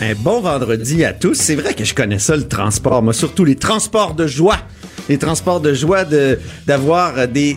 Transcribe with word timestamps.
Un 0.00 0.14
bon 0.14 0.40
vendredi 0.40 1.04
à 1.04 1.14
tous. 1.14 1.34
C'est 1.34 1.54
vrai 1.54 1.72
que 1.72 1.84
je 1.84 1.94
connais 1.94 2.18
ça, 2.18 2.36
le 2.36 2.46
transport. 2.46 3.02
Moi, 3.02 3.14
surtout 3.14 3.44
les 3.46 3.56
transports 3.56 4.14
de 4.14 4.26
joie. 4.26 4.58
Les 5.08 5.16
transports 5.16 5.60
de 5.60 5.72
joie 5.72 6.04
de 6.04 6.38
d'avoir 6.66 7.26
des 7.28 7.56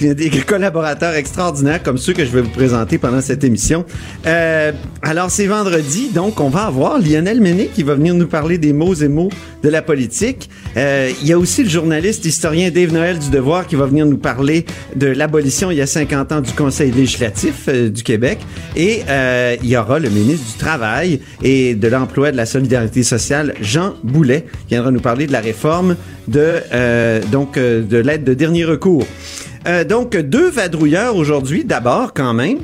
des 0.00 0.30
collaborateurs 0.46 1.14
extraordinaires 1.14 1.82
comme 1.82 1.98
ceux 1.98 2.12
que 2.12 2.24
je 2.24 2.30
vais 2.30 2.42
vous 2.42 2.50
présenter 2.50 2.98
pendant 2.98 3.20
cette 3.20 3.44
émission. 3.44 3.84
Euh, 4.26 4.72
alors, 5.02 5.30
c'est 5.30 5.46
vendredi, 5.46 6.10
donc 6.14 6.40
on 6.40 6.48
va 6.48 6.64
avoir 6.64 6.98
Lionel 6.98 7.40
Méné 7.40 7.68
qui 7.72 7.82
va 7.82 7.94
venir 7.94 8.14
nous 8.14 8.26
parler 8.26 8.58
des 8.58 8.72
mots 8.72 8.94
et 8.94 9.08
mots 9.08 9.30
de 9.62 9.68
la 9.68 9.82
politique. 9.82 10.48
Euh, 10.76 11.10
il 11.20 11.28
y 11.28 11.32
a 11.32 11.38
aussi 11.38 11.62
le 11.62 11.68
journaliste 11.68 12.24
historien 12.24 12.70
Dave 12.70 12.92
Noël 12.92 13.18
du 13.18 13.30
Devoir 13.30 13.66
qui 13.66 13.74
va 13.74 13.86
venir 13.86 14.06
nous 14.06 14.18
parler 14.18 14.64
de 14.94 15.06
l'abolition 15.06 15.70
il 15.70 15.78
y 15.78 15.80
a 15.80 15.86
50 15.86 16.32
ans 16.32 16.40
du 16.40 16.52
Conseil 16.52 16.92
législatif 16.92 17.64
euh, 17.68 17.88
du 17.88 18.02
Québec. 18.02 18.38
Et 18.76 19.02
euh, 19.08 19.56
il 19.62 19.68
y 19.68 19.76
aura 19.76 19.98
le 19.98 20.08
ministre 20.10 20.52
du 20.52 20.58
Travail 20.58 21.20
et 21.42 21.74
de 21.74 21.88
l'Emploi 21.88 22.28
et 22.28 22.32
de 22.32 22.36
la 22.36 22.46
Solidarité 22.46 23.02
sociale, 23.02 23.54
Jean 23.60 23.94
Boulet, 24.04 24.44
qui 24.68 24.74
viendra 24.74 24.90
nous 24.90 25.00
parler 25.00 25.26
de 25.26 25.32
la 25.32 25.40
réforme 25.40 25.96
de, 26.28 26.54
euh, 26.72 27.20
donc, 27.30 27.56
de 27.56 27.96
l'aide 27.96 28.24
de 28.24 28.34
dernier 28.34 28.64
recours. 28.64 29.06
Euh, 29.66 29.84
donc, 29.84 30.16
deux 30.16 30.48
vadrouilleurs 30.50 31.16
aujourd'hui, 31.16 31.64
d'abord 31.64 32.12
quand 32.14 32.34
même. 32.34 32.58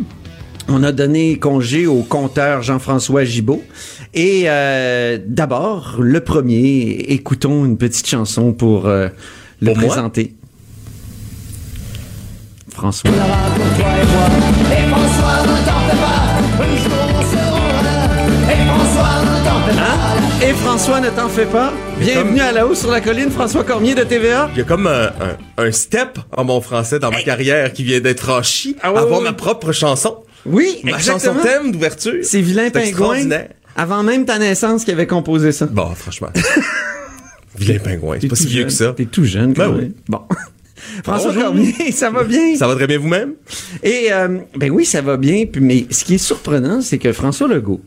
On 0.69 0.85
a 0.85 0.93
donné 0.93 1.39
congé 1.39 1.87
au 1.87 2.03
compteur 2.03 2.63
Jean-François 2.63 3.25
Gibault. 3.25 3.63
Et 4.15 4.45
euh, 4.47 5.19
d'abord, 5.27 5.97
le 5.99 6.21
premier, 6.21 7.05
écoutons 7.09 7.65
une 7.65 7.77
petite 7.77 8.07
chanson 8.07 8.53
pour 8.53 8.87
euh, 8.87 9.09
le 9.61 9.73
Pour 9.73 9.79
moi? 9.79 9.89
présenter. 9.89 10.35
François. 12.71 13.11
Et 20.53 20.55
François, 20.57 21.01
ne 21.01 21.09
t'en 21.09 21.31
fais 21.31 21.47
pas. 21.47 21.73
Bienvenue 21.99 22.41
à 22.41 22.53
la 22.53 22.67
haut 22.67 22.75
sur 22.75 22.91
la 22.91 23.01
colline, 23.01 23.31
François 23.31 23.65
Cormier 23.65 23.95
de 23.95 24.03
TVA. 24.03 24.51
Il 24.53 24.59
y 24.59 24.61
a 24.61 24.65
comme 24.65 24.87
un, 24.87 25.07
un- 25.07 25.37
un 25.65 25.73
step 25.73 26.19
en 26.37 26.45
bon 26.45 26.61
français 26.61 26.99
dans 26.99 27.11
ma 27.11 27.23
carrière 27.23 27.73
qui 27.73 27.83
vient 27.85 28.01
d'être 28.01 28.21
franchi. 28.21 28.77
Ah 28.83 28.93
ouais, 28.93 29.21
ma 29.23 29.33
propre 29.33 29.73
chanson. 29.73 30.19
Oui, 30.45 30.81
Ma 30.85 30.99
exactement. 30.99 31.35
chanson 31.37 31.43
thème 31.49 31.73
d'ouverture. 31.73 32.19
C'est 32.23 32.43
Vilain 32.43 32.69
Pingouin. 32.69 32.87
extraordinaire. 32.89 33.49
Avant 33.77 34.03
même 34.03 34.27
ta 34.27 34.39
naissance 34.39 34.85
qui 34.85 34.91
avait 34.91 35.07
composé 35.07 35.53
ça. 35.53 35.65
Bon, 35.67 35.95
franchement. 35.95 36.29
Vilain 37.59 37.79
pingouin. 37.79 38.19
C'est 38.21 38.29
pas 38.29 38.37
si 38.37 38.47
vieux 38.49 38.65
que 38.65 38.71
ça. 38.71 38.93
T'es 38.95 39.07
tout 39.07 39.25
jeune, 39.25 39.55
Ben 39.55 39.69
oui. 39.75 39.95
Bon. 40.09 40.21
François 41.05 41.31
Bonjour. 41.33 41.45
Cormier, 41.45 41.93
ça 41.93 42.11
va 42.11 42.25
bien? 42.25 42.57
Ça 42.57 42.67
va 42.69 42.75
très 42.75 42.87
bien 42.87 42.99
vous-même? 42.99 43.33
Et, 43.83 44.09
euh, 44.13 44.41
ben 44.57 44.71
oui, 44.71 44.85
ça 44.85 45.01
va 45.01 45.17
bien. 45.17 45.45
Mais 45.61 45.87
ce 45.91 46.05
qui 46.05 46.15
est 46.17 46.19
surprenant, 46.19 46.83
c'est 46.83 46.99
que 46.99 47.13
François 47.13 47.49
Legault. 47.49 47.81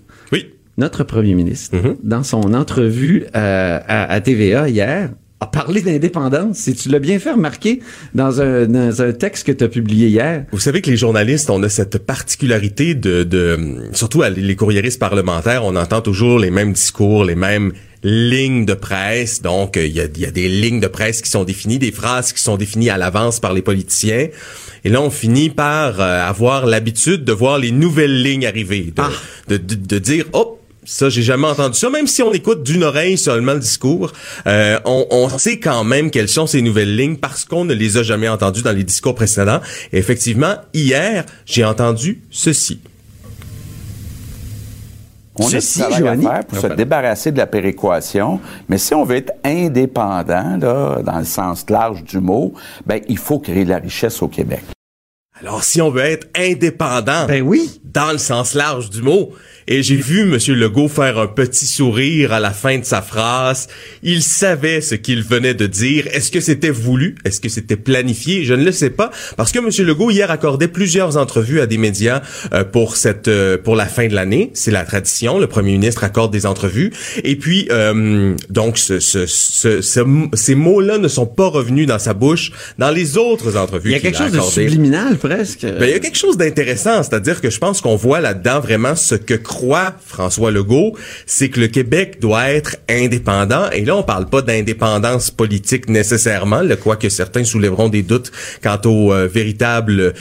Notre 0.78 1.04
premier 1.04 1.34
ministre, 1.36 1.76
Mhm. 1.78 1.96
dans 2.04 2.24
son 2.24 2.54
entrevue 2.54 3.26
euh, 3.36 3.80
à, 3.88 4.12
à 4.12 4.22
TVA 4.22 4.68
hier, 4.70 5.10
a 5.42 5.48
parlé 5.48 5.82
d'indépendance. 5.82 6.68
Et 6.70 6.74
tu 6.74 6.88
l'as 6.90 7.00
bien 7.00 7.20
fait 7.20 7.32
remarquer 7.32 7.82
dans 8.14 8.40
un, 8.42 8.66
dans 8.68 9.02
un 9.02 9.12
texte 9.12 9.46
que 9.46 9.52
tu 9.52 9.64
as 9.66 9.68
publié 9.68 10.08
hier. 10.08 10.46
Vous 10.52 10.60
savez 10.60 10.82
que 10.82 10.90
les 10.90 10.96
journalistes, 10.98 11.50
on 11.50 11.62
a 11.64 11.70
cette 11.70 11.98
particularité 12.00 12.96
de, 12.96 13.24
de 13.24 13.58
surtout 13.92 14.22
à 14.22 14.30
les 14.30 14.56
courriéristes 14.56 15.00
parlementaires, 15.00 15.64
on 15.66 15.76
entend 15.76 16.02
toujours 16.02 16.40
les 16.40 16.52
mêmes 16.52 16.72
discours, 16.74 17.26
les 17.26 17.36
mêmes 17.36 17.74
lignes 18.02 18.66
de 18.66 18.76
presse. 18.76 19.42
Donc, 19.42 19.76
il 19.78 19.88
y, 19.92 20.00
a, 20.00 20.06
il 20.06 20.22
y 20.22 20.26
a 20.26 20.32
des 20.32 20.48
lignes 20.48 20.80
de 20.80 20.88
presse 20.88 21.22
qui 21.22 21.30
sont 21.30 21.44
définies, 21.44 21.80
des 21.80 21.92
phrases 21.92 22.32
qui 22.34 22.42
sont 22.42 22.56
définies 22.56 22.90
à 22.90 22.98
l'avance 22.98 23.40
par 23.40 23.54
les 23.54 23.62
politiciens. 23.62 24.28
Et 24.86 24.90
là, 24.90 25.02
on 25.02 25.10
finit 25.10 25.50
par 25.50 26.00
euh, 26.00 26.22
avoir 26.24 26.66
l'habitude 26.66 27.26
de 27.26 27.34
voir 27.34 27.58
les 27.60 27.72
nouvelles 27.72 28.22
lignes 28.24 28.46
arriver, 28.46 28.94
de, 28.96 29.02
Ah. 29.02 29.10
de, 29.50 29.58
de, 29.58 29.76
de 29.76 30.00
dire, 30.00 30.26
oh, 30.34 30.60
ça, 30.86 31.10
j'ai 31.10 31.24
jamais 31.24 31.48
entendu 31.48 31.78
ça. 31.78 31.90
Même 31.90 32.08
si 32.08 32.22
on 32.24 32.32
écoute 32.32 32.64
d'une 32.64 32.84
oreille 32.84 33.18
seulement 33.18 33.54
le 33.54 33.60
discours, 33.60 34.12
euh, 34.48 34.80
on, 34.86 35.06
on 35.10 35.30
sait 35.38 35.60
quand 35.60 35.84
même 35.84 36.12
quelles 36.12 36.30
sont 36.30 36.48
ces 36.48 36.62
nouvelles 36.62 36.96
lignes 36.96 37.18
parce 37.18 37.44
qu'on 37.46 37.66
ne 37.66 37.74
les 37.74 37.98
a 37.98 38.04
jamais 38.04 38.30
entendues 38.30 38.62
dans 38.62 38.72
les 38.72 38.84
discours 38.84 39.16
précédents. 39.16 39.60
Et 39.92 39.98
effectivement, 39.98 40.56
hier, 40.74 41.26
j'ai 41.46 41.66
entendu 41.66 42.22
ceci. 42.32 42.80
On 45.38 45.48
a 45.48 45.50
du 45.50 45.56
Ceci, 45.56 45.80
travail 45.80 46.00
Joanie? 46.00 46.26
à 46.28 46.32
faire 46.36 46.46
pour 46.46 46.60
se 46.60 46.68
débarrasser 46.68 47.32
de 47.34 47.38
la 47.38 47.46
péréquation, 47.48 48.40
mais 48.70 48.78
si 48.78 48.94
on 48.94 49.04
veut 49.04 49.18
être 49.18 49.34
indépendant, 49.44 50.58
là, 50.62 51.02
dans 51.04 51.20
le 51.20 51.26
sens 51.26 51.66
large 51.70 52.06
du 52.06 52.20
mot, 52.20 52.54
ben, 52.86 53.02
il 53.10 53.18
faut 53.18 53.40
créer 53.40 53.66
de 53.66 53.70
la 53.70 53.80
richesse 53.80 54.22
au 54.22 54.30
Québec. 54.30 54.62
Alors, 55.42 55.66
si 55.66 55.82
on 55.82 55.90
veut 55.90 56.04
être 56.04 56.28
indépendant, 56.38 57.26
Ben 57.28 57.42
oui. 57.42 57.82
dans 57.84 58.14
le 58.14 58.18
sens 58.18 58.54
large 58.54 58.90
du 58.90 59.02
mot, 59.02 59.34
et 59.68 59.82
j'ai 59.84 59.96
vu 59.96 60.22
M. 60.22 60.38
Legault 60.56 60.88
faire 60.88 61.18
un 61.18 61.28
petit 61.28 61.66
sourire 61.66 62.34
à 62.34 62.40
la 62.40 62.52
fin 62.52 62.78
de 62.78 62.86
sa 62.86 63.02
phrase. 63.02 63.68
Il 64.04 64.22
savait 64.22 64.82
ce 64.82 64.96
qu'il 64.96 65.24
venait 65.24 65.54
de 65.54 65.66
dire. 65.68 66.06
Est-ce 66.14 66.32
que 66.32 66.40
c'était 66.40 66.70
voulu? 66.70 67.16
Est-ce 67.26 67.42
que 67.42 67.50
c'était 67.50 67.76
planifié? 67.76 68.44
Je 68.44 68.54
ne 68.54 68.64
le 68.64 68.72
sais 68.72 68.90
pas. 68.92 69.10
Parce 69.38 69.52
que 69.52 69.60
M. 69.60 69.70
Legault, 69.88 70.12
hier, 70.12 70.30
accordait 70.32 70.68
plusieurs 70.68 71.18
entrevues 71.18 71.62
à 71.62 71.66
des 71.66 71.78
médias 71.78 72.22
euh, 72.54 72.64
pour 72.64 72.96
cette 72.96 73.28
euh, 73.28 73.58
pour 73.58 73.76
la 73.76 73.86
fin 73.88 74.08
de 74.08 74.14
l'année. 74.14 74.52
C'est 74.54 74.72
la 74.72 74.84
tradition. 74.86 75.40
Le 75.40 75.48
premier 75.48 75.72
ministre 75.74 76.04
accorde 76.04 76.32
des 76.32 76.46
entrevues. 76.46 76.92
Et 77.24 77.36
puis, 77.36 77.68
euh, 77.72 78.36
donc, 78.50 78.78
ce, 78.78 79.00
ce, 79.00 79.26
ce- 79.26 79.82
ce- 79.82 80.30
ces 80.34 80.56
mots-là 80.56 80.98
ne 81.00 81.08
sont 81.08 81.26
pas 81.26 81.48
revenus 81.48 81.88
dans 81.88 82.00
sa 82.00 82.14
bouche 82.14 82.52
dans 82.78 82.92
les 82.92 83.18
autres 83.18 83.58
entrevues 83.58 83.90
Il 83.90 83.94
y 83.94 83.96
a 83.96 84.00
quelque 84.00 84.18
chose 84.18 84.32
de 84.32 84.40
subliminal 84.42 85.18
presque. 85.18 85.62
Ben, 85.64 85.84
il 85.86 85.90
y 85.90 85.94
a 85.94 86.00
quelque 86.00 86.18
chose 86.18 86.38
d'intéressant, 86.38 87.02
c'est-à-dire 87.04 87.42
que 87.42 87.50
je 87.50 87.58
pense 87.60 87.82
qu'on 87.82 87.96
voit 87.96 88.20
là-dedans 88.20 88.60
vraiment 88.60 88.96
ce 88.96 89.16
que 89.16 89.34
François 90.06 90.52
Legault, 90.52 90.98
c'est 91.26 91.50
que 91.50 91.60
le 91.60 91.68
Québec 91.68 92.20
doit 92.20 92.50
être 92.50 92.78
indépendant. 92.90 93.70
Et 93.72 93.86
là, 93.86 93.96
on 93.96 94.04
parle 94.04 94.28
pas 94.28 94.42
d'indépendance 94.42 95.32
politique 95.32 95.90
nécessairement, 95.90 96.62
le 96.62 96.76
quoi 96.76 96.96
que 96.96 97.10
certains 97.10 97.44
soulèveront 97.44 97.90
des 97.90 98.04
doutes 98.04 98.32
quant 98.62 98.80
au 98.86 99.14
euh, 99.14 99.28
véritable 99.28 100.14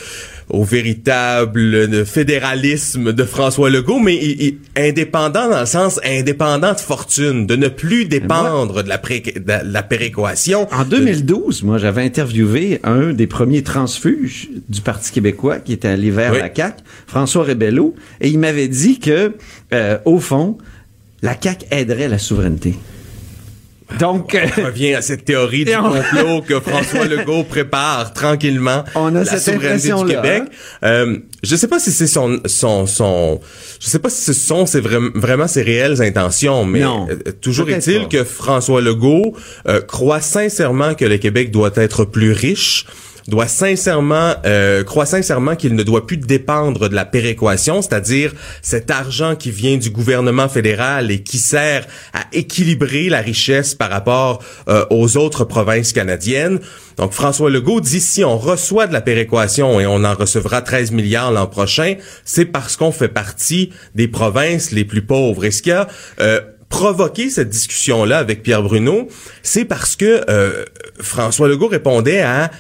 au 0.50 0.62
véritable 0.65 2.05
fédéralisme 2.06 3.12
de 3.12 3.25
François 3.25 3.71
Legault, 3.71 3.99
mais 3.99 4.15
il- 4.16 4.43
il- 4.43 4.59
indépendant 4.77 5.49
dans 5.49 5.60
le 5.60 5.66
sens 5.66 5.99
indépendant 6.05 6.72
de 6.72 6.81
fortune, 6.81 7.47
de 7.47 7.56
ne 7.56 7.69
plus 7.69 8.05
dépendre 8.05 8.83
de 8.83 8.88
la, 8.88 8.99
pré- 8.99 9.21
de 9.21 9.53
la 9.72 9.83
péréquation. 9.83 10.69
En 10.72 10.84
2012, 10.84 11.62
moi, 11.62 11.78
j'avais 11.78 12.03
interviewé 12.03 12.81
un 12.84 13.12
des 13.12 13.27
premiers 13.27 13.62
transfuges 13.62 14.49
du 14.69 14.81
Parti 14.81 15.12
québécois 15.12 15.59
qui 15.59 15.72
était 15.72 15.88
allé 15.88 16.10
vers 16.10 16.33
Oui. 16.33 16.38
la 16.38 16.54
CAQ, 16.54 16.83
François 17.06 17.44
Rebello, 17.44 17.94
et 18.21 18.28
il 18.28 18.38
m'avait 18.38 18.69
dit 18.69 18.99
que, 18.99 19.33
euh, 19.72 19.99
au 20.04 20.19
fond, 20.19 20.59
la 21.22 21.34
CAQ 21.41 21.65
aiderait 21.71 22.09
la 22.09 22.19
souveraineté. 22.19 22.75
Donc, 23.99 24.34
euh, 24.34 24.47
On 24.59 24.65
revient 24.66 24.94
à 24.94 25.03
cette 25.03 25.25
théorie 25.25 25.65
du 25.65 25.75
on- 25.75 25.91
complot 25.91 26.43
que 26.43 26.60
François 26.60 27.05
Legault 27.06 27.44
prépare 27.44 28.12
tranquillement 28.12 28.84
On 28.94 29.15
a 29.15 29.21
la 29.21 29.25
cette 29.25 29.55
souveraineté 29.55 29.93
du 29.93 30.05
Québec. 30.06 30.43
Euh, 30.82 31.19
je 31.43 31.56
sais 31.56 31.69
pas 31.69 31.78
si 31.78 31.91
c'est 31.93 32.06
son 32.06 32.41
son 32.47 32.87
son 32.87 33.41
je 33.81 33.87
sais 33.87 33.99
pas 33.99 34.10
si 34.10 34.22
ce 34.22 34.33
sont 34.33 34.66
c'est 34.66 34.81
vraiment 34.81 35.10
vraiment 35.15 35.47
ses 35.49 35.62
réelles 35.62 36.03
intentions 36.03 36.65
mais 36.65 36.81
Non, 36.81 37.06
euh, 37.10 37.33
toujours 37.41 37.69
est-il 37.71 38.09
que 38.09 38.25
François 38.25 38.81
Legault 38.81 39.34
euh, 39.69 39.80
croit 39.80 40.21
sincèrement 40.21 40.95
que 40.95 41.04
le 41.04 41.19
Québec 41.19 41.51
doit 41.51 41.72
être 41.77 42.04
plus 42.04 42.33
riche 42.33 42.86
doit 43.28 43.48
sincèrement 43.48 44.34
euh, 44.44 44.84
croit 44.84 45.06
sincèrement 45.06 45.56
qu'il 45.56 45.74
ne 45.74 45.82
doit 45.82 46.06
plus 46.06 46.16
dépendre 46.16 46.88
de 46.88 46.94
la 46.94 47.04
péréquation, 47.04 47.82
c'est-à-dire 47.82 48.32
cet 48.62 48.91
argent 48.91 49.36
qui 49.36 49.50
vient 49.50 49.76
du 49.76 49.91
gouvernement 49.91 50.48
fédéral 50.48 51.10
et 51.10 51.22
qui 51.22 51.38
sert 51.38 51.86
à 52.12 52.24
équilibrer 52.32 53.09
la 53.09 53.21
richesse 53.21 53.74
par 53.74 53.91
rapport 53.91 54.42
euh, 54.68 54.84
aux 54.91 55.16
autres 55.16 55.44
provinces 55.44 55.92
canadiennes. 55.92 56.60
Donc 56.97 57.12
François 57.12 57.50
Legault 57.50 57.80
dit 57.80 58.00
si 58.00 58.24
on 58.24 58.38
reçoit 58.38 58.86
de 58.86 58.92
la 58.92 59.00
péréquation 59.00 59.80
et 59.80 59.86
on 59.86 60.04
en 60.04 60.15
recevra 60.15 60.62
13 60.62 60.92
milliards 60.92 61.32
l'an 61.32 61.47
prochain, 61.47 61.94
c'est 62.24 62.44
parce 62.44 62.76
qu'on 62.76 62.92
fait 62.92 63.09
partie 63.09 63.72
des 63.94 64.09
provinces 64.09 64.71
les 64.71 64.84
plus 64.84 65.03
pauvres. 65.03 65.44
Et 65.44 65.50
ce 65.50 65.62
qu'il 65.62 65.72
y 65.72 65.74
a 65.74 65.88
euh, 66.21 66.41
provoqué 66.68 67.30
cette 67.30 67.50
discussion-là 67.50 68.18
avec 68.18 68.42
Pierre 68.42 68.62
Bruno, 68.62 69.09
c'est 69.42 69.65
parce 69.65 69.97
que 69.97 70.24
euh, 70.28 70.65
François 71.00 71.48
Legault 71.48 71.68
répondait 71.68 72.21
à 72.21 72.50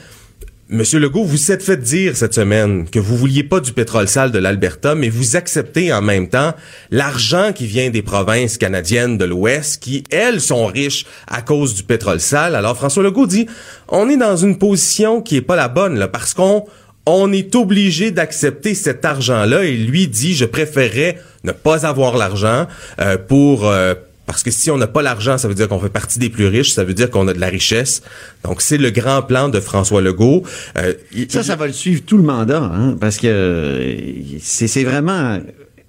Monsieur 0.70 0.98
Legault, 0.98 1.24
vous 1.24 1.36
s'êtes 1.36 1.62
fait 1.62 1.76
dire 1.76 2.16
cette 2.16 2.32
semaine 2.32 2.88
que 2.88 2.98
vous 2.98 3.18
vouliez 3.18 3.44
pas 3.44 3.60
du 3.60 3.74
pétrole 3.74 4.08
sale 4.08 4.30
de 4.32 4.38
l'Alberta, 4.38 4.94
mais 4.94 5.10
vous 5.10 5.36
acceptez 5.36 5.92
en 5.92 6.00
même 6.00 6.30
temps 6.30 6.54
l'argent 6.90 7.52
qui 7.52 7.66
vient 7.66 7.90
des 7.90 8.00
provinces 8.00 8.56
canadiennes 8.56 9.18
de 9.18 9.26
l'Ouest, 9.26 9.82
qui, 9.82 10.04
elles, 10.10 10.40
sont 10.40 10.64
riches 10.64 11.04
à 11.26 11.42
cause 11.42 11.74
du 11.74 11.82
pétrole 11.82 12.18
sale. 12.18 12.54
Alors, 12.54 12.78
François 12.78 13.02
Legault 13.02 13.26
dit, 13.26 13.46
on 13.88 14.08
est 14.08 14.16
dans 14.16 14.38
une 14.38 14.56
position 14.56 15.20
qui 15.20 15.36
est 15.36 15.42
pas 15.42 15.54
la 15.54 15.68
bonne, 15.68 15.98
là, 15.98 16.08
parce 16.08 16.32
qu'on 16.32 16.64
on 17.04 17.30
est 17.30 17.54
obligé 17.54 18.10
d'accepter 18.10 18.74
cet 18.74 19.04
argent-là 19.04 19.64
et 19.64 19.76
lui 19.76 20.08
dit, 20.08 20.34
je 20.34 20.46
préférerais 20.46 21.18
ne 21.44 21.52
pas 21.52 21.84
avoir 21.84 22.16
l'argent 22.16 22.66
euh, 23.00 23.18
pour... 23.18 23.68
Euh, 23.68 23.92
parce 24.26 24.42
que 24.42 24.50
si 24.50 24.70
on 24.70 24.78
n'a 24.78 24.86
pas 24.86 25.02
l'argent, 25.02 25.38
ça 25.38 25.48
veut 25.48 25.54
dire 25.54 25.68
qu'on 25.68 25.80
fait 25.80 25.88
partie 25.88 26.18
des 26.18 26.30
plus 26.30 26.46
riches, 26.46 26.72
ça 26.72 26.84
veut 26.84 26.94
dire 26.94 27.10
qu'on 27.10 27.28
a 27.28 27.34
de 27.34 27.40
la 27.40 27.48
richesse. 27.48 28.02
Donc 28.42 28.62
c'est 28.62 28.78
le 28.78 28.90
grand 28.90 29.22
plan 29.22 29.48
de 29.48 29.60
François 29.60 30.00
Legault. 30.00 30.42
Euh, 30.78 30.94
ça, 31.28 31.42
ça 31.42 31.56
va 31.56 31.66
le 31.66 31.72
suivre 31.72 32.02
tout 32.06 32.16
le 32.16 32.22
mandat, 32.22 32.62
hein, 32.62 32.96
parce 32.98 33.18
que 33.18 33.96
c'est 34.40 34.84
vraiment 34.84 35.38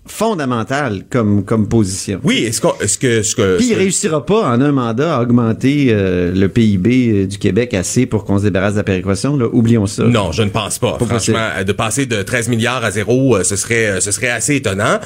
fondamental 0.07 1.03
comme 1.09 1.43
comme 1.43 1.67
position. 1.67 2.19
Oui, 2.23 2.43
est-ce 2.45 2.61
que 2.61 2.67
est-ce 2.83 2.97
que 2.97 3.23
ce 3.23 3.35
que 3.35 3.57
Puis 3.57 3.69
il 3.71 3.73
réussira 3.73 4.23
pas 4.23 4.47
en 4.47 4.61
un 4.61 4.71
mandat 4.71 5.17
à 5.17 5.21
augmenter 5.21 5.87
euh, 5.89 6.31
le 6.31 6.47
PIB 6.47 7.09
euh, 7.09 7.27
du 7.27 7.39
Québec 7.39 7.73
assez 7.73 8.05
pour 8.05 8.23
qu'on 8.23 8.37
se 8.37 8.43
débarrasse 8.43 8.73
de 8.73 8.77
la 8.77 8.83
péréquation 8.83 9.35
là, 9.35 9.47
oublions 9.51 9.87
ça. 9.87 10.03
Non, 10.03 10.31
je 10.31 10.43
ne 10.43 10.49
pense 10.49 10.77
pas. 10.77 10.97
Franchement, 10.99 11.49
de 11.65 11.71
passer 11.71 12.05
de 12.05 12.21
13 12.21 12.49
milliards 12.49 12.85
à 12.85 12.91
zéro, 12.91 13.35
euh, 13.35 13.43
ce 13.43 13.55
serait 13.55 13.99
ce 13.99 14.11
serait 14.11 14.29
assez 14.29 14.55
étonnant. 14.55 14.99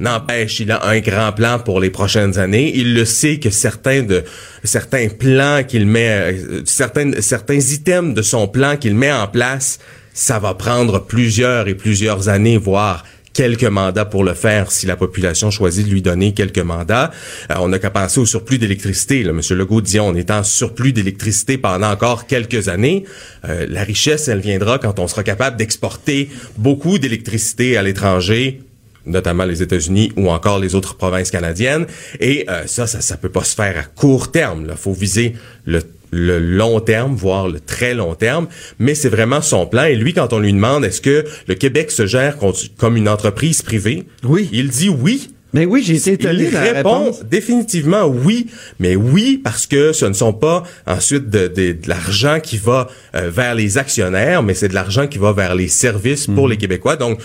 N'empêche, 0.00 0.58
il 0.60 0.72
a 0.72 0.84
un 0.84 0.98
grand 0.98 1.32
plan 1.32 1.58
pour 1.58 1.78
les 1.78 1.90
prochaines 1.90 2.38
années. 2.38 2.72
Il 2.74 2.94
le 2.94 3.04
sait 3.04 3.38
que 3.38 3.50
certains 3.50 4.02
de 4.02 4.24
certains 4.64 5.08
plans 5.08 5.62
qu'il 5.66 5.86
met 5.86 6.36
certains 6.64 7.12
certains 7.20 7.60
items 7.60 8.14
de 8.14 8.22
son 8.22 8.48
plan 8.48 8.76
qu'il 8.76 8.96
met 8.96 9.12
en 9.12 9.28
place, 9.28 9.78
ça 10.12 10.40
va 10.40 10.54
prendre 10.54 10.98
plusieurs 10.98 11.68
et 11.68 11.74
plusieurs 11.74 12.28
années 12.28 12.58
voire 12.58 13.04
quelques 13.32 13.64
mandats 13.64 14.04
pour 14.04 14.24
le 14.24 14.34
faire 14.34 14.72
si 14.72 14.86
la 14.86 14.96
population 14.96 15.50
choisit 15.50 15.86
de 15.86 15.90
lui 15.90 16.02
donner 16.02 16.34
quelques 16.34 16.58
mandats. 16.58 17.10
Euh, 17.50 17.54
on 17.60 17.68
n'a 17.68 17.78
qu'à 17.78 17.90
penser 17.90 18.20
au 18.20 18.26
surplus 18.26 18.58
d'électricité. 18.58 19.24
Monsieur 19.24 19.56
Legault 19.56 19.80
dit 19.80 20.00
on 20.00 20.14
est 20.14 20.30
en 20.30 20.42
surplus 20.42 20.92
d'électricité 20.92 21.58
pendant 21.58 21.90
encore 21.90 22.26
quelques 22.26 22.68
années. 22.68 23.04
Euh, 23.48 23.66
la 23.68 23.82
richesse, 23.82 24.28
elle 24.28 24.40
viendra 24.40 24.78
quand 24.78 24.98
on 24.98 25.08
sera 25.08 25.22
capable 25.22 25.56
d'exporter 25.56 26.28
beaucoup 26.56 26.98
d'électricité 26.98 27.76
à 27.76 27.82
l'étranger 27.82 28.62
notamment 29.06 29.44
les 29.44 29.62
États-Unis 29.62 30.12
ou 30.16 30.30
encore 30.30 30.58
les 30.58 30.74
autres 30.74 30.94
provinces 30.94 31.30
canadiennes. 31.30 31.86
Et 32.20 32.44
euh, 32.50 32.66
ça, 32.66 32.86
ça, 32.86 33.00
ça 33.00 33.16
peut 33.16 33.30
pas 33.30 33.44
se 33.44 33.54
faire 33.54 33.78
à 33.78 33.82
court 33.82 34.30
terme. 34.30 34.66
Il 34.68 34.76
faut 34.76 34.92
viser 34.92 35.34
le 35.64 35.82
le 36.10 36.38
long 36.38 36.80
terme, 36.80 37.14
voire 37.14 37.48
le 37.48 37.60
très 37.60 37.94
long 37.94 38.14
terme, 38.14 38.48
mais 38.78 38.94
c'est 38.94 39.08
vraiment 39.08 39.42
son 39.42 39.66
plan. 39.66 39.84
Et 39.84 39.96
lui, 39.96 40.12
quand 40.12 40.32
on 40.32 40.38
lui 40.38 40.52
demande 40.52 40.84
est-ce 40.84 41.00
que 41.00 41.24
le 41.46 41.54
Québec 41.54 41.90
se 41.90 42.06
gère 42.06 42.36
comme 42.76 42.96
une 42.96 43.08
entreprise 43.08 43.62
privée, 43.62 44.06
oui. 44.24 44.48
il 44.52 44.68
dit 44.68 44.88
oui. 44.88 45.30
Mais 45.52 45.66
oui, 45.66 45.82
j'ai 45.84 45.96
été 45.96 46.12
étonné 46.12 46.44
Il 46.44 46.56
répond 46.56 47.10
définitivement 47.28 48.04
oui, 48.06 48.46
mais 48.78 48.94
oui 48.94 49.40
parce 49.42 49.66
que 49.66 49.92
ce 49.92 50.06
ne 50.06 50.12
sont 50.12 50.32
pas 50.32 50.62
ensuite 50.86 51.28
de, 51.28 51.48
de, 51.48 51.76
l'argent 51.88 52.38
qui 52.40 52.56
va 52.56 52.86
euh, 53.16 53.30
vers 53.30 53.56
les 53.56 53.76
actionnaires, 53.76 54.44
mais 54.44 54.54
c'est 54.54 54.68
de 54.68 54.74
l'argent 54.74 55.08
qui 55.08 55.18
va 55.18 55.32
vers 55.32 55.56
les 55.56 55.66
services 55.66 56.26
pour 56.26 56.44
mhm. 56.44 56.50
les 56.50 56.56
Québécois. 56.56 56.94
Donc, 56.94 57.20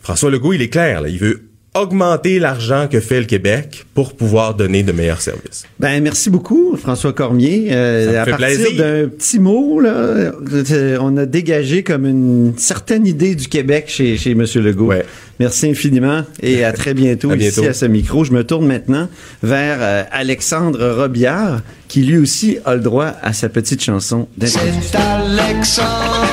François 0.00 0.30
Legault, 0.30 0.52
il 0.54 0.62
est 0.62 0.70
clair, 0.70 1.02
là, 1.02 1.08
il 1.08 1.18
veut 1.18 1.51
augmenter 1.74 2.38
l'argent 2.38 2.86
que 2.90 3.00
fait 3.00 3.20
le 3.20 3.26
Québec 3.26 3.86
pour 3.94 4.14
pouvoir 4.14 4.54
donner 4.54 4.82
de 4.82 4.92
meilleurs 4.92 5.22
services. 5.22 5.64
Ben 5.80 6.02
merci 6.02 6.28
beaucoup 6.28 6.76
François 6.76 7.14
Cormier. 7.14 7.68
Euh, 7.70 8.22
à 8.22 8.26
partir 8.26 8.72
d'un 8.76 9.08
petit 9.08 9.38
mot 9.38 9.80
là, 9.80 10.32
on 11.00 11.16
a 11.16 11.24
dégagé 11.24 11.82
comme 11.82 12.06
une 12.06 12.52
certaine 12.58 13.06
idée 13.06 13.34
du 13.34 13.48
Québec 13.48 13.86
chez 13.88 14.18
chez 14.18 14.34
Monsieur 14.34 14.60
Legault. 14.60 14.88
Ouais. 14.88 15.06
Merci 15.40 15.70
infiniment 15.70 16.24
et 16.42 16.62
à 16.62 16.72
très 16.72 16.92
bientôt, 16.92 17.30
à 17.32 17.36
ici 17.36 17.66
à 17.66 17.72
ce 17.72 17.86
micro. 17.86 18.24
Je 18.24 18.32
me 18.32 18.44
tourne 18.44 18.66
maintenant 18.66 19.08
vers 19.42 19.78
euh, 19.80 20.04
Alexandre 20.12 20.90
Robillard 20.90 21.62
qui 21.88 22.02
lui 22.02 22.18
aussi 22.18 22.58
a 22.66 22.74
le 22.74 22.80
droit 22.80 23.12
à 23.22 23.32
sa 23.32 23.48
petite 23.48 23.82
chanson. 23.82 24.28
C'est 24.40 24.58
Alexandre, 24.94 26.28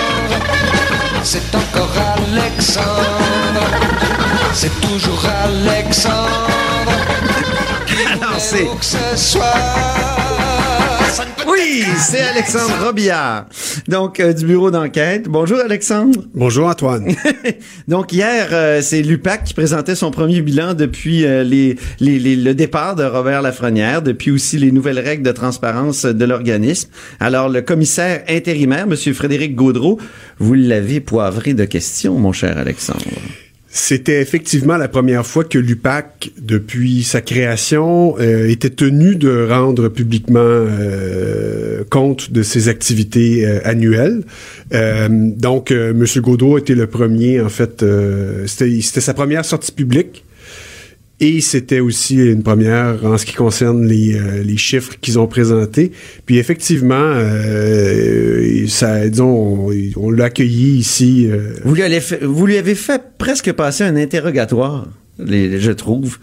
c'est 1.23 1.55
encore 1.55 1.93
Alexandre. 2.33 3.28
C'est 4.61 4.81
toujours 4.81 5.25
Alexandre. 5.25 6.49
Alors 8.11 8.37
c'est. 8.41 8.65
Oui, 11.47 11.85
c'est 11.97 12.19
Alexandre 12.19 12.73
Robillard, 12.85 13.45
donc 13.87 14.19
euh, 14.19 14.33
du 14.33 14.45
bureau 14.45 14.69
d'enquête. 14.69 15.29
Bonjour 15.29 15.59
Alexandre. 15.59 16.25
Bonjour 16.35 16.67
Antoine. 16.67 17.15
donc 17.87 18.11
hier, 18.11 18.49
euh, 18.51 18.81
c'est 18.81 19.01
l'UPAC 19.01 19.45
qui 19.45 19.53
présentait 19.53 19.95
son 19.95 20.11
premier 20.11 20.41
bilan 20.41 20.73
depuis 20.73 21.25
euh, 21.25 21.45
les, 21.45 21.77
les, 22.01 22.35
le 22.35 22.53
départ 22.53 22.97
de 22.97 23.05
Robert 23.05 23.41
Lafrenière, 23.41 24.01
depuis 24.01 24.29
aussi 24.29 24.57
les 24.57 24.73
nouvelles 24.73 24.99
règles 24.99 25.23
de 25.23 25.31
transparence 25.31 26.03
de 26.03 26.25
l'organisme. 26.25 26.89
Alors 27.21 27.47
le 27.47 27.61
commissaire 27.61 28.25
intérimaire, 28.27 28.87
Monsieur 28.87 29.13
Frédéric 29.13 29.55
Gaudreau, 29.55 30.01
vous 30.37 30.53
l'avez 30.53 30.99
poivré 30.99 31.53
de 31.53 31.63
questions, 31.63 32.19
mon 32.19 32.33
cher 32.33 32.57
Alexandre. 32.57 33.05
C'était 33.71 34.19
effectivement 34.19 34.77
la 34.77 34.87
première 34.87 35.25
fois 35.27 35.43
que 35.43 35.59
l'UPAC, 35.59 36.31
depuis 36.41 37.03
sa 37.03 37.21
création, 37.21 38.15
euh, 38.19 38.49
était 38.49 38.71
tenu 38.71 39.15
de 39.15 39.47
rendre 39.47 39.89
publiquement 39.89 40.39
euh, 40.41 41.83
compte 41.87 42.31
de 42.31 42.41
ses 42.41 42.67
activités 42.67 43.45
euh, 43.45 43.59
annuelles. 43.63 44.23
donc, 44.71 45.71
M. 45.71 46.03
Godot 46.17 46.57
était 46.57 46.73
le 46.73 46.87
premier, 46.87 47.41
en 47.41 47.49
fait, 47.49 47.85
c'était 48.47 49.01
sa 49.01 49.13
première 49.13 49.45
sortie 49.45 49.71
publique. 49.71 50.23
Et 51.21 51.41
c'était 51.41 51.81
aussi 51.81 52.15
une 52.15 52.43
première 52.43 53.05
en 53.05 53.17
ce 53.17 53.25
qui 53.25 53.33
concerne 53.33 53.85
les, 53.85 54.15
euh, 54.15 54.41
les 54.41 54.55
chiffres 54.55 54.93
qu'ils 55.01 55.19
ont 55.19 55.27
présentés. 55.27 55.91
Puis 56.25 56.37
effectivement, 56.37 56.95
euh, 56.95 58.65
ça, 58.67 59.07
disons, 59.09 59.69
on, 59.97 60.11
l'a 60.11 60.25
accueilli 60.25 60.77
ici. 60.77 61.27
Euh. 61.29 61.55
Vous, 61.65 61.75
lui 61.75 61.83
avez 61.83 61.99
fait, 61.99 62.23
vous 62.23 62.45
lui 62.45 62.57
avez 62.57 62.75
fait 62.75 63.01
presque 63.17 63.51
passer 63.51 63.83
un 63.83 63.97
interrogatoire 63.97 64.87
les, 65.19 65.59
je 65.59 65.71
trouve, 65.71 66.17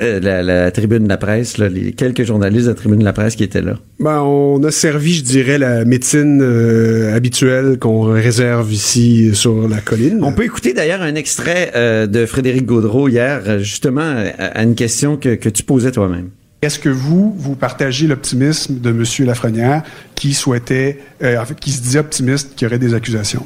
euh, 0.00 0.20
la, 0.20 0.42
la, 0.42 0.70
tribune 0.70 1.04
de 1.04 1.08
la 1.08 1.16
presse, 1.16 1.58
là, 1.58 1.68
les 1.68 1.92
quelques 1.92 2.24
journalistes 2.24 2.64
de 2.66 2.70
la 2.70 2.74
tribune 2.74 2.98
de 2.98 3.04
la 3.04 3.12
presse 3.12 3.36
qui 3.36 3.44
étaient 3.44 3.62
là. 3.62 3.74
Ben, 4.00 4.20
on 4.20 4.62
a 4.64 4.70
servi, 4.70 5.14
je 5.14 5.22
dirais, 5.22 5.58
la 5.58 5.84
médecine 5.84 6.40
euh, 6.42 7.14
habituelle 7.14 7.78
qu'on 7.78 8.02
réserve 8.02 8.72
ici 8.72 9.34
sur 9.34 9.68
la 9.68 9.80
colline. 9.80 10.20
On 10.22 10.32
peut 10.32 10.44
écouter 10.44 10.72
d'ailleurs 10.72 11.02
un 11.02 11.14
extrait 11.14 11.72
euh, 11.74 12.06
de 12.06 12.26
Frédéric 12.26 12.66
Gaudreau 12.66 13.08
hier, 13.08 13.58
justement, 13.60 14.14
à, 14.38 14.62
une 14.62 14.74
question 14.74 15.16
que, 15.16 15.34
que 15.34 15.48
tu 15.48 15.62
posais 15.62 15.92
toi-même. 15.92 16.30
Est-ce 16.62 16.78
que 16.78 16.88
vous, 16.88 17.34
vous 17.36 17.56
partagez 17.56 18.06
l'optimisme 18.06 18.78
de 18.78 18.90
M. 18.90 19.04
Lafrenière 19.26 19.82
qui 20.14 20.32
souhaitait, 20.32 21.00
en 21.20 21.44
fait, 21.44 21.58
qui 21.58 21.72
se 21.72 21.82
dit 21.82 21.98
optimiste 21.98 22.54
qu'il 22.54 22.66
y 22.66 22.68
aurait 22.68 22.78
des 22.78 22.94
accusations? 22.94 23.44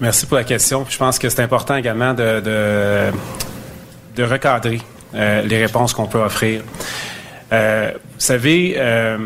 Merci 0.00 0.26
pour 0.26 0.36
la 0.36 0.44
question. 0.44 0.84
Je 0.88 0.98
pense 0.98 1.18
que 1.18 1.28
c'est 1.28 1.42
important 1.42 1.76
également 1.76 2.12
de, 2.12 2.40
de, 2.40 3.10
recadrer 4.24 4.80
euh, 5.14 5.42
les 5.42 5.58
réponses 5.58 5.94
qu'on 5.94 6.06
peut 6.06 6.18
offrir. 6.18 6.62
Euh, 7.52 7.90
vous 7.94 8.00
savez, 8.18 8.74
euh, 8.76 9.18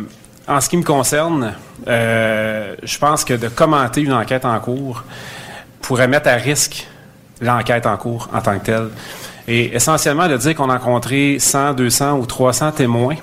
en 0.47 0.61
ce 0.61 0.69
qui 0.69 0.77
me 0.77 0.83
concerne, 0.83 1.55
je 1.87 2.99
pense 2.99 3.25
que 3.25 3.35
de 3.35 3.49
commenter 3.49 4.03
une 4.03 4.13
enquête 4.13 4.45
en 4.45 4.59
cours 4.61 5.05
pourrait 5.81 6.09
mettre 6.09 6.29
à 6.29 6.35
risque 6.35 6.87
l'enquête 7.41 7.87
en 7.87 7.97
cours 7.97 8.29
en 8.33 8.41
tant 8.41 8.59
que 8.59 8.67
telle. 8.67 8.89
Et 9.49 9.75
essentiellement, 9.75 10.29
de 10.29 10.37
dire 10.37 10.55
qu'on 10.55 10.69
a 10.69 10.77
rencontré 10.77 11.39
100, 11.39 11.75
200 11.75 12.19
ou 12.19 12.27
300 12.27 12.73
témoins, 12.73 13.17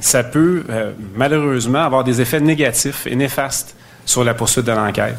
ça 0.00 0.24
peut 0.24 0.64
malheureusement 1.14 1.84
avoir 1.84 2.02
des 2.02 2.20
effets 2.20 2.40
négatifs 2.40 3.06
et 3.06 3.14
néfastes 3.14 3.76
sur 4.04 4.24
la 4.24 4.34
poursuite 4.34 4.64
de 4.64 4.72
l'enquête. 4.72 5.18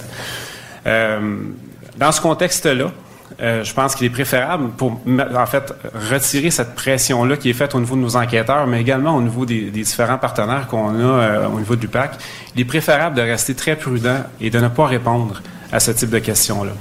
Dans 0.86 2.12
ce 2.12 2.20
contexte-là, 2.20 2.92
euh, 3.42 3.64
je 3.64 3.74
pense 3.74 3.96
qu'il 3.96 4.08
est 4.08 4.12
préférable 4.12 4.70
pour, 4.78 5.00
en 5.08 5.46
fait, 5.46 5.74
retirer 6.12 6.50
cette 6.50 6.76
pression-là 6.76 7.38
qui 7.38 7.50
est 7.50 7.54
faite 7.54 7.76
au 7.76 7.80
niveau 7.80 7.96
de 7.96 8.02
nos 8.02 8.16
enquêteurs, 8.16 8.68
mais 8.68 8.82
également 8.82 9.16
au 9.16 9.22
niveau 9.22 9.46
des, 9.46 9.70
différents 9.70 10.18
partenaires 10.18 10.68
qu'on 10.68 10.96
a 11.00 11.04
euh, 11.04 11.48
au 11.48 11.60
niveau 11.60 11.76
du 11.76 11.88
PAC. 11.88 12.18
Il 12.56 12.62
est 12.62 12.66
préférable 12.66 13.16
de 13.16 13.22
rester 13.22 13.54
très 13.54 13.76
prudent 13.76 14.24
et 14.42 14.50
de 14.50 14.60
ne 14.60 14.68
pas 14.68 14.86
répondre 14.86 15.42
à 15.72 15.80
ce 15.80 15.92
type 15.92 16.10
de 16.10 16.20
questions-là. 16.20 16.72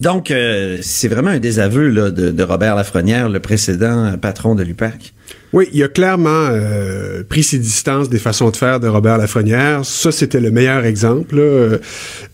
Donc, 0.00 0.32
c'est 0.82 1.06
vraiment 1.06 1.30
un 1.30 1.38
désaveu 1.38 2.10
de, 2.10 2.42
Robert 2.42 2.74
Lafrenière, 2.74 3.28
le 3.28 3.38
précédent 3.38 4.18
patron 4.20 4.56
de 4.56 4.64
l'UPAC. 4.64 5.14
Oui, 5.52 5.68
il 5.74 5.82
a 5.82 5.88
clairement 5.88 6.48
euh, 6.50 7.22
pris 7.28 7.42
ses 7.42 7.58
distances 7.58 8.08
des 8.08 8.18
façons 8.18 8.48
de 8.50 8.56
faire 8.56 8.80
de 8.80 8.88
Robert 8.88 9.18
Lafrenière. 9.18 9.84
Ça, 9.84 10.10
c'était 10.10 10.40
le 10.40 10.50
meilleur 10.50 10.84
exemple, 10.86 11.36
là, 11.36 11.42
euh, 11.42 11.78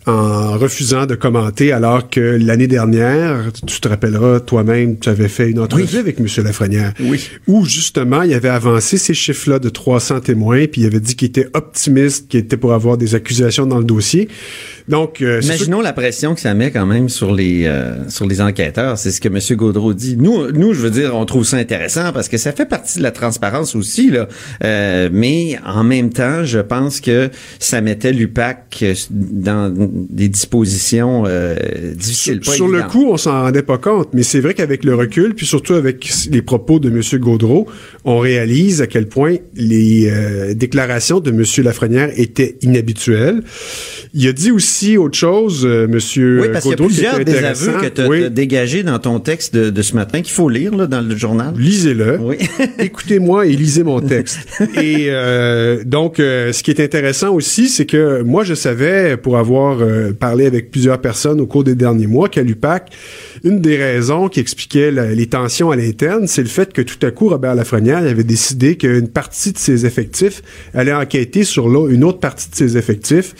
en 0.06 0.56
refusant 0.56 1.04
de 1.04 1.16
commenter, 1.16 1.72
alors 1.72 2.08
que 2.08 2.20
l'année 2.40 2.68
dernière, 2.68 3.50
tu 3.66 3.80
te 3.80 3.88
rappelleras 3.88 4.38
toi-même, 4.40 4.98
tu 5.00 5.08
avais 5.08 5.28
fait 5.28 5.50
une 5.50 5.58
entrevue 5.58 5.98
avec 5.98 6.20
M. 6.20 6.26
Lafrenière, 6.44 6.92
Oui. 7.00 7.28
où 7.48 7.64
justement, 7.66 8.22
il 8.22 8.32
avait 8.34 8.48
avancé 8.48 8.98
ces 8.98 9.14
chiffres-là 9.14 9.58
de 9.58 9.68
300 9.68 10.20
témoins, 10.20 10.66
puis 10.66 10.82
il 10.82 10.86
avait 10.86 11.00
dit 11.00 11.16
qu'il 11.16 11.28
était 11.28 11.48
optimiste, 11.54 12.28
qu'il 12.28 12.40
était 12.40 12.56
pour 12.56 12.72
avoir 12.72 12.96
des 12.98 13.14
accusations 13.16 13.66
dans 13.66 13.78
le 13.78 13.84
dossier. 13.84 14.28
Donc, 14.88 15.20
euh, 15.20 15.40
Imaginons 15.42 15.80
la 15.80 15.92
pression 15.92 16.34
que 16.34 16.40
ça 16.40 16.54
met 16.54 16.70
quand 16.70 16.86
même 16.86 17.08
sur 17.08 17.34
les 17.34 17.66
euh, 17.66 18.08
sur 18.08 18.26
les 18.26 18.40
enquêteurs. 18.40 18.98
C'est 18.98 19.10
ce 19.10 19.20
que 19.20 19.28
M. 19.28 19.38
Gaudreau 19.56 19.92
dit. 19.92 20.16
Nous, 20.16 20.50
nous, 20.52 20.72
je 20.72 20.80
veux 20.80 20.90
dire, 20.90 21.14
on 21.14 21.24
trouve 21.26 21.44
ça 21.44 21.58
intéressant 21.58 22.12
parce 22.12 22.28
que 22.28 22.38
ça 22.38 22.52
fait 22.52 22.66
partie 22.66 22.98
de 22.98 23.02
la 23.02 23.10
transparence 23.10 23.74
aussi, 23.74 24.10
là. 24.10 24.28
Euh, 24.64 25.08
mais 25.12 25.58
en 25.64 25.84
même 25.84 26.10
temps, 26.10 26.44
je 26.44 26.58
pense 26.58 27.00
que 27.00 27.30
ça 27.58 27.80
mettait 27.80 28.12
l'UPAC 28.12 28.84
dans 29.10 29.72
des 29.74 30.28
dispositions 30.28 31.24
euh, 31.26 31.54
difficiles. 31.94 32.40
Sur, 32.42 32.52
pas 32.52 32.56
sur 32.56 32.68
le 32.68 32.82
coup, 32.84 33.08
on 33.10 33.16
s'en 33.16 33.42
rendait 33.42 33.62
pas 33.62 33.78
compte, 33.78 34.08
mais 34.14 34.22
c'est 34.22 34.40
vrai 34.40 34.54
qu'avec 34.54 34.84
le 34.84 34.94
recul, 34.94 35.34
puis 35.34 35.46
surtout 35.46 35.74
avec 35.74 36.08
les 36.30 36.42
propos 36.42 36.78
de 36.78 36.88
M. 36.88 37.02
Gaudreau, 37.20 37.66
on 38.04 38.18
réalise 38.18 38.80
à 38.80 38.86
quel 38.86 39.06
point 39.06 39.36
les 39.54 40.08
euh, 40.10 40.54
déclarations 40.54 41.20
de 41.20 41.30
M. 41.30 41.44
Lafrenière 41.64 42.10
étaient 42.16 42.56
inhabituelles. 42.62 43.42
Il 44.14 44.26
a 44.26 44.32
dit 44.32 44.50
aussi 44.50 44.77
autre 44.96 45.16
chose, 45.16 45.64
euh, 45.66 45.84
M. 45.84 45.98
Oui, 46.40 46.48
parce 46.52 46.62
qu'il 46.64 46.70
y 46.70 46.74
a 46.74 46.76
plusieurs 46.76 47.24
désaveux 47.24 47.68
intéressant. 47.70 47.80
que 47.80 47.86
tu 47.88 48.00
as 48.00 48.08
Oui. 48.08 48.30
dégagés 48.30 48.82
dans 48.82 48.98
ton 48.98 49.18
texte 49.20 49.54
de, 49.54 49.70
de 49.70 49.82
ce 49.82 49.94
matin 49.94 50.20
qu'il 50.22 50.32
faut 50.32 50.48
lire 50.48 50.74
là, 50.76 50.86
dans 50.86 51.00
le 51.00 51.16
journal. 51.16 51.52
Lisez-le. 51.56 52.18
Oui. 52.20 52.36
Écoutez-moi 52.78 53.46
et 53.46 53.52
lisez 53.52 53.82
mon 53.82 54.00
texte. 54.00 54.38
et 54.76 55.06
euh, 55.10 55.82
donc, 55.84 56.20
euh, 56.20 56.52
ce 56.52 56.62
qui 56.62 56.70
est 56.70 56.80
intéressant 56.80 57.34
aussi, 57.34 57.68
c'est 57.68 57.86
que 57.86 58.22
moi, 58.22 58.44
je 58.44 58.54
savais, 58.54 59.16
pour 59.16 59.36
avoir 59.38 59.78
euh, 59.80 60.12
parlé 60.12 60.46
avec 60.46 60.70
plusieurs 60.70 61.00
personnes 61.00 61.40
au 61.40 61.46
cours 61.46 61.64
des 61.64 61.74
derniers 61.74 62.06
mois, 62.06 62.28
qu'à 62.28 62.42
l'UPAC, 62.42 62.90
une 63.44 63.60
des 63.60 63.76
raisons 63.76 64.28
qui 64.28 64.40
expliquait 64.40 64.90
la- 64.90 65.12
les 65.14 65.26
tensions 65.26 65.70
à 65.70 65.76
l'interne, 65.76 66.26
c'est 66.26 66.42
le 66.42 66.48
fait 66.48 66.72
que 66.72 66.82
tout 66.82 67.04
à 67.06 67.10
coup, 67.10 67.28
Robert 67.28 67.54
Lafrenière 67.54 67.98
avait 67.98 68.24
décidé 68.24 68.76
qu'une 68.76 69.08
partie 69.08 69.52
de 69.52 69.58
ses 69.58 69.86
effectifs 69.86 70.42
allait 70.74 70.92
enquêter 70.92 71.44
sur 71.44 71.68
une 71.88 72.04
autre 72.04 72.20
partie 72.20 72.50
de 72.50 72.54
ses 72.54 72.76
effectifs. 72.76 73.34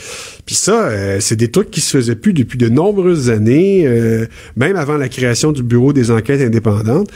Puis 0.46 0.54
ça, 0.54 0.84
euh, 0.88 1.20
c'est 1.28 1.36
des 1.36 1.48
trucs 1.50 1.70
qui 1.70 1.80
se 1.80 1.96
faisaient 1.96 2.16
plus 2.16 2.32
depuis 2.32 2.58
de 2.58 2.68
nombreuses 2.68 3.28
années, 3.30 3.86
euh, 3.86 4.26
même 4.56 4.76
avant 4.76 4.96
la 4.96 5.08
création 5.08 5.52
du 5.52 5.62
Bureau 5.62 5.92
des 5.92 6.10
enquêtes 6.10 6.40
indépendantes. 6.40 7.08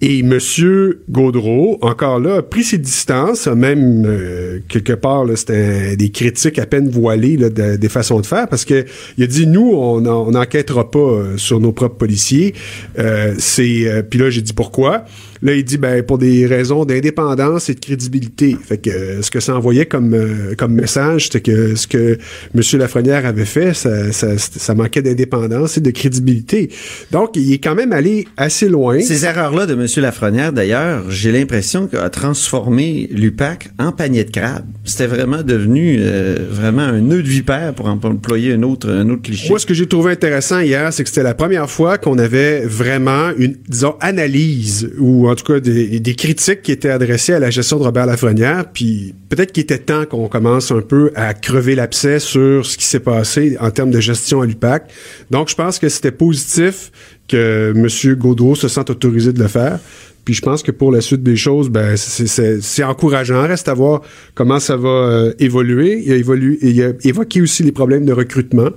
Et 0.00 0.22
Monsieur 0.22 1.02
Gaudreau, 1.10 1.78
encore 1.80 2.18
là, 2.20 2.36
a 2.38 2.42
pris 2.42 2.64
ses 2.64 2.78
distances, 2.78 3.46
même 3.46 4.04
euh, 4.06 4.58
quelque 4.68 4.92
part, 4.92 5.24
c'était 5.36 5.96
des 5.96 6.10
critiques 6.10 6.58
à 6.58 6.66
peine 6.66 6.88
voilées 6.90 7.36
là, 7.36 7.48
de- 7.50 7.76
des 7.76 7.88
façons 7.88 8.20
de 8.20 8.26
faire, 8.26 8.48
parce 8.48 8.64
que 8.64 8.84
il 9.16 9.24
a 9.24 9.26
dit 9.26 9.46
nous, 9.46 9.70
on 9.72 10.00
n'enquêtera 10.30 10.90
pas 10.90 10.98
euh, 10.98 11.36
sur 11.36 11.60
nos 11.60 11.72
propres 11.72 11.96
policiers. 11.96 12.54
Euh, 12.98 13.34
c'est 13.38 13.86
euh, 13.86 14.02
puis 14.02 14.18
là 14.18 14.30
j'ai 14.30 14.42
dit 14.42 14.52
pourquoi? 14.52 15.04
Là, 15.42 15.54
il 15.54 15.64
dit 15.64 15.76
ben 15.76 16.02
pour 16.04 16.18
des 16.18 16.46
raisons 16.46 16.84
d'indépendance 16.84 17.68
et 17.68 17.74
de 17.74 17.80
crédibilité. 17.80 18.56
Fait 18.62 18.78
que 18.78 18.90
euh, 18.90 19.22
ce 19.22 19.30
que 19.30 19.40
ça 19.40 19.56
envoyait 19.56 19.86
comme 19.86 20.14
euh, 20.14 20.54
comme 20.56 20.72
message, 20.72 21.24
c'était 21.24 21.40
que 21.40 21.74
ce 21.74 21.86
que 21.88 22.18
M. 22.54 22.62
Lafrenière 22.78 23.26
avait 23.26 23.44
fait, 23.44 23.74
ça, 23.74 24.12
ça, 24.12 24.38
ça 24.38 24.74
manquait 24.74 25.02
d'indépendance 25.02 25.78
et 25.78 25.80
de 25.80 25.90
crédibilité. 25.90 26.70
Donc, 27.10 27.36
il 27.36 27.52
est 27.52 27.58
quand 27.58 27.74
même 27.74 27.92
allé 27.92 28.28
assez 28.36 28.68
loin. 28.68 29.00
Ces 29.00 29.24
erreurs-là 29.24 29.66
de 29.66 29.74
M. 29.74 29.86
Lafrenière, 29.96 30.52
d'ailleurs, 30.52 31.10
j'ai 31.10 31.32
l'impression 31.32 31.88
qu'a 31.88 32.08
transformé 32.08 33.08
l'UPAC 33.10 33.70
en 33.78 33.90
panier 33.90 34.24
de 34.24 34.30
crabe. 34.30 34.64
C'était 34.84 35.06
vraiment 35.06 35.42
devenu 35.42 35.96
euh, 35.98 36.36
vraiment 36.48 36.82
un 36.82 37.00
nœud 37.00 37.22
de 37.22 37.28
vipère 37.28 37.74
pour 37.74 37.86
employer 37.86 38.52
un 38.52 38.62
autre, 38.62 38.88
un 38.88 39.08
autre 39.10 39.22
cliché. 39.22 39.48
Moi, 39.48 39.58
ce 39.58 39.66
que 39.66 39.74
j'ai 39.74 39.86
trouvé 39.86 40.12
intéressant 40.12 40.60
hier, 40.60 40.92
c'est 40.92 41.02
que 41.02 41.08
c'était 41.08 41.22
la 41.22 41.34
première 41.34 41.68
fois 41.68 41.98
qu'on 41.98 42.18
avait 42.18 42.60
vraiment 42.64 43.30
une, 43.36 43.56
disons, 43.68 43.96
analyse 44.00 44.90
ou 44.98 45.28
en 45.32 45.34
tout 45.34 45.44
cas 45.44 45.60
des, 45.60 46.14
critiques 46.14 46.62
qui 46.62 46.72
étaient 46.72 46.90
adressées 46.90 47.32
à 47.32 47.38
la 47.38 47.50
gestion 47.50 47.78
de 47.78 47.84
Robert 47.84 48.06
Lafrenière. 48.06 48.66
Puis 48.70 49.14
peut-être 49.30 49.52
qu'il 49.52 49.62
était 49.62 49.78
temps 49.78 50.04
qu'on 50.04 50.28
commence 50.28 50.70
un 50.70 50.82
peu 50.82 51.10
à 51.14 51.32
crever 51.32 51.74
l'abcès 51.74 52.18
sur 52.18 52.66
ce 52.66 52.76
qui 52.76 52.84
s'est 52.84 53.00
passé 53.00 53.56
en 53.60 53.70
termes 53.70 53.90
de 53.90 54.00
gestion 54.00 54.42
à 54.42 54.46
l'UPAC. 54.46 54.90
Donc, 55.30 55.48
je 55.48 55.54
pense 55.54 55.78
que 55.78 55.88
c'était 55.88 56.12
positif 56.12 56.92
que 57.28 57.72
M. 57.74 58.14
Gaudreau 58.16 58.54
se 58.54 58.68
sente 58.68 58.90
autorisé 58.90 59.32
de 59.32 59.38
le 59.38 59.48
faire. 59.48 59.78
Puis 60.24 60.34
je 60.34 60.42
pense 60.42 60.62
que 60.62 60.70
pour 60.70 60.92
la 60.92 61.00
suite 61.00 61.22
des 61.22 61.34
choses, 61.34 61.68
ben 61.68 61.96
c'est 61.96 62.84
encourageant. 62.84 63.42
Reste 63.42 63.68
à 63.68 63.74
voir 63.74 64.02
comment 64.34 64.60
ça 64.60 64.76
va 64.76 64.88
euh, 64.88 65.32
évoluer. 65.40 66.00
Il 66.04 66.12
a 66.12 66.16
évolué, 66.16 66.58
il 66.62 66.80
a 66.82 66.92
évoqué 67.02 67.40
aussi 67.40 67.64
les 67.64 67.72
problèmes 67.72 68.04
de 68.04 68.12
recrutement. 68.12 68.68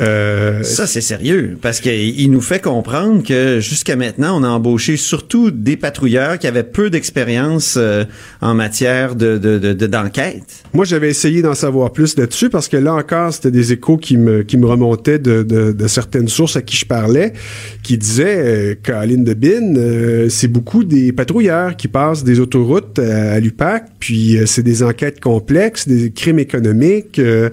Euh, 0.00 0.62
Ça, 0.64 0.86
c'est 0.86 1.00
sérieux, 1.00 1.56
parce 1.62 1.80
qu'il 1.80 2.30
nous 2.30 2.40
fait 2.40 2.60
comprendre 2.60 3.22
que 3.22 3.60
jusqu'à 3.60 3.94
maintenant, 3.96 4.40
on 4.40 4.42
a 4.42 4.48
embauché 4.48 4.96
surtout 4.96 5.50
des 5.52 5.76
patrouilleurs 5.76 6.38
qui 6.38 6.46
avaient 6.48 6.64
peu 6.64 6.90
d'expérience 6.90 7.76
euh, 7.76 8.04
en 8.40 8.54
matière 8.54 9.14
de 9.14 9.38
de- 9.38 9.58
de- 9.58 9.72
de- 9.72 9.86
d'enquête. 9.86 10.42
Moi, 10.72 10.84
j'avais 10.84 11.10
essayé 11.10 11.42
d'en 11.42 11.54
savoir 11.54 11.92
plus 11.92 12.16
là-dessus 12.16 12.50
parce 12.50 12.66
que 12.68 12.76
là 12.76 12.94
encore, 12.94 13.32
c'était 13.32 13.50
des 13.52 13.72
échos 13.72 13.96
qui 13.96 14.16
me, 14.16 14.42
qui 14.42 14.56
me 14.56 14.66
remontaient 14.66 15.18
de, 15.20 15.42
de, 15.44 15.70
de 15.72 15.86
certaines 15.88 16.28
sources 16.28 16.56
à 16.56 16.62
qui 16.62 16.76
je 16.76 16.86
parlais, 16.86 17.32
qui 17.82 17.96
disaient, 17.96 18.36
euh, 18.38 18.74
Caroline 18.82 19.22
de 19.24 19.34
Bin, 19.34 19.76
euh, 19.76 20.28
c'est 20.28 20.48
beaucoup 20.48 20.82
des 20.84 21.12
patrouilleurs 21.12 21.76
qui 21.76 21.86
passent 21.88 22.24
des 22.24 22.40
autoroutes 22.40 22.98
à, 22.98 23.32
à 23.34 23.40
l'UPAC, 23.40 23.84
puis 24.00 24.38
euh, 24.38 24.46
c'est 24.46 24.62
des 24.64 24.82
enquêtes 24.82 25.20
complexes, 25.20 25.86
des 25.86 26.10
crimes 26.10 26.38
économiques, 26.40 27.18
euh, 27.20 27.50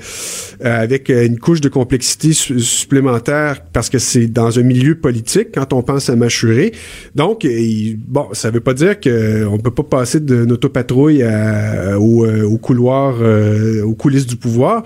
euh, 0.66 0.82
avec 0.82 1.10
euh, 1.10 1.26
une 1.26 1.38
couche 1.38 1.62
de 1.62 1.70
complexité 1.70 2.31
su- 2.34 2.60
supplémentaire 2.60 3.62
parce 3.74 3.90
que 3.90 4.00
c'est 4.00 4.28
dans 4.28 4.58
un 4.60 4.64
milieu 4.64 4.96
politique 4.96 5.50
quand 5.54 5.74
on 5.74 5.82
pense 5.82 6.10
à 6.10 6.16
Machuré. 6.16 6.72
Donc, 7.16 7.44
il- 7.44 7.98
bon, 7.98 8.28
ça 8.34 8.50
veut 8.52 8.60
pas 8.60 8.74
dire 8.74 9.00
qu'on 9.00 9.58
peut 9.58 9.72
pas 9.72 9.84
passer 9.84 10.20
d'une 10.20 10.52
autopatrouille 10.52 11.24
à- 11.24 12.00
au, 12.00 12.26
euh, 12.26 12.44
au 12.44 12.58
couloir, 12.58 13.16
euh, 13.22 13.84
aux 13.84 13.96
coulisses 13.96 14.26
du 14.28 14.36
pouvoir 14.36 14.84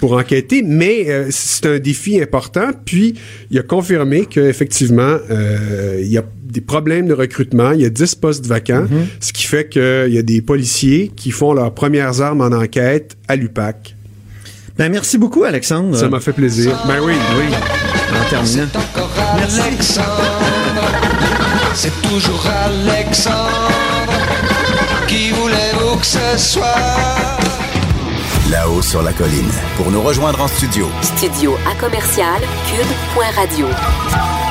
pour 0.00 0.12
enquêter, 0.12 0.62
mais 0.62 1.04
euh, 1.08 1.26
c'est 1.30 1.66
un 1.66 1.78
défi 1.78 2.20
important. 2.20 2.70
Puis, 2.84 3.14
il 3.50 3.58
a 3.58 3.62
confirmé 3.62 4.26
qu'effectivement, 4.26 5.16
euh, 5.30 5.98
il 6.00 6.08
y 6.08 6.18
a 6.18 6.24
des 6.44 6.60
problèmes 6.60 7.06
de 7.06 7.12
recrutement. 7.12 7.72
Il 7.72 7.82
y 7.82 7.84
a 7.84 7.90
10 7.90 8.14
postes 8.14 8.46
vacants, 8.46 8.86
ce 9.20 9.32
qui 9.32 9.44
fait 9.44 9.68
qu'il 9.68 10.08
y 10.14 10.16
a 10.18 10.22
des 10.22 10.40
policiers 10.40 11.10
qui 11.14 11.30
font 11.30 11.52
leurs 11.52 11.74
premières 11.74 12.22
armes 12.22 12.40
en 12.40 12.46
enquête 12.52 13.16
à 13.28 13.36
l'UPAC. 13.36 13.95
Ben, 14.78 14.90
merci 14.92 15.16
beaucoup, 15.18 15.44
Alexandre. 15.44 15.96
Ça 15.96 16.08
m'a 16.08 16.20
fait 16.20 16.32
plaisir. 16.32 16.76
Ben 16.86 17.00
oui, 17.02 17.14
Oui, 17.36 17.44
en 17.46 18.28
terminant. 18.30 18.66
C'est 18.72 18.76
encore 18.78 19.10
Alexandre. 19.32 20.22
C'est 21.74 22.02
toujours 22.02 22.44
Alexandre. 22.46 23.70
Qui 25.08 25.30
voulez-vous 25.30 25.96
que 25.96 26.06
ce 26.06 26.36
soit? 26.36 26.74
Là-haut 28.50 28.82
sur 28.82 29.02
la 29.02 29.12
colline. 29.12 29.50
Pour 29.76 29.90
nous 29.90 30.02
rejoindre 30.02 30.40
en 30.42 30.48
studio, 30.48 30.88
Studio 31.02 31.56
à 31.70 31.74
commercial 31.80 32.40
cube.radio. 32.68 33.66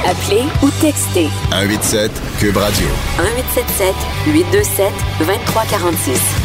Appelez 0.07 0.43
ou 0.61 0.69
textez 0.81 1.29
187 1.51 2.11
Cube 2.39 2.57
Radio. 2.57 2.87
1877 3.17 3.95
827 4.27 4.91
2346. 5.19 6.44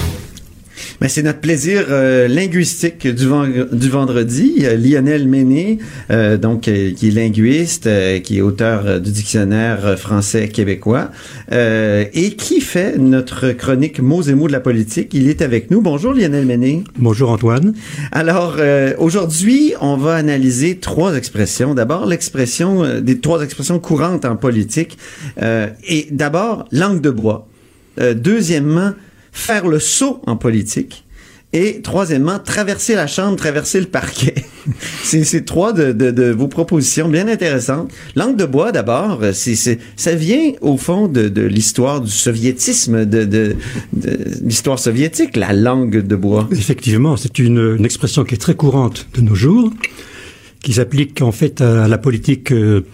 Ben, 1.00 1.09
c'est 1.09 1.23
notre 1.23 1.38
plaisir 1.40 1.87
euh, 1.88 2.28
linguistique 2.28 3.07
du, 3.07 3.26
ven- 3.26 3.69
du 3.73 3.88
vendredi. 3.88 4.66
Lionel 4.76 5.26
Méné, 5.28 5.78
euh, 6.11 6.37
donc 6.37 6.69
euh, 6.69 6.92
qui 6.92 7.09
est 7.09 7.11
linguiste, 7.11 7.87
euh, 7.87 8.19
qui 8.19 8.37
est 8.37 8.40
auteur 8.42 9.00
du 9.00 9.11
dictionnaire 9.11 9.99
français 9.99 10.49
québécois 10.49 11.11
euh, 11.52 12.04
et 12.12 12.33
qui 12.33 12.61
fait 12.61 12.99
notre 12.99 13.52
chronique 13.52 14.00
mots 14.00 14.21
et 14.21 14.35
mots 14.35 14.47
de 14.47 14.52
la 14.52 14.61
politique. 14.61 15.14
Il 15.14 15.26
est 15.30 15.40
avec 15.40 15.71
nous. 15.71 15.80
Bonjour 15.80 16.12
Lionel 16.12 16.45
Méné. 16.45 16.85
Bonjour 16.99 17.30
Antoine. 17.30 17.73
Alors 18.12 18.57
euh, 18.59 18.92
aujourd'hui, 18.99 19.73
on 19.80 19.97
va 19.97 20.16
analyser 20.16 20.76
trois 20.76 21.16
expressions. 21.16 21.73
D'abord 21.73 22.04
l'expression 22.04 22.85
euh, 22.85 23.00
des 23.00 23.21
trois 23.21 23.42
expressions 23.42 23.78
courantes 23.78 24.26
en 24.26 24.37
politique. 24.37 24.99
Euh, 25.42 25.69
et 25.88 26.09
d'abord 26.11 26.66
langue 26.73 27.00
de 27.00 27.09
bois. 27.11 27.49
Euh, 27.99 28.12
deuxièmement, 28.12 28.92
faire 29.40 29.66
le 29.66 29.80
saut 29.80 30.20
en 30.26 30.37
politique. 30.37 31.04
Et 31.52 31.80
troisièmement, 31.82 32.38
traverser 32.38 32.94
la 32.94 33.09
chambre, 33.09 33.37
traverser 33.37 33.80
le 33.80 33.87
parquet. 33.87 34.37
c'est 35.02 35.44
trois 35.44 35.73
de, 35.73 36.30
vos 36.30 36.47
propositions 36.47 37.09
bien 37.09 37.26
intéressantes. 37.26 37.90
Langue 38.14 38.37
de 38.37 38.44
bois, 38.44 38.70
d'abord, 38.70 39.18
euh, 39.23 39.32
ça 39.32 40.14
vient 40.14 40.52
au 40.61 40.76
fond 40.76 41.09
de, 41.09 41.42
l'histoire 41.42 42.02
du 42.02 42.11
soviétisme, 42.11 43.04
de, 43.04 43.56
l'histoire 44.44 44.78
soviétique, 44.78 45.37
la 45.37 45.52
langue 45.52 46.06
de 46.06 46.14
bois. 46.14 46.49
Effectivement, 46.52 47.16
c'est 47.16 47.40
une, 47.40 47.76
une 47.78 47.85
expression 47.85 48.23
qui 48.23 48.35
est 48.35 48.38
très 48.38 48.54
courante 48.54 49.09
de 49.14 49.20
nos 49.20 49.35
jours, 49.35 49.73
qui 50.62 50.75
s'applique 50.75 51.20
en 51.20 51.32
fait 51.32 51.61
à 51.62 51.88
la 51.88 51.99
politique 51.99 52.52
euh, 52.52 52.87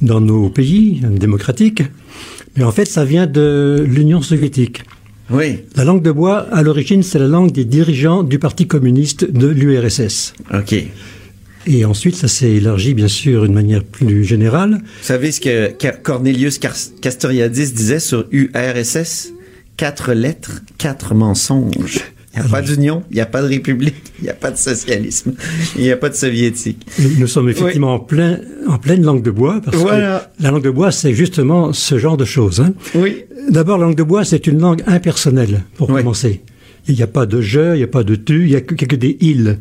dans 0.00 0.20
nos 0.20 0.48
pays 0.48 1.02
démocratiques, 1.10 1.82
Mais 2.56 2.62
en 2.62 2.70
fait, 2.70 2.84
ça 2.84 3.04
vient 3.04 3.26
de 3.26 3.84
l'Union 3.86 4.22
soviétique. 4.22 4.82
Oui. 5.30 5.64
La 5.74 5.84
langue 5.84 6.02
de 6.02 6.12
bois, 6.12 6.46
à 6.52 6.62
l'origine, 6.62 7.02
c'est 7.02 7.18
la 7.18 7.26
langue 7.26 7.52
des 7.52 7.64
dirigeants 7.64 8.22
du 8.22 8.38
Parti 8.38 8.66
communiste 8.66 9.30
de 9.30 9.48
l'URSS. 9.48 10.34
OK. 10.54 10.74
Et 11.68 11.84
ensuite, 11.84 12.14
ça 12.14 12.28
s'est 12.28 12.52
élargi, 12.52 12.94
bien 12.94 13.08
sûr, 13.08 13.42
d'une 13.42 13.54
manière 13.54 13.82
plus 13.82 14.24
générale. 14.24 14.82
Vous 14.82 15.04
savez 15.06 15.32
ce 15.32 15.40
que 15.40 15.72
Cornelius 16.02 16.60
Castoriadis 17.00 17.72
disait 17.72 17.98
sur 17.98 18.26
URSS? 18.30 19.32
Quatre 19.76 20.12
lettres, 20.12 20.62
quatre 20.78 21.14
mensonges. 21.14 22.00
Il 22.36 22.42
n'y 22.42 22.48
a 22.48 22.50
pas 22.50 22.62
d'union, 22.62 23.02
il 23.10 23.14
n'y 23.14 23.20
a 23.20 23.26
pas 23.26 23.40
de 23.42 23.48
république, 23.48 23.94
il 24.18 24.24
n'y 24.24 24.28
a 24.30 24.34
pas 24.34 24.50
de 24.50 24.58
socialisme, 24.58 25.32
il 25.76 25.82
n'y 25.82 25.90
a 25.90 25.96
pas 25.96 26.10
de 26.10 26.14
soviétique. 26.14 26.86
Nous 27.18 27.26
sommes 27.26 27.48
effectivement 27.48 27.94
en, 27.94 27.98
plein, 27.98 28.38
en 28.68 28.78
pleine 28.78 29.02
langue 29.02 29.22
de 29.22 29.30
bois, 29.30 29.60
parce 29.64 29.76
Voilà. 29.78 30.30
que 30.38 30.42
la 30.42 30.50
langue 30.50 30.62
de 30.62 30.70
bois, 30.70 30.90
c'est 30.92 31.14
justement 31.14 31.72
ce 31.72 31.98
genre 31.98 32.16
de 32.18 32.24
choses. 32.26 32.60
hein. 32.60 32.74
Oui. 32.94 33.24
D'abord, 33.48 33.78
la 33.78 33.86
langue 33.86 33.96
de 33.96 34.02
bois, 34.02 34.24
c'est 34.24 34.46
une 34.46 34.60
langue 34.60 34.82
impersonnelle, 34.86 35.62
pour 35.76 35.88
Oui. 35.90 35.96
commencer. 36.02 36.42
Il 36.88 36.94
n'y 36.94 37.02
a 37.02 37.06
pas 37.06 37.26
de 37.26 37.40
je, 37.40 37.74
il 37.74 37.78
n'y 37.78 37.82
a 37.84 37.88
pas 37.88 38.04
de 38.04 38.14
tu, 38.16 38.42
il 38.44 38.50
n'y 38.50 38.56
a 38.56 38.60
que, 38.60 38.74
que 38.74 38.96
des 38.96 39.16
ils. 39.20 39.58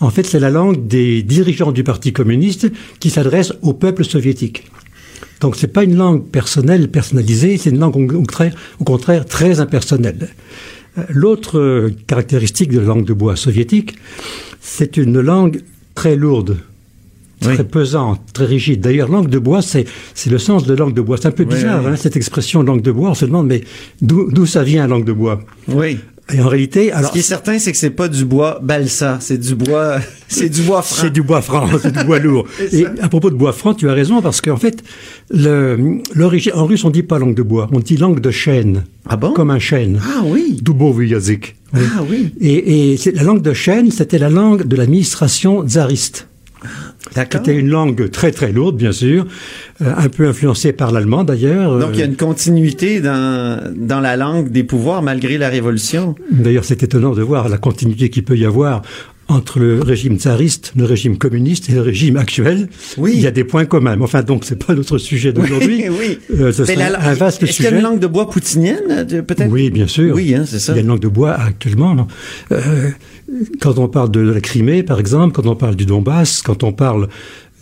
En 0.00 0.10
fait, 0.10 0.24
c'est 0.24 0.40
la 0.40 0.50
langue 0.50 0.86
des 0.86 1.22
dirigeants 1.22 1.72
du 1.72 1.82
Parti 1.84 2.12
communiste 2.12 2.68
qui 3.00 3.10
s'adresse 3.10 3.52
au 3.62 3.72
peuple 3.74 4.04
soviétique. 4.04 4.64
Donc, 5.40 5.54
c'est 5.56 5.68
pas 5.72 5.84
une 5.84 5.96
langue 5.96 6.24
personnelle, 6.30 6.88
personnalisée, 6.88 7.58
c'est 7.58 7.70
une 7.70 7.78
langue 7.78 7.96
au 7.96 8.06
contraire, 8.18 8.54
au 8.80 8.84
contraire 8.84 9.24
très 9.24 9.60
impersonnelle. 9.60 10.28
L'autre 11.10 11.90
caractéristique 12.06 12.72
de 12.72 12.80
la 12.80 12.86
langue 12.86 13.04
de 13.04 13.12
bois 13.12 13.36
soviétique, 13.36 13.96
c'est 14.60 14.96
une 14.96 15.20
langue 15.20 15.62
très 15.94 16.16
lourde, 16.16 16.56
Oui. 17.46 17.54
très 17.54 17.64
pesante, 17.64 18.20
très 18.32 18.46
rigide. 18.46 18.80
D'ailleurs, 18.80 19.08
langue 19.08 19.28
de 19.28 19.38
bois, 19.38 19.62
c'est 19.62 19.84
c'est 20.14 20.30
le 20.30 20.38
sens 20.38 20.64
de 20.66 20.74
langue 20.74 20.94
de 20.94 21.00
bois. 21.00 21.16
C'est 21.20 21.28
un 21.28 21.32
peu 21.32 21.44
Oui, 21.44 21.54
bizarre, 21.54 21.82
oui. 21.84 21.90
hein, 21.92 21.96
cette 21.96 22.16
expression 22.16 22.62
langue 22.64 22.82
de 22.82 22.90
bois. 22.90 23.10
On 23.10 23.14
se 23.14 23.26
demande, 23.26 23.46
mais 23.46 23.62
d'où 24.02 24.30
d'où 24.32 24.44
ça 24.46 24.64
vient, 24.64 24.86
langue 24.88 25.04
de 25.04 25.12
bois? 25.12 25.40
Oui. 25.68 25.98
Et 26.32 26.40
en 26.42 26.48
réalité, 26.48 26.92
alors 26.92 27.08
Ce 27.08 27.12
qui 27.14 27.20
est 27.20 27.22
certain, 27.22 27.58
c'est 27.58 27.72
que 27.72 27.78
c'est 27.78 27.88
pas 27.90 28.06
du 28.08 28.24
bois 28.26 28.60
balsa, 28.62 29.16
c'est 29.20 29.38
du 29.38 29.54
bois, 29.54 29.98
c'est 30.28 30.50
du 30.50 30.60
bois 30.62 30.82
franc. 30.82 30.96
c'est 31.00 31.10
du 31.10 31.22
bois 31.22 31.40
franc, 31.40 31.66
c'est 31.80 31.90
du 31.96 32.04
bois 32.04 32.18
lourd. 32.18 32.46
Et 32.72 32.84
à 33.00 33.08
propos 33.08 33.30
de 33.30 33.34
bois 33.34 33.52
franc, 33.54 33.72
tu 33.72 33.88
as 33.88 33.94
raison 33.94 34.20
parce 34.20 34.40
qu'en 34.42 34.58
fait, 34.58 34.84
le- 35.30 35.98
l'origine 36.14 36.52
en 36.54 36.66
russe, 36.66 36.84
on 36.84 36.90
dit 36.90 37.02
pas 37.02 37.18
langue 37.18 37.34
de 37.34 37.42
bois, 37.42 37.68
on 37.72 37.80
dit 37.80 37.96
langue 37.96 38.20
de 38.20 38.30
chêne. 38.30 38.84
Ah 39.08 39.16
bon? 39.16 39.32
Comme 39.32 39.50
un 39.50 39.58
chêne. 39.58 40.00
Ah 40.04 40.22
oui. 40.24 40.58
Oui. 41.72 41.80
Ah 41.96 42.02
oui. 42.08 42.30
Et, 42.40 42.92
et 42.94 42.98
la 43.12 43.22
langue 43.22 43.42
de 43.42 43.54
chêne, 43.54 43.90
c'était 43.90 44.18
la 44.18 44.28
langue 44.30 44.66
de 44.66 44.76
l'administration 44.76 45.66
tsariste. 45.66 46.27
C'était 47.14 47.56
une 47.56 47.68
langue 47.68 48.10
très 48.10 48.30
très 48.32 48.52
lourde, 48.52 48.76
bien 48.76 48.92
sûr, 48.92 49.26
euh, 49.82 49.92
un 49.96 50.08
peu 50.08 50.26
influencée 50.28 50.72
par 50.72 50.92
l'allemand 50.92 51.24
d'ailleurs. 51.24 51.78
Donc 51.78 51.90
il 51.94 51.98
y 51.98 52.02
a 52.02 52.04
Euh, 52.04 52.08
une 52.08 52.16
continuité 52.16 53.00
dans, 53.00 53.72
dans 53.76 54.00
la 54.00 54.16
langue 54.16 54.50
des 54.50 54.64
pouvoirs 54.64 55.02
malgré 55.02 55.38
la 55.38 55.48
révolution. 55.48 56.14
D'ailleurs, 56.30 56.64
c'est 56.64 56.82
étonnant 56.82 57.12
de 57.14 57.22
voir 57.22 57.48
la 57.48 57.58
continuité 57.58 58.10
qu'il 58.10 58.24
peut 58.24 58.36
y 58.36 58.44
avoir 58.44 58.82
entre 59.30 59.58
le 59.58 59.82
régime 59.82 60.16
tsariste, 60.18 60.72
le 60.74 60.84
régime 60.84 61.18
communiste 61.18 61.68
et 61.68 61.72
le 61.74 61.82
régime 61.82 62.16
actuel. 62.16 62.68
Oui. 62.96 63.12
Il 63.14 63.20
y 63.20 63.26
a 63.26 63.30
des 63.30 63.44
points 63.44 63.66
communs. 63.66 63.94
Mais 63.94 64.04
Enfin, 64.04 64.22
donc, 64.22 64.44
c'est 64.46 64.64
pas 64.64 64.74
notre 64.74 64.96
sujet 64.96 65.34
d'aujourd'hui. 65.34 65.84
Oui, 65.90 65.96
oui. 66.30 66.36
Euh, 66.40 66.50
ce 66.50 66.62
Mais 66.62 66.74
serait 66.76 66.90
la- 66.90 66.98
un 67.10 67.12
vaste 67.12 67.42
Est-ce 67.42 67.52
qu'il 67.56 67.64
y 67.64 67.66
a 67.66 67.70
sujet. 67.70 67.76
une 67.82 67.84
langue 67.90 68.00
de 68.00 68.06
bois 68.06 68.30
poutinienne, 68.30 68.80
euh, 68.90 69.04
peut-être? 69.22 69.50
Oui, 69.50 69.68
bien 69.70 69.86
sûr. 69.86 70.14
Oui, 70.14 70.34
hein, 70.34 70.44
c'est 70.46 70.58
ça. 70.58 70.72
Il 70.72 70.76
y 70.76 70.78
a 70.78 70.82
une 70.82 70.88
langue 70.88 71.00
de 71.00 71.08
bois 71.08 71.32
actuellement. 71.34 71.94
non? 71.94 72.06
Euh, 72.52 72.88
quand 73.60 73.78
on 73.78 73.88
parle 73.88 74.10
de 74.10 74.20
la 74.20 74.40
Crimée, 74.40 74.82
par 74.82 74.98
exemple, 75.00 75.34
quand 75.34 75.46
on 75.48 75.56
parle 75.56 75.76
du 75.76 75.86
Donbass, 75.86 76.42
quand 76.42 76.62
on 76.62 76.72
parle 76.72 77.08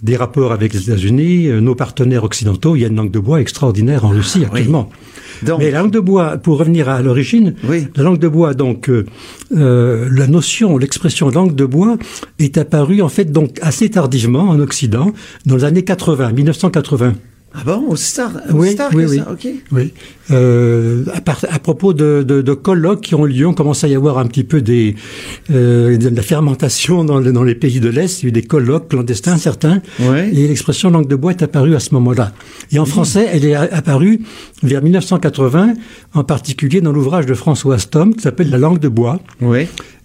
des 0.03 0.17
rapports 0.17 0.53
avec 0.53 0.75
les 0.75 0.83
États-Unis, 0.91 1.49
euh, 1.49 1.61
nos 1.61 1.75
partenaires 1.75 2.23
occidentaux, 2.25 2.77
il 2.77 2.83
y 2.83 2.85
a 2.85 2.89
une 2.89 2.97
langue 2.97 3.11
de 3.11 3.19
bois 3.19 3.41
extraordinaire 3.41 4.05
en 4.05 4.11
Russie 4.11 4.45
actuellement. 4.45 4.91
Donc, 5.43 5.59
Mais 5.59 5.71
la 5.71 5.81
langue 5.81 5.91
de 5.91 6.01
bois, 6.01 6.37
pour 6.37 6.59
revenir 6.59 6.89
à 6.89 7.01
l'origine, 7.03 7.55
Oui. 7.69 7.87
la 7.97 8.03
langue 8.03 8.19
de 8.19 8.29
bois, 8.29 8.55
donc 8.55 8.89
euh, 8.89 9.05
euh, 9.57 10.09
la 10.13 10.27
notion, 10.27 10.77
l'expression 10.79 11.29
langue 11.31 11.55
de 11.55 11.65
bois 11.65 11.97
est 12.39 12.59
apparue 12.59 13.03
en 13.03 13.09
fait 13.09 13.33
donc 13.33 13.59
assez 13.63 13.89
tardivement 13.91 14.49
en 14.51 14.61
Occident, 14.61 15.13
dans 15.47 15.57
les 15.57 15.65
années 15.65 15.85
80, 15.85 16.33
1980. 16.33 17.15
Ah 17.59 17.63
bon, 17.65 17.87
aussi 17.89 18.15
tard, 18.17 18.33
Oui, 18.53 18.75
tard 18.77 18.91
oui, 18.95 19.05
que 19.05 19.11
oui. 19.11 19.17
ça, 19.19 19.31
ok. 19.33 19.49
Oui. 19.73 19.93
Euh, 20.31 21.05
à, 21.15 21.21
part- 21.21 21.45
à 21.49 21.59
propos 21.59 21.93
de, 21.95 22.23
de, 22.27 22.43
de 22.43 22.53
colloques 22.53 23.01
qui 23.01 23.15
ont 23.15 23.27
eu 23.27 23.31
lieu, 23.31 23.47
on 23.47 23.55
commence 23.55 23.83
à 23.85 23.89
y 23.89 23.95
avoir 23.95 24.19
un 24.19 24.27
petit 24.27 24.45
peu 24.45 24.61
des, 24.61 24.95
euh, 25.51 25.97
de 25.97 26.09
la 26.15 26.23
fermentation 26.23 27.05
dans, 27.05 27.19
le- 27.21 27.33
dans 27.33 27.45
les 27.45 27.55
pays 27.55 27.81
de 27.81 27.89
l'Est. 27.89 28.23
Il 28.23 28.25
y 28.25 28.27
a 28.27 28.29
eu 28.29 28.33
des 28.33 28.43
colloques 28.43 28.89
clandestins, 28.89 29.39
certains. 29.39 29.81
Ouais. 30.01 30.29
Et 30.35 30.47
l'expression 30.49 30.91
langue 30.91 31.09
de 31.09 31.17
bois 31.17 31.31
est 31.31 31.43
apparue 31.43 31.75
à 31.75 31.81
ce 31.81 31.95
moment-là. 31.95 32.33
Et 32.73 32.79
en 32.79 32.85
français, 32.87 33.27
elle 33.33 33.45
est 33.45 33.55
apparue 33.55 34.21
vers 34.63 34.83
1980, 34.83 35.75
en 36.15 36.25
particulier 36.25 36.81
dans 36.81 36.93
l'ouvrage 36.93 37.27
de 37.27 37.35
François 37.35 37.79
Stom 37.79 38.15
qui 38.15 38.23
s'appelle 38.23 38.51
La 38.51 38.59
langue 38.59 38.81
de 38.81 38.89
bois, 38.89 39.21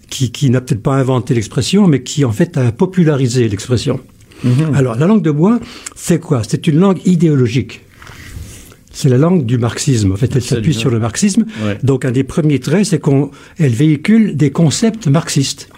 qui 0.08 0.50
n'a 0.50 0.60
peut-être 0.60 0.82
pas 0.82 0.94
inventé 0.94 1.34
l'expression, 1.34 1.86
mais 1.88 2.02
qui 2.02 2.24
en 2.24 2.32
fait 2.32 2.56
a 2.56 2.70
popularisé 2.70 3.48
l'expression. 3.48 3.98
Mhm. 4.44 4.74
Alors, 4.74 4.96
la 4.96 5.06
langue 5.06 5.22
de 5.22 5.30
bois, 5.30 5.60
c'est 5.94 6.18
quoi? 6.18 6.42
C'est 6.46 6.66
une 6.66 6.78
langue 6.78 7.00
idéologique. 7.04 7.82
C'est 8.90 9.08
la 9.08 9.18
langue 9.18 9.46
du 9.46 9.56
marxisme. 9.56 10.12
En 10.12 10.16
fait, 10.16 10.36
elle 10.36 10.42
s'appuie 10.42 10.74
sur 10.74 10.90
le 10.90 10.98
marxisme. 10.98 11.46
Ouais. 11.64 11.78
Donc, 11.82 12.04
un 12.04 12.10
des 12.10 12.24
premiers 12.24 12.58
traits, 12.58 12.86
c'est 12.86 13.02
qu'elle 13.02 13.72
véhicule 13.72 14.36
des 14.36 14.50
concepts 14.50 15.06
marxistes. 15.06 15.70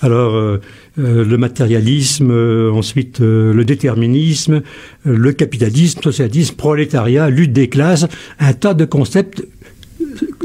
Alors, 0.00 0.34
euh, 0.34 0.60
euh, 0.98 1.24
le 1.24 1.38
matérialisme, 1.38 2.30
euh, 2.30 2.70
ensuite 2.70 3.20
le 3.20 3.64
déterminisme, 3.64 4.62
le 5.04 5.32
capitalisme, 5.32 6.00
socialisme, 6.02 6.54
prolétariat, 6.54 7.30
lutte 7.30 7.52
des 7.52 7.68
classes, 7.68 8.06
un 8.38 8.52
tas 8.52 8.74
de 8.74 8.84
concepts 8.84 9.42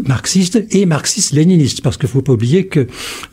marxistes 0.08 0.64
et 0.72 0.86
marxistes-léninistes, 0.86 1.82
parce 1.82 1.98
qu'il 1.98 2.08
ne 2.08 2.12
faut 2.12 2.22
pas 2.22 2.34
oublier 2.34 2.68
que 2.68 2.88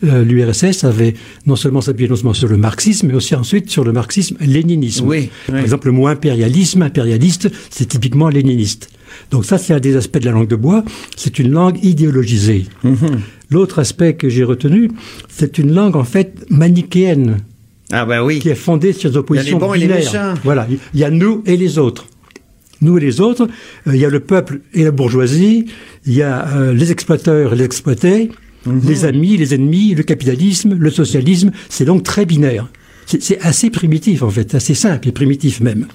euh, 0.05 0.25
l'URSS 0.25 0.85
avait 0.85 1.15
non 1.47 1.57
seulement 1.57 1.81
s'appuyé 1.81 2.09
non 2.09 2.17
seulement 2.17 2.35
sur 2.35 2.49
le 2.49 2.57
marxisme, 2.57 3.09
mais 3.09 3.15
aussi 3.15 3.35
ensuite 3.35 3.71
sur 3.71 3.85
le 3.85 3.93
marxisme-léninisme. 3.93 5.07
Oui, 5.07 5.31
Par 5.47 5.59
exemple, 5.59 5.87
le 5.89 5.93
mot 5.93 6.07
impérialisme, 6.07 6.83
impérialiste, 6.83 7.51
c'est 7.71 7.87
typiquement 7.87 8.29
léniniste. 8.29 8.91
Donc 9.31 9.45
ça, 9.45 9.59
c'est 9.59 9.75
un 9.75 9.81
des 9.81 9.97
aspects 9.97 10.19
de 10.19 10.25
la 10.27 10.31
langue 10.33 10.49
de 10.49 10.57
bois. 10.57 10.85
C'est 11.17 11.39
une 11.39 11.51
langue 11.51 11.79
idéologisée. 11.85 12.67
L'autre 13.51 13.81
aspect 13.81 14.15
que 14.15 14.29
j'ai 14.29 14.45
retenu, 14.45 14.91
c'est 15.29 15.59
une 15.59 15.73
langue 15.75 15.97
en 15.97 16.05
fait 16.05 16.45
manichéenne, 16.51 17.39
Ah 17.91 18.05
ben 18.07 18.23
oui. 18.23 18.39
qui 18.39 18.49
est 18.49 18.55
fondée 18.55 18.93
sur 18.93 19.11
des 19.11 19.17
oppositions 19.17 19.59
bons 19.59 19.75
et 19.75 19.79
les 19.79 19.87
binaires. 19.89 19.99
méchants. 20.05 20.35
Voilà, 20.45 20.69
il 20.95 21.01
y 21.01 21.05
a 21.05 21.11
nous 21.11 21.43
et 21.47 21.57
les 21.57 21.79
autres. 21.79 22.07
Nous 22.83 22.97
et 22.99 23.01
les 23.01 23.21
autres, 23.21 23.49
euh, 23.87 23.95
il 23.95 24.01
y 24.01 24.05
a 24.05 24.09
le 24.11 24.21
peuple 24.21 24.61
et 24.75 24.85
la 24.85 24.91
bourgeoisie, 24.91 25.67
il 26.07 26.15
y 26.15 26.23
a 26.23 26.47
euh, 26.57 26.73
les 26.73 26.91
exploiteurs 26.93 27.53
et 27.53 27.57
les 27.57 27.65
exploités, 27.65 28.31
Mhm. 28.67 28.81
les 28.87 29.05
amis, 29.07 29.37
les 29.39 29.55
ennemis, 29.55 29.95
le 29.95 30.03
capitalisme, 30.03 30.75
le 30.79 30.91
socialisme. 30.91 31.51
C'est 31.71 31.87
donc 31.87 32.03
très 32.03 32.27
binaire. 32.27 32.69
C'est 33.07 33.41
assez 33.41 33.71
primitif 33.71 34.23
en 34.23 34.31
fait, 34.31 34.55
assez 34.55 34.75
simple 34.75 35.09
et 35.09 35.13
primitif 35.13 35.61
même. 35.61 35.87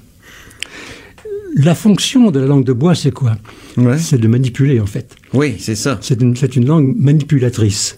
La 1.58 1.76
fonction 1.76 2.32
de 2.32 2.40
la 2.40 2.48
langue 2.48 2.66
de 2.66 2.74
bois, 2.74 2.96
c'est 2.96 3.12
quoi? 3.12 3.38
Ouais. 3.78 3.98
C'est 3.98 4.18
de 4.18 4.28
manipuler 4.28 4.80
en 4.82 4.86
fait. 4.86 5.16
Oui, 5.34 5.56
c'est 5.58 5.76
ça. 5.76 5.98
C'est 6.02 6.22
une, 6.22 6.36
c'est 6.36 6.56
une 6.58 6.66
langue 6.66 6.94
manipulatrice. 6.98 7.98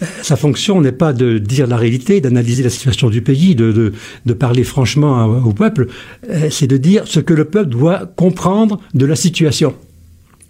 Sa 0.22 0.36
fonction 0.36 0.80
n'est 0.80 0.92
pas 0.92 1.12
de 1.12 1.38
dire 1.38 1.66
la 1.66 1.76
réalité, 1.76 2.20
d'analyser 2.20 2.62
la 2.62 2.70
situation 2.70 3.10
du 3.10 3.22
pays, 3.22 3.54
de, 3.54 3.72
de, 3.72 3.92
de 4.26 4.32
parler 4.32 4.64
franchement 4.64 5.24
au 5.26 5.52
peuple, 5.52 5.88
euh, 6.30 6.48
c'est 6.50 6.66
de 6.66 6.76
dire 6.76 7.06
ce 7.06 7.20
que 7.20 7.34
le 7.34 7.44
peuple 7.44 7.70
doit 7.70 8.10
comprendre 8.16 8.80
de 8.94 9.06
la 9.06 9.16
situation. 9.16 9.74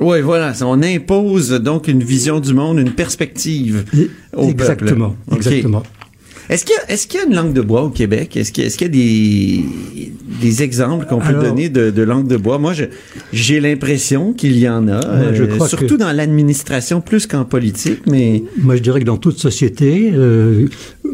Oui, 0.00 0.20
voilà. 0.22 0.52
On 0.62 0.82
impose 0.82 1.50
donc 1.50 1.88
une 1.88 2.02
vision 2.02 2.40
du 2.40 2.52
monde, 2.52 2.78
une 2.78 2.92
perspective 2.92 3.84
au 4.36 4.48
exactement, 4.48 5.14
peuple. 5.28 5.36
Exactement. 5.36 5.82
Est-ce 6.50 6.64
qu'il 6.64 6.74
y, 6.74 6.92
qu'il 7.08 7.20
y 7.20 7.22
a 7.22 7.26
une 7.26 7.34
langue 7.34 7.52
de 7.52 7.60
bois 7.60 7.82
au 7.82 7.90
Québec? 7.90 8.36
Est-ce 8.36 8.52
qu'il 8.52 8.64
y 8.64 8.66
a, 8.66 8.70
y 8.86 8.88
des, 8.90 9.64
des 10.40 10.62
exemples 10.62 11.06
qu'on 11.06 11.18
peut 11.18 11.26
Alors- 11.28 11.42
donner 11.44 11.68
de, 11.68 11.90
de 11.90 12.02
langue 12.02 12.26
de 12.28 12.36
bois? 12.36 12.58
Moi, 12.58 12.72
j'ai 13.32 13.60
l'impression 13.60 14.32
qu'il 14.32 14.58
y 14.58 14.68
en 14.68 14.88
a, 14.88 15.32
je 15.32 15.42
euh, 15.44 15.66
surtout 15.66 15.94
que- 15.96 16.00
dans 16.00 16.12
l'administration 16.12 17.00
plus 17.00 17.26
qu'en 17.26 17.44
politique, 17.44 18.00
mais 18.06 18.42
Moi, 18.58 18.76
je 18.76 18.82
dirais 18.82 19.00
que 19.00 19.04
dans 19.06 19.16
toute 19.16 19.38
société, 19.38 20.10
euh, 20.14 20.66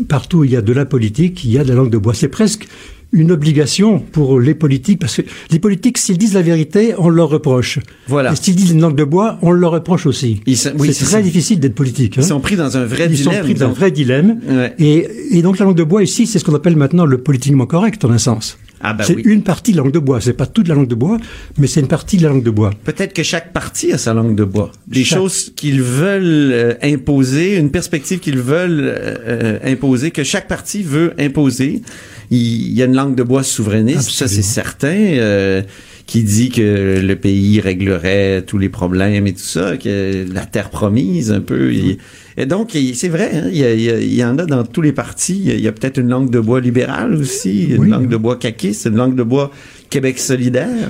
partout 0.09 0.39
où 0.39 0.45
il 0.45 0.51
y 0.51 0.57
a 0.57 0.63
de 0.63 0.73
la 0.73 0.85
politique, 0.85 1.45
il 1.45 1.53
y 1.53 1.59
a 1.59 1.65
de 1.65 1.69
la 1.69 1.75
langue 1.75 1.91
de 1.91 1.99
bois. 1.99 2.15
C'est 2.15 2.29
presque 2.29 2.67
une 3.13 3.33
obligation 3.33 3.99
pour 3.99 4.39
les 4.41 4.55
politiques, 4.55 5.01
parce 5.01 5.17
que 5.17 5.23
les 5.51 5.59
politiques, 5.59 5.99
s'ils 5.99 6.17
disent 6.19 6.35
la 6.35 6.43
vérité, 6.43 6.95
on 6.99 7.09
leur 7.09 7.29
reproche. 7.29 7.79
Voilà. 8.07 8.33
Et 8.33 8.37
s'ils 8.37 8.55
disent 8.55 8.71
une 8.71 8.81
langue 8.81 8.97
de 8.97 9.05
bois, 9.05 9.39
on 9.43 9.51
leur 9.51 9.73
reproche 9.73 10.07
aussi. 10.07 10.41
Ils 10.47 10.57
oui, 10.79 10.95
c'est 10.95 11.05
très 11.07 11.23
difficile 11.23 11.59
d'être 11.59 11.75
politique. 11.75 12.15
ils 12.17 12.21
hein. 12.21 12.27
sont 12.27 12.41
pris 12.41 12.57
dans 12.57 12.77
un 12.77 12.85
vrai 12.85 13.09
Ils 13.11 13.19
sont 13.19 13.31
dilemme. 13.31 13.45
pris 13.45 13.55
dans 13.55 13.67
un 13.67 13.73
vrai 13.73 13.91
dilemme. 13.91 14.39
Ouais. 14.49 14.75
Et, 14.79 15.09
et 15.39 15.43
donc 15.43 15.59
la 15.59 15.65
langue 15.65 15.77
de 15.77 15.83
bois 15.85 16.03
ici, 16.03 16.27
c'est 16.27 16.39
ce 16.39 16.45
qu'on 16.45 16.55
appelle 16.55 16.77
maintenant 16.77 17.05
le 17.07 17.19
politiquement 17.19 17.67
correct, 17.67 18.05
en 18.05 18.11
un 18.11 18.19
sens. 18.19 18.59
Ah 18.83 18.95
ben 18.95 19.05
c'est 19.05 19.15
oui. 19.17 19.23
une 19.27 19.43
partie 19.43 19.73
de 19.73 19.77
la 19.77 19.83
langue 19.83 19.93
de 19.93 19.99
bois. 19.99 20.23
C'est 20.23 20.33
pas 20.33 20.47
toute 20.47 20.67
la 20.67 20.75
langue 20.75 20.89
de 20.89 20.95
bois, 20.95 21.19
mais 21.59 21.67
c'est 21.67 21.81
une 21.81 21.87
partie 21.89 22.17
de 22.17 22.23
la 22.23 22.31
langue 22.31 22.43
de 22.45 22.51
bois. 22.51 22.71
Peut-être 22.85 23.13
que 23.13 23.23
chaque 23.23 23.53
parti 23.53 23.93
a 23.93 23.99
sa 23.99 24.15
langue 24.15 24.35
de 24.35 24.45
bois. 24.45 24.73
Des 24.87 25.05
Chaque- 25.05 25.19
choses 25.19 25.53
qu'ils 25.55 25.83
veulent 25.83 26.51
euh, 26.53 26.75
imposer, 26.83 27.57
une 27.57 27.71
perspective 27.71 28.21
qu'ils 28.21 28.39
veulent 28.39 28.81
euh, 28.81 29.17
euh, 29.27 29.59
imposer, 29.65 30.13
que 30.13 30.25
chaque 30.25 30.49
parti 30.49 30.83
veut 30.83 31.13
imposer. 31.19 31.83
Il, 32.31 32.73
y 32.73 32.83
a 32.83 32.85
une 32.87 32.95
langue 32.95 33.15
de 33.17 33.23
bois 33.23 33.43
souverainiste, 33.43 34.11
ça 34.11 34.29
c'est 34.29 34.43
certain. 34.43 34.89
Euh, 34.95 35.63
qui 36.07 36.25
dit 36.25 36.49
que 36.49 37.01
le 37.01 37.15
pays 37.15 37.61
réglerait 37.61 38.43
tous 38.45 38.59
les 38.59 38.69
problèmes 38.69 39.29
et 39.29 39.33
tout 39.33 39.39
ça, 39.39 39.77
que 39.77 40.25
la 40.33 40.45
terre 40.45 40.71
promise 40.71 41.31
un 41.31 41.41
peu. 41.41 41.73
Il- 41.73 41.99
et 42.37 42.47
donc, 42.47 42.77
c'est 42.95 43.09
vrai, 43.09 43.31
hein, 43.33 43.45
il, 43.53 43.59
y 43.59 43.65
a- 43.65 43.75
il 43.75 43.81
y 43.83 43.91
a- 43.91 44.01
il 44.01 44.15
y 44.15 44.25
en 44.25 44.37
a 44.39 44.45
dans 44.45 44.65
tous 44.65 44.81
les 44.83 44.91
partis. 44.93 45.41
Il 45.45 45.61
y 45.61 45.69
a 45.69 45.73
peut-être 45.73 45.99
une 45.99 46.09
langue 46.09 46.31
de 46.31 46.41
bois 46.41 46.61
libérale 46.61 47.15
aussi, 47.15 47.65
une 47.67 47.79
Oui. 47.83 47.89
langue 47.91 48.09
de 48.09 48.17
bois 48.17 48.37
caquiste, 48.37 48.87
une 48.87 48.97
langue 48.97 49.15
de 49.15 49.23
bois 49.23 49.53
Québec 49.89 50.19
solidaire. 50.19 50.89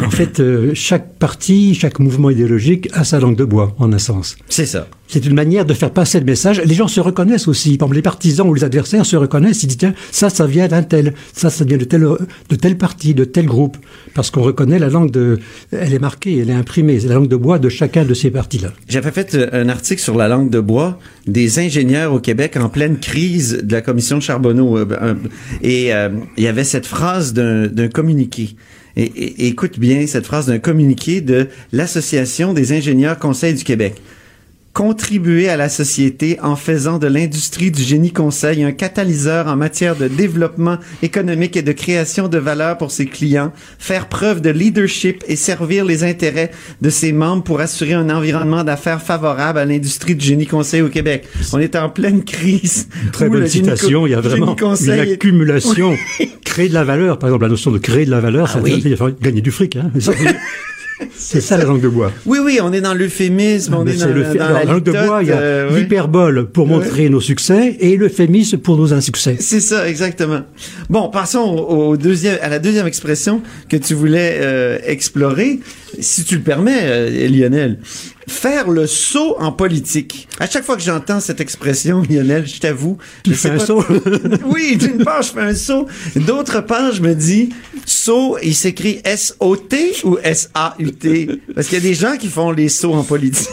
En 0.00 0.10
fait, 0.10 0.40
euh, 0.40 0.70
chaque 0.74 1.14
parti, 1.18 1.74
chaque 1.74 1.98
mouvement 1.98 2.30
idéologique 2.30 2.88
a 2.92 3.04
sa 3.04 3.18
langue 3.20 3.36
de 3.36 3.44
bois, 3.44 3.74
en 3.78 3.92
un 3.92 3.98
sens. 3.98 4.36
C'est 4.48 4.66
ça. 4.66 4.86
C'est 5.08 5.26
une 5.26 5.34
manière 5.34 5.66
de 5.66 5.74
faire 5.74 5.90
passer 5.90 6.18
le 6.18 6.24
message. 6.24 6.62
Les 6.64 6.74
gens 6.74 6.88
se 6.88 6.98
reconnaissent 6.98 7.46
aussi. 7.46 7.76
Par 7.76 7.86
exemple, 7.88 7.96
les 7.96 8.02
partisans 8.02 8.48
ou 8.48 8.54
les 8.54 8.64
adversaires 8.64 9.04
se 9.04 9.14
reconnaissent. 9.16 9.62
Ils 9.62 9.66
disent, 9.66 9.76
tiens, 9.76 9.94
ça, 10.10 10.30
ça 10.30 10.46
vient 10.46 10.68
d'un 10.68 10.82
tel. 10.82 11.12
Ça, 11.34 11.50
ça 11.50 11.66
vient 11.66 11.76
de 11.76 11.84
tel, 11.84 12.00
de 12.48 12.56
tel 12.56 12.78
parti, 12.78 13.12
de 13.12 13.24
tel 13.24 13.44
groupe. 13.44 13.76
Parce 14.14 14.30
qu'on 14.30 14.40
reconnaît 14.40 14.78
la 14.78 14.88
langue 14.88 15.10
de, 15.10 15.38
elle 15.70 15.92
est 15.92 15.98
marquée, 15.98 16.38
elle 16.38 16.48
est 16.48 16.54
imprimée. 16.54 16.98
C'est 16.98 17.08
la 17.08 17.16
langue 17.16 17.28
de 17.28 17.36
bois 17.36 17.58
de 17.58 17.68
chacun 17.68 18.06
de 18.06 18.14
ces 18.14 18.30
partis-là. 18.30 18.72
J'avais 18.88 19.10
fait 19.10 19.34
euh, 19.34 19.48
un 19.52 19.68
article 19.68 20.00
sur 20.00 20.16
la 20.16 20.28
langue 20.28 20.48
de 20.48 20.60
bois 20.60 20.98
des 21.26 21.58
ingénieurs 21.58 22.14
au 22.14 22.18
Québec 22.20 22.56
en 22.56 22.70
pleine 22.70 22.98
crise 22.98 23.60
de 23.62 23.72
la 23.72 23.82
commission 23.82 24.18
Charbonneau. 24.18 24.78
euh, 24.78 25.14
Et 25.62 25.92
euh, 25.92 26.08
il 26.38 26.44
y 26.44 26.48
avait 26.48 26.64
cette 26.64 26.86
phrase 26.86 27.34
d'un 27.34 27.88
communiqué. 27.88 28.56
Écoute 28.96 29.78
bien 29.78 30.06
cette 30.06 30.26
phrase 30.26 30.46
d'un 30.46 30.58
communiqué 30.58 31.20
de 31.20 31.48
l'Association 31.72 32.52
des 32.52 32.72
ingénieurs 32.72 33.18
conseils 33.18 33.54
du 33.54 33.64
Québec. 33.64 33.94
Contribuer 34.74 35.50
à 35.50 35.58
la 35.58 35.68
société 35.68 36.38
en 36.40 36.56
faisant 36.56 36.98
de 36.98 37.06
l'industrie 37.06 37.70
du 37.70 37.82
génie 37.82 38.10
conseil 38.10 38.64
un 38.64 38.72
catalyseur 38.72 39.46
en 39.48 39.54
matière 39.54 39.96
de 39.96 40.08
développement 40.08 40.78
économique 41.02 41.58
et 41.58 41.62
de 41.62 41.72
création 41.72 42.26
de 42.26 42.38
valeur 42.38 42.78
pour 42.78 42.90
ses 42.90 43.04
clients, 43.04 43.52
faire 43.78 44.08
preuve 44.08 44.40
de 44.40 44.48
leadership 44.48 45.24
et 45.28 45.36
servir 45.36 45.84
les 45.84 46.04
intérêts 46.04 46.52
de 46.80 46.88
ses 46.88 47.12
membres 47.12 47.42
pour 47.42 47.60
assurer 47.60 47.92
un 47.92 48.08
environnement 48.08 48.64
d'affaires 48.64 49.02
favorable 49.02 49.58
à 49.58 49.66
l'industrie 49.66 50.14
du 50.16 50.24
génie 50.24 50.46
conseil 50.46 50.80
au 50.80 50.88
Québec. 50.88 51.28
On 51.52 51.58
est 51.58 51.76
en 51.76 51.90
pleine 51.90 52.24
crise. 52.24 52.88
Très 53.12 53.28
bonne 53.28 53.46
citation. 53.46 54.06
Il 54.06 54.10
y 54.12 54.14
a 54.14 54.22
vraiment 54.22 54.52
une 54.52 54.58
conseil 54.58 55.00
est- 55.00 55.12
accumulation. 55.12 55.94
Créer 56.46 56.70
de 56.70 56.74
la 56.74 56.84
valeur. 56.84 57.18
Par 57.18 57.28
exemple, 57.28 57.44
la 57.44 57.50
notion 57.50 57.72
de 57.72 57.78
créer 57.78 58.06
de 58.06 58.10
la 58.10 58.20
valeur, 58.20 58.46
Ah 58.48 58.54
ça 58.54 58.60
oui. 58.62 58.80
veut 58.80 58.88
dire 58.88 59.10
gagner 59.20 59.42
du 59.42 59.50
fric. 59.50 59.76
Hein. 59.76 59.90
C'est 61.16 61.40
ça 61.40 61.56
la 61.56 61.64
langue 61.64 61.80
de 61.80 61.88
bois. 61.88 62.12
Oui, 62.26 62.38
oui, 62.42 62.58
on 62.62 62.72
est 62.72 62.80
dans 62.80 62.94
l'euphémisme, 62.94 63.74
on 63.74 63.84
Mais 63.84 63.94
est 63.94 63.98
dans, 63.98 64.06
le 64.08 64.24
fait- 64.24 64.38
dans 64.38 64.44
alors, 64.44 64.58
la 64.58 64.64
la 64.64 64.72
langue 64.72 64.82
de 64.84 64.92
bois, 64.92 65.22
il 65.22 65.28
y 65.28 65.32
a 65.32 65.38
euh, 65.38 65.78
l'hyperbole 65.78 66.46
pour 66.50 66.66
montrer 66.66 67.08
nos 67.08 67.20
succès 67.20 67.76
et 67.80 67.96
l'euphémisme 67.96 68.58
pour 68.58 68.76
nos 68.76 68.92
insuccès. 68.92 69.36
C'est 69.40 69.60
ça, 69.60 69.88
exactement. 69.88 70.40
Bon, 70.90 71.08
passons 71.10 71.40
au, 71.40 71.88
au 71.90 71.96
deuxième, 71.96 72.38
à 72.42 72.48
la 72.48 72.58
deuxième 72.58 72.86
expression 72.86 73.42
que 73.68 73.76
tu 73.76 73.94
voulais 73.94 74.38
euh, 74.40 74.78
explorer, 74.86 75.60
si 76.00 76.24
tu 76.24 76.36
le 76.36 76.42
permets, 76.42 76.80
euh, 76.82 77.28
Lionel. 77.28 77.78
Faire 78.32 78.70
le 78.70 78.86
saut 78.86 79.36
en 79.38 79.52
politique. 79.52 80.26
À 80.40 80.48
chaque 80.48 80.64
fois 80.64 80.76
que 80.76 80.82
j'entends 80.82 81.20
cette 81.20 81.40
expression, 81.40 82.02
Lionel, 82.10 82.46
je 82.46 82.58
t'avoue, 82.60 82.96
je 83.26 83.34
fais 83.34 83.50
un 83.50 83.58
pas- 83.58 83.66
saut? 83.66 83.84
oui, 84.46 84.76
d'une 84.76 84.98
part, 85.04 85.22
je 85.22 85.32
fais 85.32 85.40
un 85.40 85.54
saut. 85.54 85.86
D'autre 86.16 86.60
part, 86.62 86.92
je 86.92 87.02
me 87.02 87.14
dis, 87.14 87.50
saut, 87.84 88.38
il 88.42 88.54
s'écrit 88.54 89.00
S-O-T 89.04 89.96
ou 90.04 90.16
S-A-U-T? 90.22 91.28
Parce 91.54 91.68
qu'il 91.68 91.78
y 91.78 91.80
a 91.80 91.84
des 91.84 91.94
gens 91.94 92.16
qui 92.16 92.28
font 92.28 92.50
les 92.50 92.68
sauts 92.70 92.94
en 92.94 93.04
politique. 93.04 93.48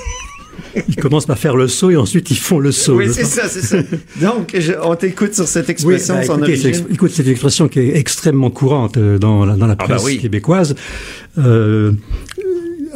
Ils 0.87 0.95
commencent 0.95 1.25
par 1.25 1.37
faire 1.37 1.55
le 1.55 1.67
saut 1.67 1.89
et 1.89 1.97
ensuite 1.97 2.29
ils 2.31 2.37
font 2.37 2.59
le 2.59 2.71
saut. 2.71 2.95
oui, 2.97 3.07
c'est 3.11 3.25
ça, 3.25 3.49
c'est 3.49 3.61
ça. 3.61 3.77
Donc, 4.21 4.55
je- 4.57 4.73
on 4.81 4.95
t'écoute 4.95 5.33
sur 5.35 5.47
cette 5.47 5.65
Oui, 5.67 5.71
expression, 5.71 6.15
bah, 6.15 6.23
son 6.23 6.37
écoutez, 6.37 6.51
origine. 6.67 6.85
écoute, 6.93 7.11
c'est 7.13 7.23
une 7.23 7.29
expression 7.31 7.67
qui 7.67 7.79
est 7.79 7.97
extrêmement 7.97 8.49
courante 8.51 8.97
euh, 8.97 9.17
dans 9.17 9.45
la, 9.45 9.55
dans 9.55 9.67
la 9.67 9.75
bah 9.75 9.85
presse 9.85 10.03
oui. 10.03 10.19
québécoise. 10.19 10.75
Euh, 11.37 11.91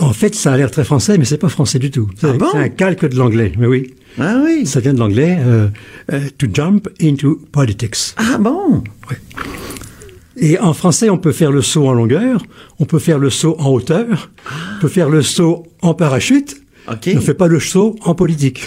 en 0.03 0.13
fait, 0.13 0.35
ça 0.35 0.53
a 0.53 0.57
l'air 0.57 0.71
très 0.71 0.83
français, 0.83 1.17
mais 1.17 1.25
c'est 1.25 1.37
pas 1.37 1.49
français 1.49 1.79
du 1.79 1.89
tout. 1.91 2.09
C'est, 2.19 2.27
Ah 2.29 2.33
bon 2.33 2.47
c'est 2.51 2.57
un 2.57 2.69
calque 2.69 3.05
de 3.05 3.15
l'anglais. 3.17 3.51
Mais 3.57 3.67
oui, 3.67 3.93
Ah 4.19 4.41
oui. 4.43 4.65
ça 4.65 4.79
vient 4.79 4.93
de 4.93 4.99
l'anglais. 4.99 5.37
euh, 5.39 5.67
euh, 6.11 6.21
to 6.37 6.47
jump 6.53 6.87
into 7.01 7.39
politics. 7.51 8.13
Ah 8.17 8.37
bon? 8.37 8.83
Et 10.37 10.57
en 10.59 10.73
français, 10.73 11.09
on 11.09 11.17
peut 11.17 11.31
faire 11.31 11.51
le 11.51 11.61
saut 11.61 11.87
en 11.87 11.93
longueur, 11.93 12.41
on 12.79 12.85
peut 12.85 12.99
faire 12.99 13.19
le 13.19 13.29
saut 13.29 13.55
en 13.59 13.69
hauteur, 13.69 14.31
on 14.77 14.81
peut 14.81 14.87
faire 14.87 15.09
le 15.09 15.21
saut 15.21 15.67
en 15.81 15.93
parachute. 15.93 16.62
OK. 16.91 17.09
On 17.11 17.15
ne 17.15 17.19
fait 17.21 17.33
pas 17.33 17.47
le 17.47 17.59
saut 17.59 17.95
en 18.03 18.13
politique. 18.15 18.65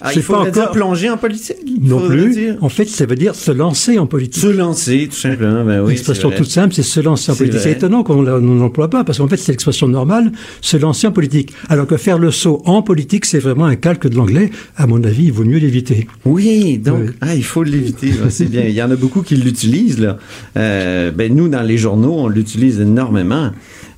Ah, 0.00 0.12
il 0.14 0.22
faudrait 0.22 0.50
pas 0.50 0.60
encore- 0.62 0.72
plonger 0.72 1.08
en 1.10 1.16
politique? 1.16 1.56
non 1.80 2.00
plus. 2.08 2.30
dire- 2.34 2.56
En 2.60 2.68
fait, 2.68 2.86
ça 2.88 3.06
veut 3.06 3.14
dire 3.16 3.34
se 3.34 3.50
lancer 3.52 3.98
en 3.98 4.06
politique. 4.06 4.42
Se 4.42 4.48
lancer, 4.48 5.08
tout 5.10 5.16
simplement. 5.16 5.64
Ben 5.64 5.80
oui, 5.82 5.90
L'expression 5.92 6.30
toute 6.30 6.50
simple, 6.50 6.74
c'est 6.74 6.82
se 6.82 7.00
lancer 7.00 7.30
en 7.32 7.36
politique. 7.36 7.60
C'est 7.60 7.72
étonnant 7.72 8.02
qu'on 8.02 8.26
on 8.26 8.40
n'emploie 8.40 8.90
pas, 8.90 9.04
parce 9.04 9.18
qu'en 9.18 9.28
fait, 9.28 9.36
c'est 9.36 9.52
l'expression 9.52 9.86
normale, 9.88 10.32
se 10.60 10.76
lancer 10.76 11.06
en 11.06 11.12
politique. 11.12 11.52
Alors 11.68 11.86
que 11.86 11.96
faire 11.96 12.18
le 12.18 12.30
saut 12.30 12.62
en 12.64 12.82
politique, 12.82 13.24
c'est 13.24 13.38
vraiment 13.38 13.66
un 13.66 13.76
calque 13.76 14.08
de 14.08 14.16
l'anglais. 14.16 14.50
À 14.76 14.86
mon 14.86 15.02
avis, 15.04 15.24
il 15.26 15.32
vaut 15.32 15.44
mieux 15.44 15.58
l'éviter. 15.58 16.06
Oui, 16.24 16.78
donc, 16.78 17.00
Oui. 17.02 17.10
ah, 17.20 17.34
il 17.34 17.44
faut 17.44 17.62
l'éviter. 17.62 18.10
c'est 18.30 18.46
bien. 18.50 18.62
Il 18.64 18.74
y 18.74 18.82
en 18.82 18.90
a 18.90 18.96
beaucoup 18.96 19.22
qui 19.22 19.36
l'utilisent. 19.36 20.00
Là. 20.00 20.18
Euh, 20.56 21.10
ben, 21.12 21.34
nous, 21.34 21.48
dans 21.48 21.62
les 21.62 21.78
journaux, 21.78 22.14
on 22.18 22.28
l'utilise 22.28 22.80
énormément, 22.80 23.50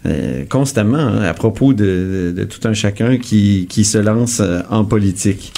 euh, 0.07 0.45
constamment, 0.49 0.99
hein, 0.99 1.23
à 1.23 1.35
propos 1.35 1.73
de, 1.73 2.47
tout 2.49 2.66
un 2.69 2.75
chacun 2.75 3.19
qui, 3.19 3.66
qui 3.69 3.85
se 3.85 3.99
lance 3.99 4.40
euh, 4.40 4.61
en 4.71 4.85
politique. 4.85 5.53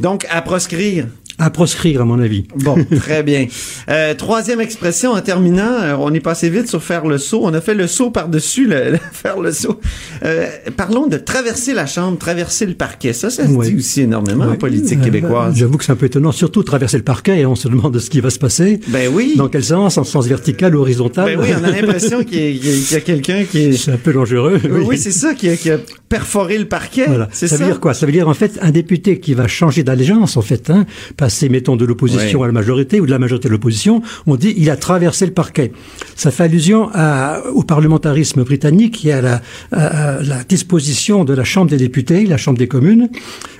Donc, 0.00 0.26
à 0.30 0.42
proscrire. 0.42 1.06
À 1.40 1.50
proscrire, 1.50 2.02
à 2.02 2.04
mon 2.04 2.20
avis. 2.20 2.44
Bon, 2.56 2.76
très 2.96 3.22
bien. 3.22 3.46
Euh, 3.88 4.14
troisième 4.14 4.60
expression 4.60 5.12
en 5.12 5.20
terminant, 5.22 5.72
euh, 5.82 5.96
on 5.98 6.12
est 6.12 6.20
passé 6.20 6.50
vite 6.50 6.68
sur 6.68 6.82
faire 6.82 7.06
le 7.06 7.16
saut. 7.18 7.40
On 7.42 7.54
a 7.54 7.60
fait 7.62 7.74
le 7.74 7.86
saut 7.86 8.10
par-dessus 8.10 8.66
le, 8.66 8.90
le- 8.92 8.98
faire 9.12 9.40
le 9.40 9.50
saut. 9.52 9.80
Euh, 10.24 10.46
parlons 10.76 11.06
de 11.06 11.16
traverser 11.16 11.72
la 11.72 11.86
chambre, 11.86 12.18
traverser 12.18 12.66
le 12.66 12.74
parquet. 12.74 13.12
Ça, 13.14 13.30
ça 13.30 13.46
se 13.46 13.50
Ouais. 13.52 13.70
dit 13.70 13.76
aussi 13.78 14.02
énormément 14.02 14.44
en 14.44 14.50
Ouais. 14.50 14.56
politique 14.58 15.00
québécoise. 15.00 15.54
J'avoue 15.56 15.78
que 15.78 15.84
c'est 15.84 15.92
un 15.92 15.96
peu 15.96 16.06
étonnant, 16.06 16.30
surtout 16.32 16.62
traverser 16.62 16.98
le 16.98 17.04
parquet 17.04 17.40
et 17.40 17.46
on 17.46 17.54
se 17.54 17.68
demande 17.68 17.98
ce 17.98 18.10
qui 18.10 18.20
va 18.20 18.28
se 18.30 18.38
passer. 18.38 18.78
Ben 18.88 19.10
oui. 19.12 19.34
Dans 19.36 19.48
quel 19.48 19.64
sens? 19.64 19.96
En 19.98 20.04
sens 20.04 20.26
vertical 20.26 20.76
ou 20.76 20.80
horizontal? 20.80 21.24
Ben 21.24 21.40
oui, 21.40 21.48
on 21.58 21.64
a 21.64 21.70
l'impression 21.70 22.22
qu'il 22.22 22.38
y 22.56 22.94
a, 22.94 22.98
y 22.98 23.02
quelqu'un 23.02 23.44
qui 23.44 23.58
est... 23.64 23.72
C'est 23.72 23.92
un 23.92 23.96
peu 23.96 24.12
dangereux. 24.12 24.60
Oui, 24.86 24.98
c'est 24.98 25.10
ça, 25.10 25.34
qui 25.34 25.48
a, 25.48 25.56
qui 25.56 25.70
a 25.70 25.78
perforé 26.08 26.58
le 26.58 26.66
parquet. 26.66 27.04
Voilà. 27.06 27.28
Ça 27.32 27.48
ça. 27.48 27.56
veut 27.56 27.64
dire 27.64 27.80
quoi? 27.80 27.94
Ça 27.94 28.04
veut 28.04 28.12
dire 28.12 28.28
en 28.28 28.34
fait 28.34 28.58
un 28.60 28.70
député 28.70 29.20
qui 29.20 29.32
va 29.34 29.46
changer 29.48 29.82
d'allégeance 29.84 30.36
en 30.36 30.42
fait, 30.42 30.68
hein, 30.70 30.84
passer 31.30 31.48
mettons 31.48 31.76
de 31.76 31.84
l'opposition 31.84 32.40
Ouais. 32.40 32.44
à 32.44 32.48
la 32.48 32.52
majorité 32.52 33.00
ou 33.00 33.06
de 33.06 33.10
la 33.12 33.20
majorité 33.20 33.46
à 33.46 33.52
l'opposition. 33.52 34.02
On 34.26 34.34
dit 34.34 34.52
il 34.56 34.68
a 34.68 34.76
traversé 34.76 35.26
le 35.26 35.32
parquet. 35.32 35.70
Ça 36.16 36.30
fait 36.32 36.42
allusion 36.44 36.88
à, 36.92 37.40
au 37.54 37.62
parlementarisme 37.62 38.42
britannique 38.42 39.04
est 39.06 39.12
à 39.12 39.22
la, 39.22 39.42
à- 39.70 40.16
à 40.18 40.22
la 40.22 40.42
disposition 40.42 41.24
de 41.24 41.32
la 41.32 41.44
Chambre 41.44 41.70
des 41.70 41.76
députés, 41.76 42.26
la 42.26 42.36
Chambre 42.36 42.58
des 42.58 42.66
communes 42.66 43.08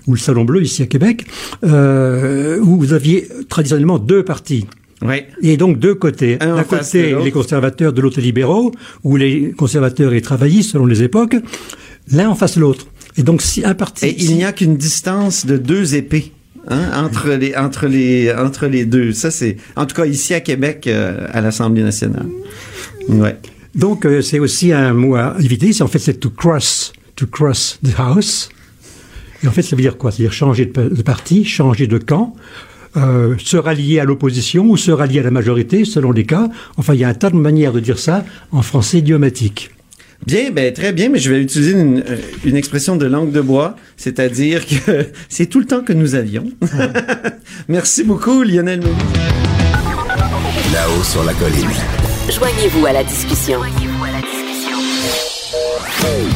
ou 0.09 0.15
le 0.15 0.19
Salon 0.19 0.45
bleu 0.45 0.63
ici 0.65 0.83
à 0.83 0.87
Québec, 0.87 1.27
euh, 1.63 2.59
où 2.61 2.77
vous 2.77 2.93
aviez 2.93 3.29
traditionnellement 3.49 3.99
deux 4.01 4.25
partis. 4.25 4.67
Et 5.41 5.57
donc 5.57 5.79
deux 5.79 5.95
côtés. 5.95 6.37
D'un 6.37 6.63
côté, 6.65 7.15
les 7.25 7.31
conservateurs, 7.31 7.93
de 7.93 8.01
l'autre 8.03 8.19
les 8.19 8.25
libéraux, 8.27 8.73
ou 9.05 9.17
les 9.17 9.53
conservateurs 9.57 10.13
et 10.13 10.21
travaillistes 10.21 10.73
selon 10.73 10.87
les 10.87 11.03
époques, 11.05 11.37
l'un 12.13 12.29
en 12.29 12.35
face 12.35 12.57
de 12.57 12.61
l'autre. 12.61 12.87
Et 13.17 13.23
donc 13.23 13.41
si 13.43 13.65
un 13.65 13.75
parti... 13.75 14.07
Et 14.07 14.17
il 14.23 14.35
n'y 14.37 14.45
a 14.45 14.53
qu'une 14.53 14.77
distance 14.77 15.47
de 15.47 15.57
deux 15.57 15.95
épées. 15.95 16.33
Hein, 16.69 17.05
entre 17.05 17.31
les 17.31 17.57
entre 17.57 17.87
les 17.87 18.31
entre 18.33 18.67
les 18.67 18.85
deux 18.85 19.15
ça 19.15 19.31
c'est 19.31 19.57
en 19.77 19.87
tout 19.87 19.97
cas 19.97 20.05
ici 20.05 20.35
à 20.35 20.41
Québec 20.41 20.87
euh, 20.87 21.27
à 21.33 21.41
l'Assemblée 21.41 21.83
nationale 21.83 22.27
ouais 23.09 23.39
Donc 23.75 24.05
euh, 24.05 24.21
c'est 24.21 24.39
aussi 24.39 24.73
un 24.73 24.93
mot 24.93 25.15
à 25.15 25.37
éviter. 25.41 25.71
En 25.83 25.87
fait 25.87 25.99
c'est 25.99 26.15
to 26.15 26.31
cross, 26.31 26.93
to 27.17 27.27
cross 27.27 27.79
the 27.85 27.95
house. 27.97 28.49
Et 29.43 29.49
en 29.49 29.53
fait 29.53 29.63
ça 29.63 29.77
veut 29.77 29.83
dire 29.83 29.97
quoi? 29.97 30.11
C'est-à-dire 30.11 30.33
changer 30.33 30.67
de 30.67 31.03
parti, 31.03 31.45
changer 31.45 31.87
de 31.87 31.99
camp, 31.99 32.35
euh, 32.97 33.37
se 33.39 33.57
rallier 33.57 34.01
à 34.01 34.05
l'opposition 34.05 34.67
ou 34.67 34.77
se 34.77 34.91
rallier 34.91 35.21
à 35.21 35.23
la 35.23 35.31
majorité 35.31 35.85
selon 35.85 36.13
les 36.13 36.25
cas. 36.25 36.49
Enfin 36.77 36.95
il 36.95 37.01
y 37.01 37.05
a 37.05 37.09
un 37.09 37.15
tas 37.15 37.31
de 37.31 37.37
manières 37.37 37.73
de 37.73 37.81
dire 37.81 37.99
ça 37.99 38.25
en 38.51 38.63
français 38.63 38.99
idiomatique. 38.99 39.71
Bien 40.27 40.51
ben 40.51 40.73
très 40.73 40.93
bien 40.93 41.09
mais 41.09 41.19
je 41.19 41.31
vais 41.33 41.41
utiliser 41.43 41.73
une, 41.73 42.01
euh, 42.09 42.17
une 42.45 42.57
expression 42.57 42.97
de 42.97 43.07
langue 43.07 43.33
de 43.33 43.41
bois 43.41 43.77
c'est-à-dire 43.97 44.65
que 44.67 45.07
c'est 45.29 45.47
tout 45.47 45.61
le 45.61 45.67
temps 45.67 45.83
que 45.83 45.93
nous 45.93 46.15
avions 46.15 46.45
merci 47.69 48.05
beaucoup 48.05 48.43
Lionel. 48.43 48.81
Là-haut 50.73 51.03
sur 51.03 51.25
la 51.25 51.35
colline. 51.35 51.69
Joignez-vous 52.31 52.87
à 52.87 52.93
la 52.93 53.03
discussion. 53.03 53.61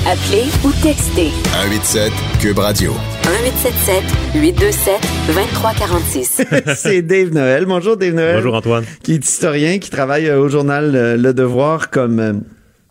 Appelez 0.06 0.44
ou 0.64 0.70
textez 0.82 1.30
187 1.70 2.12
Cube 2.40 2.58
Radio. 2.58 2.92
1877 3.24 4.02
827 4.34 4.94
2346. 5.28 6.42
c'est 6.76 7.02
Dave 7.02 7.30
Noël 7.32 7.64
bonjour 7.64 7.96
Dave 7.96 8.12
Noël 8.14 8.36
Bonjour 8.36 8.54
Antoine. 8.54 8.84
qui 9.02 9.14
est 9.14 9.24
historien, 9.26 9.78
qui 9.78 9.90
travaille 9.90 10.26
euh, 10.28 10.40
au 10.40 10.48
journal 10.48 10.92
euh, 10.94 11.16
Le 11.16 11.32
Devoir 11.32 11.90
comme 11.90 12.18
euh, 12.20 12.32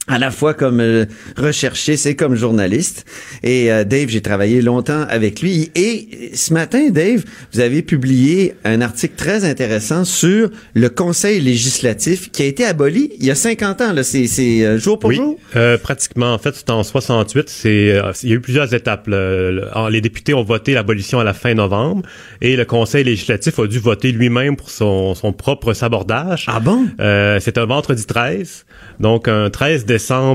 à 0.09 0.19
la 0.19 0.31
fois 0.31 0.53
comme 0.53 0.81
euh, 0.81 1.05
recherchiste 1.37 2.05
et 2.07 2.15
comme 2.17 2.35
journaliste. 2.35 3.05
Et 3.41 3.71
euh, 3.71 3.85
Dave, 3.85 4.09
j'ai 4.09 4.21
travaillé 4.21 4.61
longtemps 4.61 5.05
avec 5.09 5.41
lui. 5.41 5.71
Et 5.75 6.31
ce 6.33 6.53
matin, 6.53 6.89
Dave, 6.89 7.23
vous 7.53 7.61
avez 7.61 7.81
publié 7.83 8.53
un 8.65 8.81
article 8.81 9.13
très 9.15 9.45
intéressant 9.45 10.03
sur 10.03 10.49
le 10.73 10.89
Conseil 10.89 11.39
législatif 11.39 12.31
qui 12.31 12.43
a 12.43 12.45
été 12.47 12.65
aboli 12.65 13.11
il 13.17 13.25
y 13.25 13.31
a 13.31 13.35
50 13.35 13.79
ans. 13.79 13.93
Là, 13.93 14.03
c'est, 14.03 14.27
c'est 14.27 14.65
euh, 14.65 14.77
jour 14.77 14.99
pour 14.99 15.09
oui, 15.09 15.15
jour? 15.15 15.39
Euh, 15.55 15.77
pratiquement. 15.77 16.33
En 16.33 16.37
fait, 16.37 16.53
c'était 16.55 16.71
en 16.71 16.83
68. 16.83 17.47
C'est, 17.47 17.91
euh, 17.93 18.11
il 18.23 18.29
y 18.29 18.31
a 18.33 18.35
eu 18.35 18.41
plusieurs 18.41 18.73
étapes. 18.73 19.07
Le- 19.07 19.51
le- 19.51 19.89
les 19.89 20.01
députés 20.01 20.33
ont 20.33 20.43
voté 20.43 20.73
l'abolition 20.73 21.19
à 21.19 21.23
la 21.23 21.33
fin 21.33 21.53
novembre 21.53 22.01
et 22.41 22.57
le 22.57 22.65
Conseil 22.65 23.05
législatif 23.05 23.57
a 23.57 23.67
dû 23.67 23.79
voter 23.79 24.11
lui-même 24.11 24.57
pour 24.57 24.69
son, 24.69 25.15
son 25.15 25.31
propre 25.31 25.73
sabordage. 25.73 26.43
Ah 26.49 26.59
bon? 26.59 26.87
Euh, 26.99 27.39
c'est 27.41 27.57
un 27.57 27.65
vendredi 27.65 28.05
13, 28.05 28.65
donc 28.99 29.29
un 29.29 29.49
13 29.49 29.85
décembre 29.85 29.92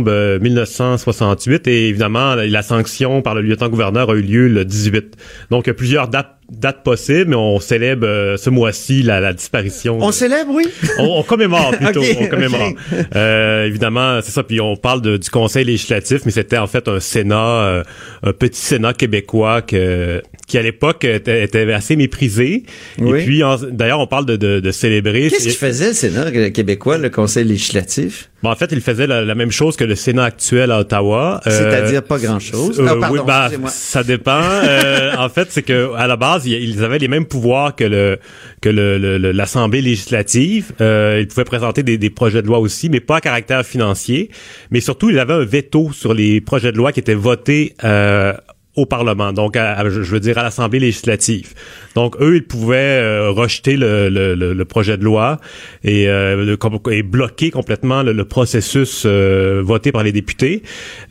euh, 0.09 0.39
1968 0.41 1.67
et 1.69 1.89
évidemment 1.89 2.35
la, 2.35 2.63
sanction 2.63 3.23
par 3.23 3.35
le 3.35 3.43
lieutenant-gouverneur 3.43 4.11
a 4.11 4.15
eu 4.15 4.23
lieu 4.23 4.49
le 4.49 4.65
18. 4.65 5.17
Donc 5.51 5.67
il 5.67 5.69
y 5.69 5.71
a 5.71 5.75
plusieurs 5.75 6.09
dates 6.09 6.39
dates 6.51 6.83
possibles, 6.83 7.27
mais 7.29 7.37
on 7.37 7.61
célèbre 7.61 8.07
euh, 8.07 8.37
ce 8.39 8.49
mois-ci 8.49 9.03
la, 9.03 9.21
la 9.21 9.35
disparition. 9.35 9.99
On 10.01 10.13
célèbre, 10.13 10.51
oui? 10.55 10.65
on, 10.99 11.19
on 11.19 11.23
commémore 11.23 11.71
plutôt, 11.77 12.03
on 12.19 12.27
commémore. 12.27 12.73
Euh, 13.15 13.67
évidemment, 13.67 14.21
c'est 14.23 14.31
ça. 14.31 14.43
Puis 14.43 14.61
on 14.61 14.77
parle 14.77 15.03
de- 15.03 15.19
du 15.19 15.29
Conseil 15.29 15.65
législatif, 15.67 16.23
mais 16.25 16.31
c'était 16.31 16.57
en 16.57 16.67
fait 16.67 16.89
un 16.89 17.01
Sénat, 17.01 17.65
euh, 17.67 17.83
un 18.23 18.33
petit 18.33 18.61
Sénat 18.61 18.95
québécois 18.95 19.61
que, 19.61 20.23
qui 20.47 20.57
à 20.57 20.63
l'époque 20.63 21.05
était, 21.05 21.45
était 21.45 21.71
assez 21.71 21.97
méprisé. 21.97 22.63
Oui. 22.99 23.21
Et 23.21 23.25
puis, 23.25 23.43
d'ailleurs, 23.71 24.01
on 24.01 24.07
parle 24.07 24.25
de, 24.25 24.37
de, 24.37 24.61
de 24.61 24.71
célébrer. 24.71 25.29
Qu'est-ce 25.29 25.43
qu'il 25.43 25.53
faisait, 25.53 25.89
le 25.89 25.93
Sénat 25.95 26.51
québécois, 26.51 26.97
le 26.97 27.11
Conseil 27.11 27.45
législatif? 27.45 28.31
Bon, 28.43 28.51
en 28.51 28.55
fait, 28.55 28.69
il 28.71 28.81
faisait 28.81 29.09
la, 29.09 29.25
la 29.25 29.35
même 29.35 29.51
chose 29.51 29.75
que 29.77 29.83
le 29.83 29.97
Sénat 29.97 30.25
actuel 30.25 30.71
à 30.71 30.79
Ottawa. 30.79 31.41
Euh, 31.47 31.51
C'est-à-dire 31.51 32.05
pas 32.05 32.19
grand-chose. 32.19 32.79
euh, 32.79 32.85
Ah, 33.03 33.11
oui, 33.11 33.19
bah, 33.27 33.49
ça 33.69 34.05
dépend. 34.05 34.41
Euh, 34.43 35.13
en 35.19 35.29
fait, 35.29 35.49
c'est 35.51 35.63
que 35.63 35.93
à 35.97 36.07
la 36.07 36.15
base, 36.17 36.47
il- 36.47 36.53
ils 36.63 36.85
avaient 36.85 36.99
les 37.01 37.09
mêmes 37.09 37.27
pouvoirs 37.27 37.75
que 37.75 37.83
le 37.85 38.19
que 38.61 38.69
le, 38.69 38.97
le- 38.99 39.19
le- 39.19 39.33
l'Assemblée 39.33 39.81
législative. 39.83 40.73
Euh, 40.81 41.19
ils 41.21 41.27
pouvaient 41.27 41.43
présenter 41.45 41.83
des, 41.83 41.99
des 41.99 42.11
projets 42.11 42.43
de 42.43 42.47
loi 42.47 42.61
aussi, 42.61 42.89
mais 42.89 43.01
pas 43.01 43.17
à 43.17 43.21
caractère 43.21 43.67
financier. 43.67 44.31
Mais 44.71 44.81
surtout, 44.81 45.11
ils 45.11 45.19
avaient 45.19 45.35
un 45.35 45.45
veto 45.45 45.91
sur 45.93 46.15
les 46.15 46.41
projets 46.41 46.71
de 46.71 46.77
loi 46.77 46.93
qui 46.93 47.01
étaient 47.01 47.15
votés. 47.15 47.75
Au 48.79 48.87
Parlement, 48.87 49.33
donc 49.33 49.57
je 49.57 50.11
veux 50.13 50.21
dire 50.21 50.39
à 50.39 50.45
l'Assemblée 50.45 50.79
législative. 50.79 51.53
Donc 51.97 52.15
eux, 52.21 52.37
ils 52.37 52.45
pouvaient 52.45 52.77
euh, 53.03 53.31
rejeter 53.31 53.77
le, 53.77 54.09
le- 54.09 54.35
le- 54.37 54.65
projet 54.65 54.97
de 54.97 55.03
loi 55.03 55.41
et, 55.83 56.09
euh, 56.09 56.57
bloquer 57.03 57.51
complètement 57.51 58.05
le, 58.05 58.25
processus 58.25 59.03
euh, 59.05 59.63
voté 59.65 59.91
par 59.91 60.05
les 60.05 60.13
députés. 60.13 60.63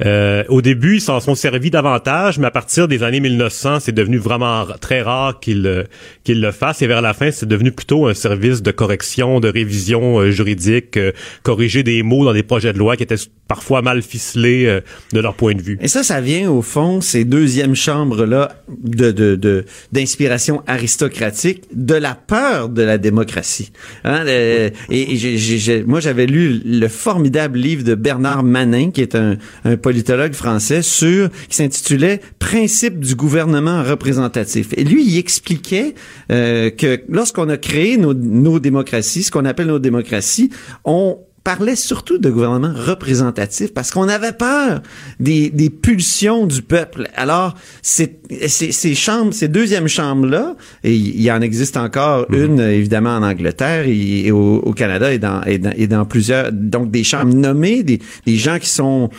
Euh, 0.06 0.44
au 0.48 0.62
début, 0.62 0.96
ils 0.96 1.02
s'en 1.02 1.20
sont 1.20 1.36
servis 1.36 1.72
davantage, 1.72 2.40
mais 2.40 2.48
à 2.48 2.52
partir 2.52 2.88
des 2.88 3.04
années 3.04 3.20
1900, 3.20 3.82
c'est 3.82 3.92
devenu 3.92 4.18
vraiment 4.18 4.66
très 4.80 5.02
rare 5.02 5.40
qu'ils 5.42 5.68
euh, 5.68 5.84
qu'ils 6.24 6.40
le 6.40 6.52
fassent. 6.52 6.82
Et 6.82 6.88
vers 6.88 7.02
la 7.02 7.14
fin, 7.14 7.32
c'est 7.32 7.48
devenu 7.50 7.72
plutôt 7.74 8.08
un 8.08 8.14
service 8.14 8.62
de 8.62 8.72
correction, 8.72 9.42
de 9.42 9.50
révision 9.50 10.20
euh, 10.20 10.32
juridique, 10.32 10.98
corriger 11.44 11.84
des 11.84 12.02
mots 12.02 12.24
dans 12.24 12.34
des 12.34 12.44
projets 12.44 12.72
de 12.72 12.78
loi 12.78 12.96
qui 12.96 13.04
étaient 13.04 13.16
parfois 13.50 13.82
mal 13.82 14.02
ficelés 14.02 14.80
de 15.14 15.20
leur 15.20 15.34
point 15.34 15.54
de 15.56 15.62
vue. 15.62 15.78
Et 15.82 15.88
ça, 15.88 16.04
ça 16.04 16.20
vient 16.22 16.50
au 16.52 16.62
fond, 16.62 17.00
ces 17.02 17.24
deuxièmes 17.58 17.76
chambres-là 17.76 18.62
de, 18.70 19.65
d'inspiration 19.91 20.62
aristocratique, 20.67 21.63
de 21.74 21.96
la 21.96 22.13
peur 22.13 22.70
de 22.70 22.84
la 22.84 23.00
démocratie. 23.00 23.72
Hein, 24.04 24.26
et 24.28 24.74
et 24.91 25.84
moi, 25.86 26.00
j'avais 26.00 26.28
lu 26.28 26.62
le 26.63 26.88
formidable 26.88 27.58
livre 27.58 27.84
de 27.84 27.96
Bernard 27.96 28.43
Manin, 28.43 28.91
qui 28.91 29.02
est 29.02 29.15
un, 29.15 29.38
un 29.65 29.76
politologue 29.76 30.34
français, 30.34 30.82
sur 30.84 31.30
qui 31.50 31.56
s'intitulait 31.56 32.22
Principe 32.39 33.00
du 33.00 33.15
gouvernement 33.15 33.84
représentatif. 33.84 34.70
Et 34.78 34.84
lui, 34.84 35.04
il 35.06 35.17
expliquait 35.17 35.96
euh, 36.32 36.70
que 36.70 37.02
lorsqu'on 37.10 37.50
a 37.50 37.58
créé 37.58 37.98
nos, 37.98 38.13
nos 38.13 38.60
démocraties, 38.60 39.24
ce 39.24 39.32
qu'on 39.32 39.46
appelle 39.46 39.67
nos 39.67 39.80
démocraties, 39.80 40.52
on 40.86 41.17
parlait 41.48 41.78
surtout 41.78 42.18
de 42.18 42.30
gouvernement 42.30 42.74
représentatif 42.76 43.74
parce 43.74 43.90
qu'on 43.92 44.10
avait 44.10 44.34
peur 44.34 44.82
des, 45.22 45.50
des 45.50 45.70
pulsions 45.70 46.46
du 46.46 46.62
peuple. 46.62 47.08
Alors, 47.16 47.54
c'est- 47.82 48.20
c'est- 48.48 48.74
ces 48.74 48.96
chambres, 48.96 49.34
ces 49.34 49.48
deuxièmes 49.48 49.88
chambres-là, 49.88 50.56
et 50.84 50.94
il 50.94 51.22
y 51.22 51.32
en 51.32 51.40
existe 51.40 51.78
encore 51.78 52.26
une, 52.34 52.60
évidemment, 52.60 53.16
en 53.16 53.24
Angleterre 53.24 53.86
et, 53.88 54.26
et 54.26 54.32
au, 54.34 54.56
au 54.58 54.74
Canada 54.74 55.14
et 55.14 55.20
dans, 55.20 55.42
et, 55.44 55.58
dans, 55.58 55.72
et 55.78 55.88
dans 55.88 56.04
plusieurs, 56.04 56.52
donc 56.52 56.92
des 56.92 57.06
chambres 57.06 57.34
nommées, 57.34 57.82
des, 57.84 58.00
des 58.26 58.36
gens 58.36 58.60
qui 58.60 58.68
sont 58.70 59.10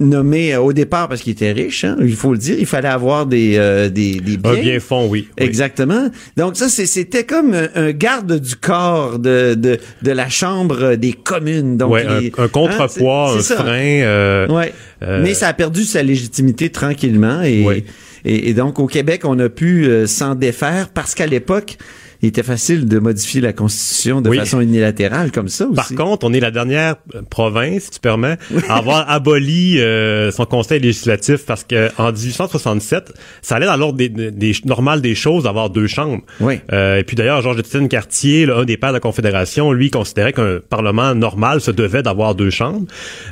nommés 0.00 0.56
au 0.56 0.72
départ 0.72 1.06
parce 1.08 1.20
qu'ils 1.20 1.32
étaient 1.32 1.52
riches, 1.52 1.84
hein, 1.84 1.96
il 2.00 2.16
faut 2.16 2.32
le 2.32 2.38
dire, 2.38 2.56
il 2.58 2.64
fallait 2.66 2.88
avoir 2.88 3.26
des, 3.26 3.56
euh, 3.58 3.90
des, 3.90 4.14
des 4.20 4.38
biens. 4.38 4.52
Un 4.52 4.60
bien 4.60 4.80
fond, 4.80 5.06
oui. 5.06 5.28
oui. 5.28 5.44
Exactement. 5.44 6.08
Donc 6.38 6.56
ça, 6.56 6.70
c'est- 6.70 6.86
c'était 6.86 7.24
comme 7.24 7.52
un, 7.52 7.68
un 7.74 7.92
garde 7.92 8.40
du 8.40 8.56
corps 8.56 9.18
de, 9.18 9.52
de, 9.54 9.76
de 10.02 10.10
la 10.10 10.30
Chambre 10.30 10.94
des 10.94 11.12
communes. 11.12 11.57
Donc 11.62 11.92
Ouais, 11.92 12.04
les- 12.20 12.32
un, 12.38 12.44
un 12.44 12.48
contrepoids, 12.48 13.32
hein, 13.32 13.38
un 13.38 13.42
ça. 13.42 13.56
frein. 13.56 13.68
euh, 14.02 14.48
Ouais. 14.48 14.72
euh, 15.02 15.20
Mais 15.22 15.34
ça 15.34 15.48
a 15.48 15.52
perdu 15.52 15.84
sa 15.84 16.02
légitimité 16.02 16.70
tranquillement 16.70 17.42
et, 17.42 17.64
Ouais. 17.64 17.84
et, 18.24 18.50
et 18.50 18.54
donc 18.54 18.78
au 18.78 18.86
Québec, 18.86 19.22
on 19.24 19.38
a 19.38 19.48
pu 19.48 19.86
euh, 19.86 20.06
s'en 20.06 20.34
défaire 20.34 20.88
parce 20.88 21.14
qu'à 21.14 21.26
l'époque, 21.26 21.76
il 22.22 22.28
était 22.28 22.42
facile 22.42 22.86
de 22.88 22.98
modifier 22.98 23.40
la 23.40 23.52
Constitution 23.52 24.20
de 24.20 24.28
Oui. 24.30 24.38
façon 24.38 24.60
unilatérale 24.60 25.30
comme 25.30 25.48
ça 25.48 25.66
aussi. 25.66 25.74
Par 25.76 25.88
contre, 25.94 26.26
on 26.26 26.32
est 26.32 26.40
la 26.40 26.50
dernière 26.50 26.96
euh, 27.14 27.22
province, 27.28 27.84
si 27.84 27.90
tu 27.90 28.00
permets, 28.00 28.36
à 28.68 28.76
avoir 28.78 29.08
aboli 29.10 29.78
euh, 29.80 30.30
son 30.32 30.44
conseil 30.44 30.80
législatif 30.80 31.44
parce 31.46 31.64
que 31.64 31.90
en 32.00 32.10
1867, 32.12 33.12
ça 33.42 33.56
allait 33.56 33.66
dans 33.66 33.76
l'ordre 33.76 33.98
des, 33.98 34.08
des, 34.08 34.30
des- 34.30 34.52
normal 34.64 35.00
des 35.00 35.14
choses 35.14 35.44
d'avoir 35.44 35.70
deux 35.70 35.86
chambres. 35.86 36.22
Oui. 36.40 36.58
Euh, 36.72 36.98
et 36.98 37.04
puis 37.04 37.14
d'ailleurs, 37.16 37.40
Georges 37.42 37.58
Étienne 37.60 37.88
Cartier, 37.88 38.46
là, 38.46 38.56
un 38.58 38.64
des 38.64 38.76
pères 38.76 38.90
de 38.90 38.94
la 38.94 39.00
Confédération, 39.00 39.72
lui 39.72 39.90
considérait 39.90 40.32
qu'un 40.32 40.58
parlement 40.68 41.14
normal 41.14 41.60
se 41.60 41.70
devait 41.70 42.02
d'avoir 42.02 42.34
deux 42.34 42.50
chambres. 42.50 42.86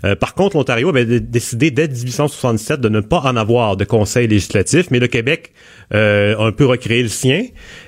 Euh, 0.04 0.14
par 0.14 0.34
contre, 0.34 0.56
l'Ontario 0.56 0.88
avait 0.90 1.04
dé- 1.06 1.20
décidé 1.20 1.70
dès 1.70 1.88
1867 1.88 2.80
de 2.80 2.88
ne 2.88 3.00
pas 3.00 3.20
en 3.20 3.36
avoir 3.36 3.76
de 3.76 3.84
conseil 3.84 4.28
législatif, 4.28 4.86
mais 4.90 4.98
le 5.00 5.08
Québec 5.08 5.52
euh, 5.94 6.36
a 6.36 6.44
un 6.46 6.52
peu 6.52 6.66
recréé 6.66 7.02
le 7.02 7.08
sien. 7.08 7.44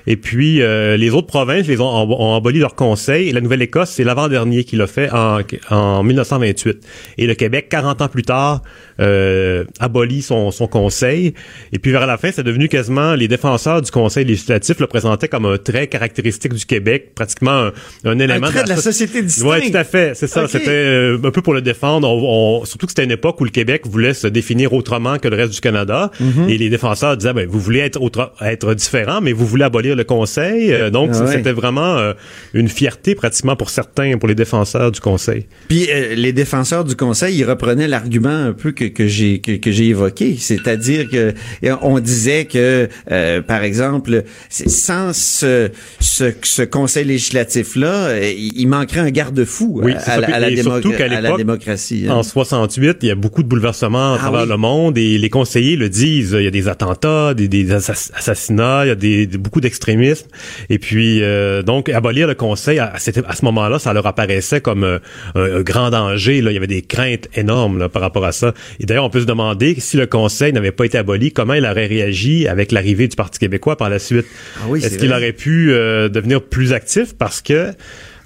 Et 0.07 0.15
puis 0.15 0.61
euh, 0.61 0.97
les 0.97 1.09
autres 1.11 1.27
provinces 1.27 1.67
les 1.67 1.79
ont, 1.81 1.85
ont 1.85 2.35
aboli 2.35 2.59
leur 2.59 2.75
conseil. 2.75 3.29
Et 3.29 3.31
la 3.31 3.41
Nouvelle-Écosse, 3.41 3.89
c'est 3.91 4.03
l'avant-dernier 4.03 4.63
qui 4.63 4.75
l'a 4.75 4.87
fait 4.87 5.09
en, 5.11 5.39
en 5.69 6.03
1928. 6.03 6.77
Et 7.17 7.27
le 7.27 7.33
Québec, 7.35 7.67
40 7.69 8.01
ans 8.01 8.07
plus 8.07 8.23
tard, 8.23 8.61
euh, 8.99 9.63
abolit 9.79 10.21
son, 10.21 10.51
son 10.51 10.67
conseil. 10.67 11.33
Et 11.73 11.79
puis 11.79 11.91
vers 11.91 12.07
la 12.07 12.17
fin, 12.17 12.31
c'est 12.31 12.43
devenu 12.43 12.67
quasiment 12.69 13.15
les 13.15 13.27
défenseurs 13.27 13.81
du 13.81 13.91
conseil 13.91 14.25
législatif 14.25 14.79
le 14.79 14.87
présentaient 14.87 15.27
comme 15.27 15.45
un 15.45 15.57
trait 15.57 15.87
caractéristique 15.87 16.53
du 16.53 16.65
Québec, 16.65 17.13
pratiquement 17.15 17.51
un, 17.67 17.71
un 18.05 18.19
élément 18.19 18.47
trait 18.47 18.63
de 18.63 18.69
la 18.69 18.75
société 18.77 19.21
distincte. 19.21 19.45
Tout 19.71 19.77
à 19.77 19.83
fait, 19.83 20.15
c'est 20.15 20.27
ça. 20.27 20.47
C'était 20.47 20.69
euh, 20.69 21.17
un 21.23 21.31
peu 21.31 21.41
pour 21.41 21.53
le 21.53 21.61
défendre. 21.61 22.07
On- 22.09 22.61
on- 22.61 22.65
surtout 22.65 22.85
que 22.87 22.91
c'était 22.91 23.03
une 23.03 23.11
époque 23.11 23.39
où 23.41 23.43
le 23.45 23.49
Québec 23.51 23.83
voulait 23.85 24.13
se 24.13 24.27
définir 24.27 24.73
autrement 24.73 25.17
que 25.17 25.27
le 25.27 25.35
reste 25.35 25.53
du 25.53 25.61
Canada. 25.61 26.11
Mhm. 26.19 26.49
Et 26.49 26.57
les 26.57 26.69
défenseurs 26.69 27.15
disaient, 27.17 27.33
ben, 27.33 27.47
vous 27.47 27.59
voulez 27.59 27.79
être, 27.79 27.88
autre, 27.97 28.33
être 28.41 28.73
différent, 28.73 29.21
mais 29.21 29.33
vous 29.33 29.45
voulez 29.45 29.63
abolir 29.63 29.95
le 29.95 30.03
Conseil. 30.03 30.71
Euh, 30.73 30.89
donc, 30.89 31.11
ouais. 31.13 31.27
c'était 31.31 31.51
vraiment 31.51 31.97
euh, 31.97 32.13
une 32.53 32.67
fierté 32.69 33.15
pratiquement 33.15 33.55
pour 33.55 33.69
certains, 33.69 34.17
pour 34.17 34.27
les 34.27 34.35
défenseurs 34.35 34.91
du 34.91 34.99
Conseil. 34.99 35.45
Puis 35.67 35.87
euh, 35.91 36.15
les 36.15 36.33
défenseurs 36.33 36.83
du 36.85 36.95
Conseil, 36.95 37.37
ils 37.37 37.43
reprenaient 37.45 37.87
l'argument 37.87 38.29
un 38.29 38.53
peu 38.53 38.71
que, 38.71 38.85
que 38.85 39.07
j'ai 39.07 39.39
que, 39.39 39.53
que 39.57 39.71
j'ai 39.71 39.87
évoqué, 39.87 40.35
c'est-à-dire 40.37 41.09
que 41.09 41.33
on 41.81 41.99
disait 41.99 42.45
que, 42.45 42.87
euh, 43.11 43.41
par 43.41 43.63
exemple, 43.63 44.23
sans 44.49 45.13
ce, 45.13 45.69
ce, 45.99 46.31
ce 46.43 46.61
Conseil 46.63 47.05
législatif-là, 47.05 47.93
euh, 48.09 48.31
il 48.35 48.67
manquerait 48.67 48.99
un 49.01 49.11
garde-fou 49.11 49.81
Oui, 49.83 49.93
à, 49.93 50.11
à 50.13 50.13
à 50.15 50.39
la 50.39 50.49
démo- 50.51 51.01
à 51.01 51.21
la 51.21 51.37
démocratie. 51.37 52.05
hein. 52.09 52.13
En 52.15 52.23
68, 52.23 52.97
il 53.01 53.07
y 53.07 53.11
a 53.11 53.15
beaucoup 53.15 53.43
de 53.43 53.47
bouleversements 53.47 54.13
à 54.13 54.15
Ah 54.15 54.19
travers 54.19 54.41
oui. 54.43 54.49
le 54.49 54.57
monde 54.57 54.97
et 54.97 55.17
les 55.17 55.29
conseillers 55.29 55.75
le 55.75 55.89
disent. 55.89 56.35
Il 56.37 56.43
y 56.43 56.47
a 56.47 56.51
des 56.51 56.67
attentats, 56.67 57.33
des, 57.33 57.47
des 57.47 57.71
assassinats, 57.79 58.85
il 58.85 58.87
y 58.89 58.91
a 58.91 58.95
des, 58.95 59.25
des- 59.27 59.37
beaucoup 59.37 59.61
d'extrémisme. 59.61 60.27
Et 60.69 60.79
puis, 60.79 61.21
euh, 61.23 61.63
donc, 61.63 61.89
abolir 61.89 62.27
le 62.27 62.35
conseil, 62.35 62.79
à, 62.79 62.97
ce 62.99 63.45
moment-là, 63.45 63.79
ça 63.79 63.93
leur 63.93 64.05
apparaissait 64.05 64.61
comme 64.61 64.83
euh, 64.83 64.99
un, 65.35 65.57
un 65.57 65.61
grand 65.61 65.89
danger. 65.89 66.41
Là. 66.41 66.51
Il 66.51 66.53
y 66.53 66.57
avait 66.57 66.67
des 66.67 66.81
craintes 66.81 67.27
énormes 67.35 67.77
là, 67.79 67.89
par 67.89 68.01
rapport 68.01 68.25
à 68.25 68.31
ça. 68.31 68.53
Et 68.79 68.85
d'ailleurs, 68.85 69.05
on 69.05 69.09
peut 69.09 69.21
se 69.21 69.25
demander 69.25 69.75
si 69.79 69.97
le 69.97 70.05
conseil 70.07 70.53
n'avait 70.53 70.71
pas 70.71 70.85
été 70.85 70.97
aboli, 70.97 71.31
comment 71.31 71.53
il 71.53 71.65
aurait 71.65 71.87
réagi 71.87 72.47
avec 72.47 72.71
l'arrivée 72.71 73.07
du 73.07 73.15
Parti 73.15 73.39
québécois 73.39 73.77
par 73.77 73.89
la 73.89 73.99
suite? 73.99 74.25
Ah 74.57 74.65
oui, 74.67 74.81
c'est 74.81 74.87
Est-ce 74.87 74.97
qu'il 74.97 75.13
aurait 75.13 75.33
pu 75.33 75.71
euh, 75.71 76.09
devenir 76.09 76.41
plus 76.41 76.73
actif? 76.73 77.15
Parce 77.17 77.41
que 77.41 77.71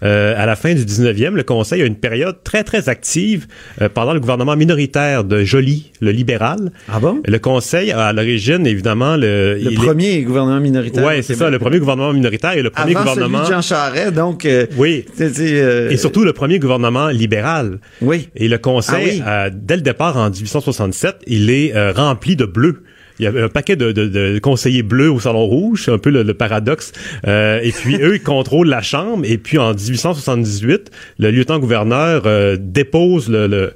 euh, 0.04 0.34
à 0.38 0.46
la 0.46 0.56
fin 0.56 0.74
du 0.74 0.84
19e, 0.84 1.32
le 1.36 1.44
Conseil 1.44 1.82
a 1.82 1.86
une 1.86 1.96
période 1.96 2.38
très, 2.44 2.64
très 2.64 2.90
active 2.90 3.48
euh, 3.82 3.90
pendant 3.90 4.14
le 4.14 4.20
gouvernement 4.20 4.56
minoritaire 4.56 5.24
de 5.24 5.44
Joly, 5.44 5.92
le 6.02 6.12
libéral. 6.12 6.72
Ah 6.92 7.00
bon? 7.00 7.22
Le 7.26 7.40
Conseil, 7.40 7.92
à 7.92 8.12
l'origine, 8.14 8.68
évidemment, 8.68 9.16
le... 9.16 9.56
Le 9.62 9.72
est- 9.72 9.76
premier 9.76 10.22
gouvernement 10.24 10.60
minoritaire. 10.60 11.06
Ouais, 11.06 11.20
au 11.20 11.22
c'est 11.22 11.36
ça, 11.36 11.50
le 11.50 11.60
premier 11.60 11.80
gouvernement 11.80 12.14
minoritaire 12.14 12.54
et 12.58 12.62
le 12.62 12.70
premier 12.70 12.96
Avant 12.96 13.06
gouvernement... 13.12 13.38
celui 13.46 13.50
de 13.50 13.54
Jean 13.56 13.62
Charest, 13.62 14.14
donc... 14.14 14.46
euh, 14.46 14.66
Oui. 14.78 15.06
euh, 15.22 15.90
Et 15.90 15.98
surtout 15.98 16.24
le 16.24 16.34
premier 16.34 16.60
gouvernement 16.60 17.08
libéral. 17.10 17.80
Oui. 18.02 18.30
Et 18.36 18.48
le 18.48 18.58
Conseil, 18.58 19.24
Ah 19.26 19.50
dès 19.52 19.76
le 19.76 19.82
départ 19.82 20.18
en 20.18 20.30
1867, 20.30 21.18
il 21.28 21.50
est 21.50 21.76
euh, 21.76 21.92
rempli 21.94 22.36
de 22.36 22.46
bleu. 22.46 22.84
Il 23.20 23.26
y 23.26 23.28
avait 23.28 23.42
un 23.42 23.50
paquet 23.50 23.76
de, 23.76 24.40
conseillers 24.40 24.84
bleus 24.84 25.12
au 25.12 25.20
Salon 25.20 25.46
Rouge, 25.46 25.84
c'est 25.86 25.92
un 25.92 25.98
peu 25.98 26.10
le, 26.10 26.34
paradoxe. 26.34 26.94
Euh, 27.28 27.60
et 27.62 27.72
puis 27.72 27.98
eux, 28.02 28.16
ils 28.16 28.24
contrôlent 28.24 28.70
la 28.70 28.82
Chambre. 28.82 29.24
Et 29.26 29.38
puis 29.38 29.58
en 29.58 29.74
1878, 29.74 30.92
le 31.20 31.32
lieutenant-gouverneur 31.32 32.24
euh, 32.26 32.58
dépose 32.60 33.30
le, 33.30 33.74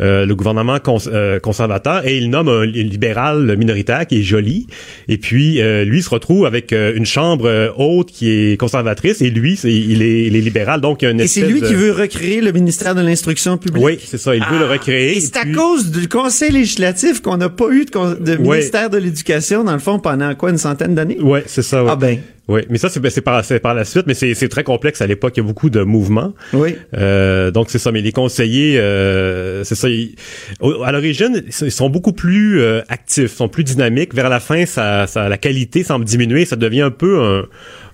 euh, 0.00 0.26
le 0.26 0.34
gouvernement 0.34 0.78
cons- 0.78 0.98
euh, 1.08 1.38
conservateur 1.40 2.06
et 2.06 2.16
il 2.18 2.30
nomme 2.30 2.48
un 2.48 2.64
li- 2.64 2.84
libéral 2.84 3.56
minoritaire 3.56 4.06
qui 4.06 4.20
est 4.20 4.22
joli. 4.22 4.66
Et 5.08 5.18
puis 5.18 5.60
euh, 5.60 5.84
lui 5.84 6.02
se 6.02 6.10
retrouve 6.10 6.46
avec 6.46 6.72
euh, 6.72 6.92
une 6.94 7.06
chambre 7.06 7.72
haute 7.76 8.10
qui 8.10 8.30
est 8.30 8.56
conservatrice 8.58 9.20
et 9.22 9.30
lui, 9.30 9.56
c'est- 9.56 9.72
il 9.72 10.02
est, 10.02 10.24
il 10.26 10.36
est 10.36 10.40
libéral. 10.40 10.80
Donc 10.80 11.02
il 11.02 11.04
y 11.04 11.08
a 11.08 11.10
une 11.10 11.20
Et 11.20 11.26
c'est 11.26 11.42
lui 11.46 11.60
de- 11.60 11.66
qui 11.66 11.74
veut 11.74 11.92
recréer 11.92 12.40
le 12.40 12.52
ministère 12.52 12.94
de 12.94 13.00
l'Instruction 13.00 13.58
publique. 13.58 13.82
Oui, 13.84 13.98
c'est 14.04 14.18
ça. 14.18 14.34
Il 14.34 14.44
veut 14.44 14.58
le 14.58 14.66
recréer. 14.66 15.16
Et 15.16 15.20
c'est 15.20 15.36
à 15.36 15.42
puis- 15.42 15.52
cause 15.52 15.90
du 15.90 16.08
conseil 16.08 16.52
législatif 16.52 17.20
qu'on 17.22 17.36
n'a 17.36 17.48
pas 17.48 17.68
eu 17.70 17.84
de, 17.84 18.36
Ouais. 18.36 18.56
ministère 18.56 18.90
de 18.90 18.98
l'Éducation, 18.98 19.64
dans 19.64 19.72
le 19.74 19.78
fond, 19.78 19.98
pendant 19.98 20.34
quoi, 20.34 20.50
une 20.50 20.58
centaine 20.58 20.94
d'années? 20.94 21.18
Ouais, 21.20 21.42
c'est 21.46 21.62
ça. 21.62 21.82
ouais. 21.84 21.90
Ah 21.92 21.96
ben. 21.96 22.18
Oui, 22.50 22.62
mais 22.68 22.78
ça, 22.78 22.88
c'est 22.88 22.98
ben, 22.98 23.10
c'est 23.10 23.20
par, 23.20 23.42
par 23.62 23.74
la 23.74 23.84
suite, 23.84 24.04
mais 24.08 24.14
c'est 24.14 24.34
c'est 24.34 24.48
très 24.48 24.64
complexe 24.64 25.00
à 25.00 25.06
l'époque. 25.06 25.34
Il 25.36 25.40
y 25.40 25.42
a 25.44 25.46
beaucoup 25.46 25.70
de 25.70 25.82
mouvements. 25.82 26.34
Oui. 26.52 26.74
Euh, 26.96 27.52
donc, 27.52 27.70
c'est 27.70 27.78
ça. 27.78 27.92
Mais 27.92 28.00
les 28.00 28.10
conseillers, 28.10 28.76
euh, 28.80 29.62
c'est 29.62 29.76
ça. 29.76 29.88
ils- 29.88 30.16
à 30.84 30.90
l'origine, 30.90 31.44
ils 31.62 31.70
sont 31.70 31.88
beaucoup 31.90 32.12
plus 32.12 32.60
euh, 32.60 32.82
actifs, 32.88 33.32
sont 33.32 33.48
plus 33.48 33.62
dynamiques. 33.62 34.14
Vers 34.14 34.28
la 34.28 34.40
fin, 34.40 34.66
ça, 34.66 35.06
ça, 35.06 35.28
la 35.28 35.38
qualité 35.38 35.84
semble 35.84 36.04
diminuer. 36.04 36.44
Ça 36.44 36.56
devient 36.56 36.80
un 36.82 36.90
peu 36.90 37.22
un, 37.22 37.44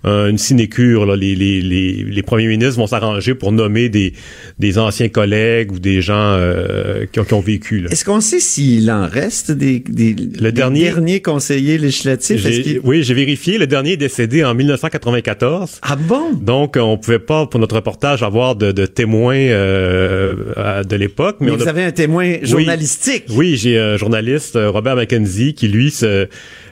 un- 0.04 0.28
une 0.28 0.38
sinécure. 0.38 1.06
Là. 1.06 1.16
Les, 1.16 1.34
les, 1.34 1.60
les, 1.60 1.92
les 2.04 2.22
premiers 2.22 2.46
ministres 2.46 2.76
vont 2.78 2.86
s'arranger 2.86 3.34
pour 3.34 3.52
nommer 3.52 3.88
des, 3.88 4.12
des 4.58 4.78
anciens 4.78 5.08
collègues 5.08 5.72
ou 5.72 5.78
des 5.78 6.00
gens 6.02 6.14
euh, 6.38 7.06
qui, 7.12 7.20
ont, 7.20 7.24
qui 7.24 7.34
ont 7.34 7.40
vécu. 7.40 7.84
Est-ce 7.90 8.04
qu'on 8.04 8.20
sait 8.20 8.40
s'il 8.40 8.90
en 8.90 9.06
reste 9.08 9.50
des, 9.52 9.80
des, 9.80 10.14
des 10.14 10.52
dernier- 10.52 10.84
derniers 10.84 11.20
conseillers 11.20 11.78
législatifs? 11.78 12.44
Oui, 12.84 13.02
j'ai 13.02 13.14
vérifié. 13.14 13.58
Le 13.58 13.66
dernier 13.66 13.92
est 13.92 13.96
décédé 13.96 14.44
en 14.44 14.54
1994. 14.54 15.78
Ah 15.82 15.96
bon? 15.96 16.32
Donc, 16.34 16.76
on 16.80 16.96
pouvait 16.98 17.18
pas, 17.18 17.46
pour 17.46 17.60
notre 17.60 17.76
reportage, 17.76 18.22
avoir 18.22 18.56
de, 18.56 18.72
de 18.72 18.86
témoins 18.86 19.36
euh, 19.36 20.82
de 20.84 20.96
l'époque. 20.96 21.36
Mais 21.40 21.50
on 21.50 21.56
vous 21.56 21.66
a- 21.66 21.70
avez 21.70 21.84
un 21.84 21.92
témoin 21.92 22.24
Oui. 22.40 22.46
journalistique. 22.46 23.24
Oui, 23.30 23.56
j'ai 23.56 23.78
un 23.78 23.96
journaliste, 23.96 24.56
euh, 24.56 24.70
Robert 24.70 24.96
McKenzie, 24.96 25.54
qui 25.54 25.68
lui 25.68 25.90
se, 25.90 26.28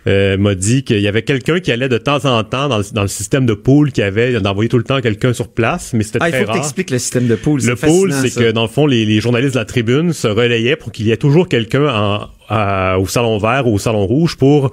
euh, 0.06 0.36
m'a 0.36 0.54
dit 0.54 0.84
qu'il 0.84 1.00
y 1.00 1.08
avait 1.08 1.22
quelqu'un 1.22 1.60
qui 1.60 1.72
allait 1.72 1.88
de 1.88 1.98
temps 1.98 2.24
en 2.26 2.44
temps 2.44 2.68
dans 2.68 2.78
le, 2.78 2.84
dans 2.92 3.02
le 3.02 3.08
système 3.08 3.46
de 3.46 3.54
pool 3.54 3.90
qu'il 3.92 4.02
y 4.04 4.06
avait, 4.06 4.38
d'envoyer 4.40 4.68
tout 4.68 4.78
le 4.78 4.84
temps 4.84 5.00
quelqu'un 5.00 5.32
sur 5.32 5.48
place, 5.48 5.92
mais 5.94 6.02
c'était 6.04 6.18
Ah, 6.20 6.28
il 6.28 6.34
faut 6.34 6.42
que 6.42 6.46
rare. 6.48 6.56
t'expliques 6.56 6.90
le 6.90 6.98
système 6.98 7.26
de 7.26 7.34
pool. 7.36 7.60
Le 7.64 7.74
pool, 7.76 8.12
c'est 8.12 8.34
que 8.34 8.50
dans 8.52 8.62
le 8.62 8.68
fond, 8.68 8.86
les, 8.86 9.04
les 9.06 9.20
journalistes 9.20 9.54
de 9.54 9.58
la 9.60 9.64
tribune 9.64 10.12
se 10.12 10.28
relayaient 10.28 10.76
pour 10.76 10.92
qu'il 10.92 11.06
y 11.06 11.10
ait 11.10 11.16
toujours 11.16 11.48
quelqu'un 11.48 11.86
en- 11.88 12.28
à- 12.48 12.98
au 12.98 13.06
salon 13.06 13.38
vert 13.38 13.66
ou 13.66 13.74
au 13.74 13.78
salon 13.78 14.06
rouge 14.06 14.36
pour 14.36 14.70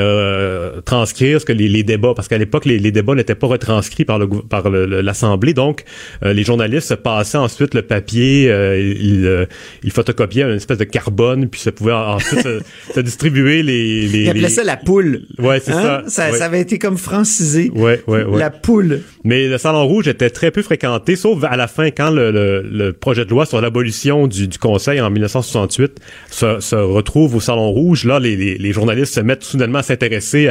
euh, 0.00 0.80
transcrire 0.82 1.40
ce 1.40 1.46
que 1.46 1.52
les, 1.52 1.68
les 1.68 1.82
débats, 1.82 2.12
parce 2.14 2.28
qu'à 2.28 2.38
l'époque 2.38 2.64
les, 2.64 2.78
les 2.78 2.92
débats 2.92 3.14
n'étaient 3.14 3.34
pas 3.34 3.46
retranscrits 3.46 4.04
par 4.04 4.18
le 4.18 4.26
par 4.28 4.70
le- 4.70 4.86
l'assemblée, 5.00 5.54
donc 5.54 5.84
euh, 6.24 6.32
les 6.32 6.44
journalistes 6.44 6.88
se 6.88 6.94
passaient 6.94 7.38
ensuite 7.38 7.74
le 7.74 7.82
papier, 7.82 8.50
euh, 8.50 8.78
ils, 8.78 9.26
euh, 9.26 9.46
ils 9.82 9.90
photocopiaient 9.90 10.42
une 10.44 10.56
espèce 10.56 10.78
de 10.78 10.84
carbone, 10.84 11.48
puis 11.48 11.60
ça 11.60 11.72
pouvait 11.72 11.92
ensuite 11.92 12.40
se, 12.42 12.60
se 12.94 13.00
distribuer 13.00 13.62
les, 13.62 14.06
les 14.08 14.18
Il 14.22 14.28
appelait 14.28 14.42
les- 14.42 14.48
ça 14.48 14.64
la 14.64 14.76
poule. 14.76 15.22
Ouais, 15.38 15.60
c'est 15.60 15.72
Hein? 15.72 15.82
ça. 15.82 16.02
Ça, 16.08 16.30
Ouais. 16.30 16.38
ça 16.38 16.44
avait 16.46 16.60
été 16.60 16.78
comme 16.78 16.96
francisé. 16.98 17.70
Ouais, 17.74 18.02
ouais, 18.06 18.24
ouais. 18.24 18.38
La 18.38 18.50
poule. 18.50 19.00
Mais 19.24 19.48
le 19.48 19.58
Salon 19.58 19.86
Rouge 19.86 20.08
était 20.08 20.30
très 20.30 20.50
peu 20.50 20.62
fréquenté, 20.62 21.16
sauf 21.16 21.42
à 21.44 21.56
la 21.56 21.66
fin, 21.66 21.90
quand 21.90 22.10
le, 22.10 22.30
le- 22.30 22.62
le 22.62 22.92
projet 22.92 23.24
de 23.24 23.30
loi 23.30 23.46
sur 23.46 23.60
l'abolition 23.60 24.26
du, 24.26 24.48
du 24.48 24.58
Conseil 24.58 25.00
en 25.00 25.10
1968 25.10 25.98
se, 26.30 26.60
se 26.60 26.76
retrouve 26.76 27.09
au 27.16 27.40
Salon 27.40 27.70
Rouge. 27.70 28.04
Là, 28.04 28.18
les, 28.18 28.36
les- 28.36 28.58
les 28.58 28.72
journalistes 28.72 29.14
se 29.14 29.20
mettent 29.20 29.44
soudainement 29.44 29.78
à 29.78 29.82
s'intéresser 29.82 30.48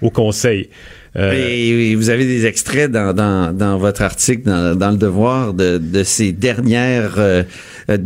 au 0.00 0.10
Conseil. 0.10 0.68
Euh, 1.16 1.32
Et 1.46 1.94
vous 1.94 2.08
avez 2.08 2.24
des 2.24 2.46
extraits 2.46 2.90
dans, 2.90 3.12
dans, 3.12 3.54
dans 3.54 3.76
votre 3.76 4.00
article, 4.02 4.44
dans, 4.44 4.74
dans 4.74 4.90
le 4.92 4.96
devoir, 4.96 5.52
de, 5.52 5.76
de 5.78 6.02
ces 6.04 6.32
dernières 6.32 7.14
euh, 7.18 7.42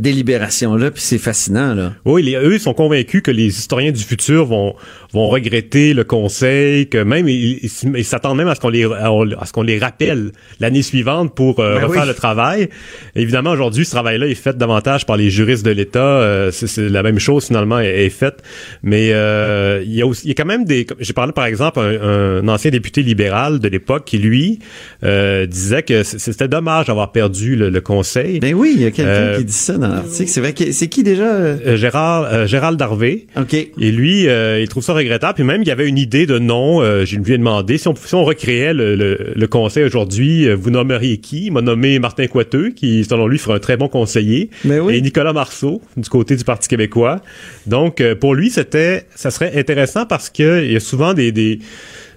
délibérations-là, 0.01 0.91
puis 0.91 1.03
c'est 1.03 1.19
fascinant, 1.19 1.75
là. 1.75 1.93
Oui, 2.05 2.23
les- 2.23 2.35
eux 2.37 2.55
ils 2.55 2.61
sont 2.61 2.75
convaincus 2.75 3.23
que 3.23 3.31
les 3.31 3.47
historiens 3.47 3.93
du 3.93 4.03
futur 4.03 4.45
vont 4.47 4.75
vont 5.13 5.29
regretter 5.29 5.95
le 5.95 6.05
conseil, 6.05 6.89
que 6.89 6.99
même 6.99 7.29
ils 7.29 8.05
s'attendent 8.05 8.37
même 8.37 8.49
à 8.49 8.55
ce 8.55 8.61
qu'on 8.61 8.69
les 8.69 8.85
à, 8.85 9.09
ce 9.47 9.53
qu'on 9.53 9.63
les 9.63 9.79
rappelle 9.79 10.33
l'année 10.61 10.83
suivante 10.83 11.35
pour 11.35 11.61
euh, 11.61 11.77
Ben 11.79 11.85
refaire 11.87 12.03
oui. 12.03 12.09
le 12.09 12.15
travail. 12.15 12.69
Évidemment, 13.15 13.51
aujourd'hui, 13.51 13.85
ce 13.85 13.93
travail-là 13.93 14.27
est 14.27 14.35
fait 14.35 14.57
davantage 14.57 15.07
par 15.07 15.17
les 15.17 15.31
juristes 15.31 15.65
de 15.65 15.71
l'État. 15.71 16.01
euh, 16.21 16.51
c'est 16.53 16.89
la 16.89 17.03
même 17.03 17.19
chose 17.19 17.47
finalement 17.47 17.79
est, 17.79 18.07
est 18.07 18.11
faite, 18.11 18.43
mais 18.83 19.11
euh, 19.13 19.83
il 19.85 19.95
y 19.95 20.03
a 20.03 20.07
aussi 20.07 20.25
il 20.25 20.29
y 20.29 20.33
a 20.33 20.35
quand 20.35 20.45
même 20.45 20.65
des. 20.65 20.87
J'ai 21.01 21.13
parlé 21.13 21.33
par 21.33 21.47
exemple 21.47 21.79
un, 21.81 22.43
un 22.43 22.49
ancien 22.49 22.71
député 22.71 22.96
libéral 23.03 23.59
de 23.59 23.69
l'époque 23.69 24.05
qui 24.05 24.19
lui 24.19 24.59
euh, 25.05 25.47
disait 25.47 25.83
que 25.83 26.03
c'était 26.03 26.49
dommage 26.49 26.87
d'avoir 26.87 27.13
perdu 27.13 27.57
le, 27.57 27.71
le 27.71 27.81
conseil. 27.81 28.41
Ben 28.41 28.55
oui, 28.55 28.73
il 28.77 28.83
y 28.83 28.87
a 28.87 28.91
quelqu'un 28.91 29.11
Euh, 29.11 29.39
qui 29.39 29.45
dit 29.45 29.53
ça 29.53 29.79
dans 29.79 29.89
l'article. 29.89 30.29
C'est 30.29 30.41
vrai 30.41 30.53
que 30.53 30.73
c'est 30.73 30.89
qui 30.89 31.03
déjà? 31.03 31.25
euh? 31.25 31.77
Gérard 31.77 32.47
Gérald 32.47 32.79
Darvé. 32.79 33.27
OK. 33.37 33.55
Et 33.55 33.91
lui, 33.93 34.25
il 34.27 34.69
trouve 34.69 34.83
ça 34.83 34.93
regrettable. 34.95 35.35
Puis 35.35 35.45
même, 35.45 35.63
il 35.63 35.69
y 35.69 35.71
avait 35.71 35.89
une 35.89 35.99
idée 35.99 36.27
de 36.27 36.39
nom. 36.39 36.83
Je 37.05 37.17
lui 37.17 37.33
ai 37.35 37.39
demandé 37.39 37.79
si 37.79 37.89
on, 37.89 37.95
si 37.95 38.15
on 38.15 38.25
recréait 38.25 38.73
le, 38.75 38.95
le- 38.97 39.33
le 39.35 39.47
conseil 39.47 39.85
aujourd'hui, 39.85 40.53
vous 40.55 40.71
nommeriez 40.71 41.19
qui? 41.19 41.47
Il 41.47 41.53
m'a 41.53 41.63
nommé 41.63 41.99
Martin 41.99 42.27
Coiteux, 42.27 42.71
qui 42.71 43.05
selon 43.05 43.27
lui 43.29 43.39
ferait 43.39 43.57
un 43.57 43.61
très 43.61 43.77
bon 43.77 43.89
conseiller. 43.89 44.51
Mais 44.65 44.79
oui. 44.81 44.97
Et 44.97 45.01
Nicolas 45.01 45.33
Marceau 45.33 45.81
du 45.97 46.09
côté 46.09 46.37
du 46.37 46.45
Parti 46.45 46.69
québécois. 46.69 47.21
Donc, 47.67 48.03
pour 48.21 48.35
lui, 48.35 48.51
c'était, 48.51 49.05
ça 49.15 49.31
serait 49.31 49.53
intéressant 49.59 50.07
parce 50.07 50.31
que 50.31 50.65
il 50.65 50.73
y 50.73 50.77
a 50.77 50.81
souvent 50.81 51.15
des, 51.15 51.33
des 51.33 51.59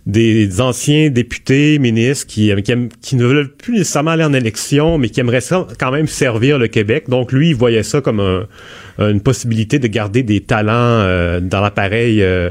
des 0.10 0.60
anciens 0.60 1.10
députés, 1.10 1.78
ministres 1.80 2.26
qui, 2.28 2.52
qui, 2.64 2.72
aiment- 2.72 2.90
qui 3.02 3.16
ne 3.16 3.26
veulent 3.26 3.54
plus 3.54 3.74
nécessairement 3.78 4.12
aller 4.12 4.24
en 4.24 4.34
élection, 4.34 4.98
mais 4.98 5.10
qui 5.10 5.20
aimeraient 5.20 5.40
quand 5.80 5.92
même 5.92 6.08
servir 6.08 6.58
le 6.58 6.68
Québec. 6.68 7.06
Donc 7.08 7.32
lui, 7.32 7.50
il 7.50 7.56
voyait 7.56 7.84
ça 7.84 8.02
comme 8.02 8.20
un- 8.20 8.48
une 9.00 9.22
possibilité 9.22 9.80
de 9.80 9.88
garder 9.88 10.24
des 10.24 10.42
talents 10.42 10.74
euh, 10.74 11.40
dans 11.40 11.62
l'appareil 11.62 12.22
euh, 12.22 12.50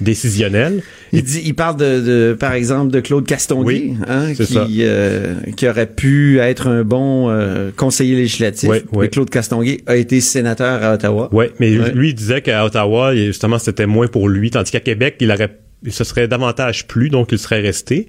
décisionnel. 0.00 0.82
Il 1.12 1.22
dit, 1.24 1.42
il 1.44 1.54
parle 1.54 1.76
de, 1.76 2.00
de, 2.00 2.36
par 2.38 2.52
exemple, 2.52 2.92
de 2.92 3.00
Claude 3.00 3.26
Castonguay, 3.26 3.64
Oui, 3.90 3.94
hein, 4.06 4.32
qui, 4.34 4.82
euh, 4.82 5.34
qui 5.56 5.68
aurait 5.68 5.86
pu 5.88 6.38
être 6.38 6.66
un 6.68 6.84
bon 6.84 7.30
euh, 7.30 7.70
conseiller 7.76 8.14
législatif. 8.14 8.68
Ouais, 8.68 8.84
ouais. 8.92 9.04
Mais 9.06 9.08
Claude 9.08 9.30
Castonguay 9.30 9.78
a 9.86 9.96
été 9.96 10.20
sénateur 10.20 10.82
à 10.84 10.94
Ottawa. 10.94 11.28
Ouais, 11.34 11.50
mais 11.58 11.70
lui 11.70 12.10
il 12.10 12.14
disait 12.14 12.42
qu'à 12.42 12.64
Ottawa, 12.64 13.14
justement, 13.16 13.58
c'était 13.58 13.86
moins 13.86 14.06
pour 14.06 14.28
lui, 14.28 14.50
tandis 14.50 14.70
qu'à 14.70 14.80
Québec, 14.80 15.16
il 15.20 15.30
aurait 15.32 15.56
il 15.84 15.92
se 15.92 16.02
serait 16.04 16.26
davantage 16.28 16.86
plu, 16.88 17.08
donc 17.08 17.28
il 17.32 17.38
serait 17.38 17.60
resté. 17.60 18.08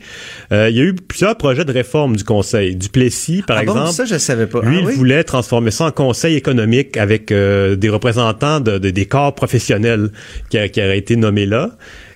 Euh, 0.51 0.69
il 0.69 0.75
y 0.75 0.79
a 0.79 0.83
eu 0.83 0.93
plusieurs 0.95 1.37
projets 1.37 1.65
de 1.65 1.71
réforme 1.71 2.15
du 2.15 2.23
Conseil. 2.23 2.75
Duplessis, 2.75 3.43
par 3.45 3.57
ah 3.57 3.63
bon, 3.63 3.73
exemple. 3.73 3.91
ça, 3.93 4.05
je 4.05 4.17
savais 4.17 4.47
pas. 4.47 4.61
Lui, 4.61 4.77
Ah 4.77 4.81
il 4.81 4.87
oui? 4.87 4.95
voulait 4.95 5.23
transformer 5.23 5.71
ça 5.71 5.85
en 5.85 5.91
conseil 5.91 6.35
économique 6.35 6.97
avec 6.97 7.31
euh, 7.31 7.75
des 7.75 7.89
représentants 7.89 8.59
de, 8.59 8.77
de- 8.79 8.89
des 8.89 9.05
corps 9.05 9.35
professionnels 9.35 10.11
qui, 10.49 10.57
a- 10.57 10.67
qui 10.67 10.81
auraient 10.81 10.97
été 10.97 11.15
nommés 11.15 11.45
là. 11.45 11.71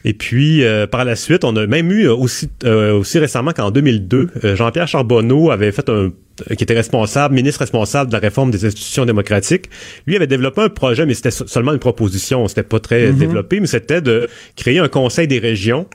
Et 0.06 0.14
puis, 0.14 0.64
euh, 0.64 0.86
par 0.88 1.06
la 1.06 1.16
suite, 1.16 1.44
on 1.46 1.56
a 1.56 1.66
même 1.68 1.92
eu 1.92 2.08
euh, 2.08 2.14
aussi, 2.14 2.50
euh, 2.66 2.94
aussi 2.94 3.20
récemment 3.20 3.52
qu'en 3.54 3.72
2002, 3.72 4.28
euh, 4.44 4.56
Jean-Pierre 4.56 4.88
Charbonneau 4.88 5.50
avait 5.52 5.72
fait 5.72 5.88
un 5.90 6.12
qui 6.58 6.64
était 6.64 6.74
responsable, 6.74 7.36
ministre 7.36 7.60
responsable 7.60 8.10
de 8.10 8.14
la 8.14 8.20
réforme 8.20 8.50
des 8.50 8.66
institutions 8.66 9.06
démocratiques. 9.06 9.70
Lui 10.08 10.16
avait 10.16 10.26
développé 10.26 10.62
un 10.62 10.70
projet, 10.70 11.06
mais 11.06 11.14
c'était 11.14 11.30
se- 11.30 11.46
seulement 11.46 11.74
une 11.74 11.80
proposition, 11.80 12.48
c'était 12.48 12.64
pas 12.64 12.80
très 12.80 13.12
Mhm. 13.12 13.18
développé, 13.20 13.60
mais 13.60 13.68
c'était 13.68 14.02
de 14.02 14.28
créer 14.56 14.80
un 14.80 14.88
conseil 14.88 15.28
des 15.28 15.38
régions 15.38 15.86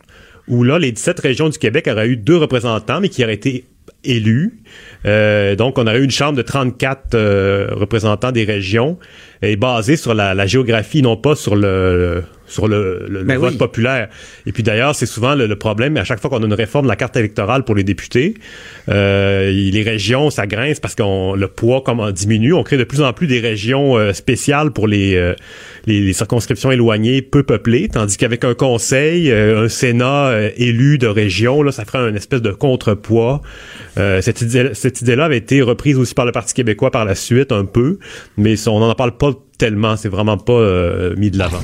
où 0.47 0.63
là, 0.63 0.79
les 0.79 0.93
17 0.93 1.19
régions 1.19 1.49
du 1.49 1.59
Québec 1.59 1.89
auraient 1.91 2.07
eu 2.09 2.17
deux 2.17 2.37
représentants, 2.37 3.01
mais 3.01 3.09
qui 3.09 3.25
auraient 3.25 3.35
été 3.35 3.65
élus. 4.05 4.61
Euh, 5.07 5.57
donc, 5.57 5.77
on 5.77 5.87
aurait 5.89 5.99
eu 5.99 6.05
une 6.05 6.11
chambre 6.11 6.37
de 6.37 6.43
34 6.43 7.15
euh, 7.15 7.69
représentants 7.73 8.31
des 8.33 8.45
régions, 8.45 8.97
est 9.43 9.57
basée 9.57 9.97
sur 9.97 10.15
la, 10.15 10.35
la 10.35 10.47
géographie, 10.47 11.03
non 11.03 11.17
pas 11.17 11.35
sur 11.35 11.57
le, 11.57 12.23
sur 12.49 12.67
le, 12.67 13.07
le, 13.09 13.23
ben 13.23 13.39
vote 13.39 13.59
populaire. 13.59 14.09
Et 14.47 14.53
puis 14.53 14.63
d'ailleurs, 14.63 14.95
c'est 14.95 15.07
souvent 15.07 15.35
le, 15.35 15.47
le, 15.47 15.57
problème. 15.57 15.97
À 15.97 16.05
chaque 16.05 16.21
fois 16.21 16.31
qu'on 16.31 16.43
a 16.43 16.47
une 16.47 16.55
réforme 16.55 16.87
de 16.87 16.89
la 16.89 16.97
carte 16.97 17.17
électorale 17.17 17.65
pour 17.65 17.75
les 17.75 17.85
députés, 17.85 18.35
euh, 18.89 19.51
les 19.51 19.83
régions, 19.83 20.31
ça 20.31 20.47
grince 20.47 20.81
parce 20.81 20.95
que 20.95 21.03
le 21.37 21.49
poids 21.49 21.83
comme, 21.83 22.11
diminue. 22.13 22.55
On 22.55 22.63
crée 22.63 22.79
de 22.79 22.85
plus 22.85 23.03
en 23.03 23.13
plus 23.13 23.27
des 23.27 23.41
régions 23.41 23.97
euh, 23.97 24.13
spéciales 24.13 24.73
pour 24.73 24.89
les, 24.89 25.15
euh, 25.15 25.35
les, 25.87 26.13
circonscriptions 26.13 26.71
éloignées, 26.71 27.23
peu 27.23 27.43
peuplées, 27.43 27.89
tandis 27.89 28.17
qu'avec 28.17 28.45
un 28.45 28.55
conseil, 28.55 29.31
euh, 29.31 29.65
un 29.65 29.69
Sénat 29.69 30.29
euh, 30.29 30.51
élu 30.57 30.99
de 30.99 31.07
région, 31.07 31.63
là, 31.63 31.73
ça 31.73 31.85
ferait 31.85 32.09
une 32.09 32.17
espèce 32.17 32.43
de 32.43 32.51
contrepoids. 32.51 33.43
cette 33.97 34.43
idée-là 34.43 34.71
cette 34.75 35.01
idée 35.01 35.15
avait 35.15 35.39
été 35.39 35.61
reprise 35.63 35.99
aussi 35.99 36.15
par 36.15 36.25
le 36.25 36.33
Parti 36.33 36.55
québécois 36.55 36.91
par 36.91 37.05
la 37.05 37.15
suite 37.15 37.53
un 37.53 37.65
peu, 37.65 37.99
mais 38.37 38.55
on 38.69 38.81
n'en 38.81 38.95
parle 38.95 39.17
pas 39.17 39.28
tellement, 39.59 39.97
c'est 39.97 40.09
vraiment 40.09 40.39
pas 40.39 40.53
euh, 40.53 41.15
mis 41.17 41.31
de 41.31 41.39
l'avant. 41.39 41.61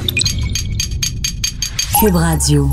Radio. 2.12 2.68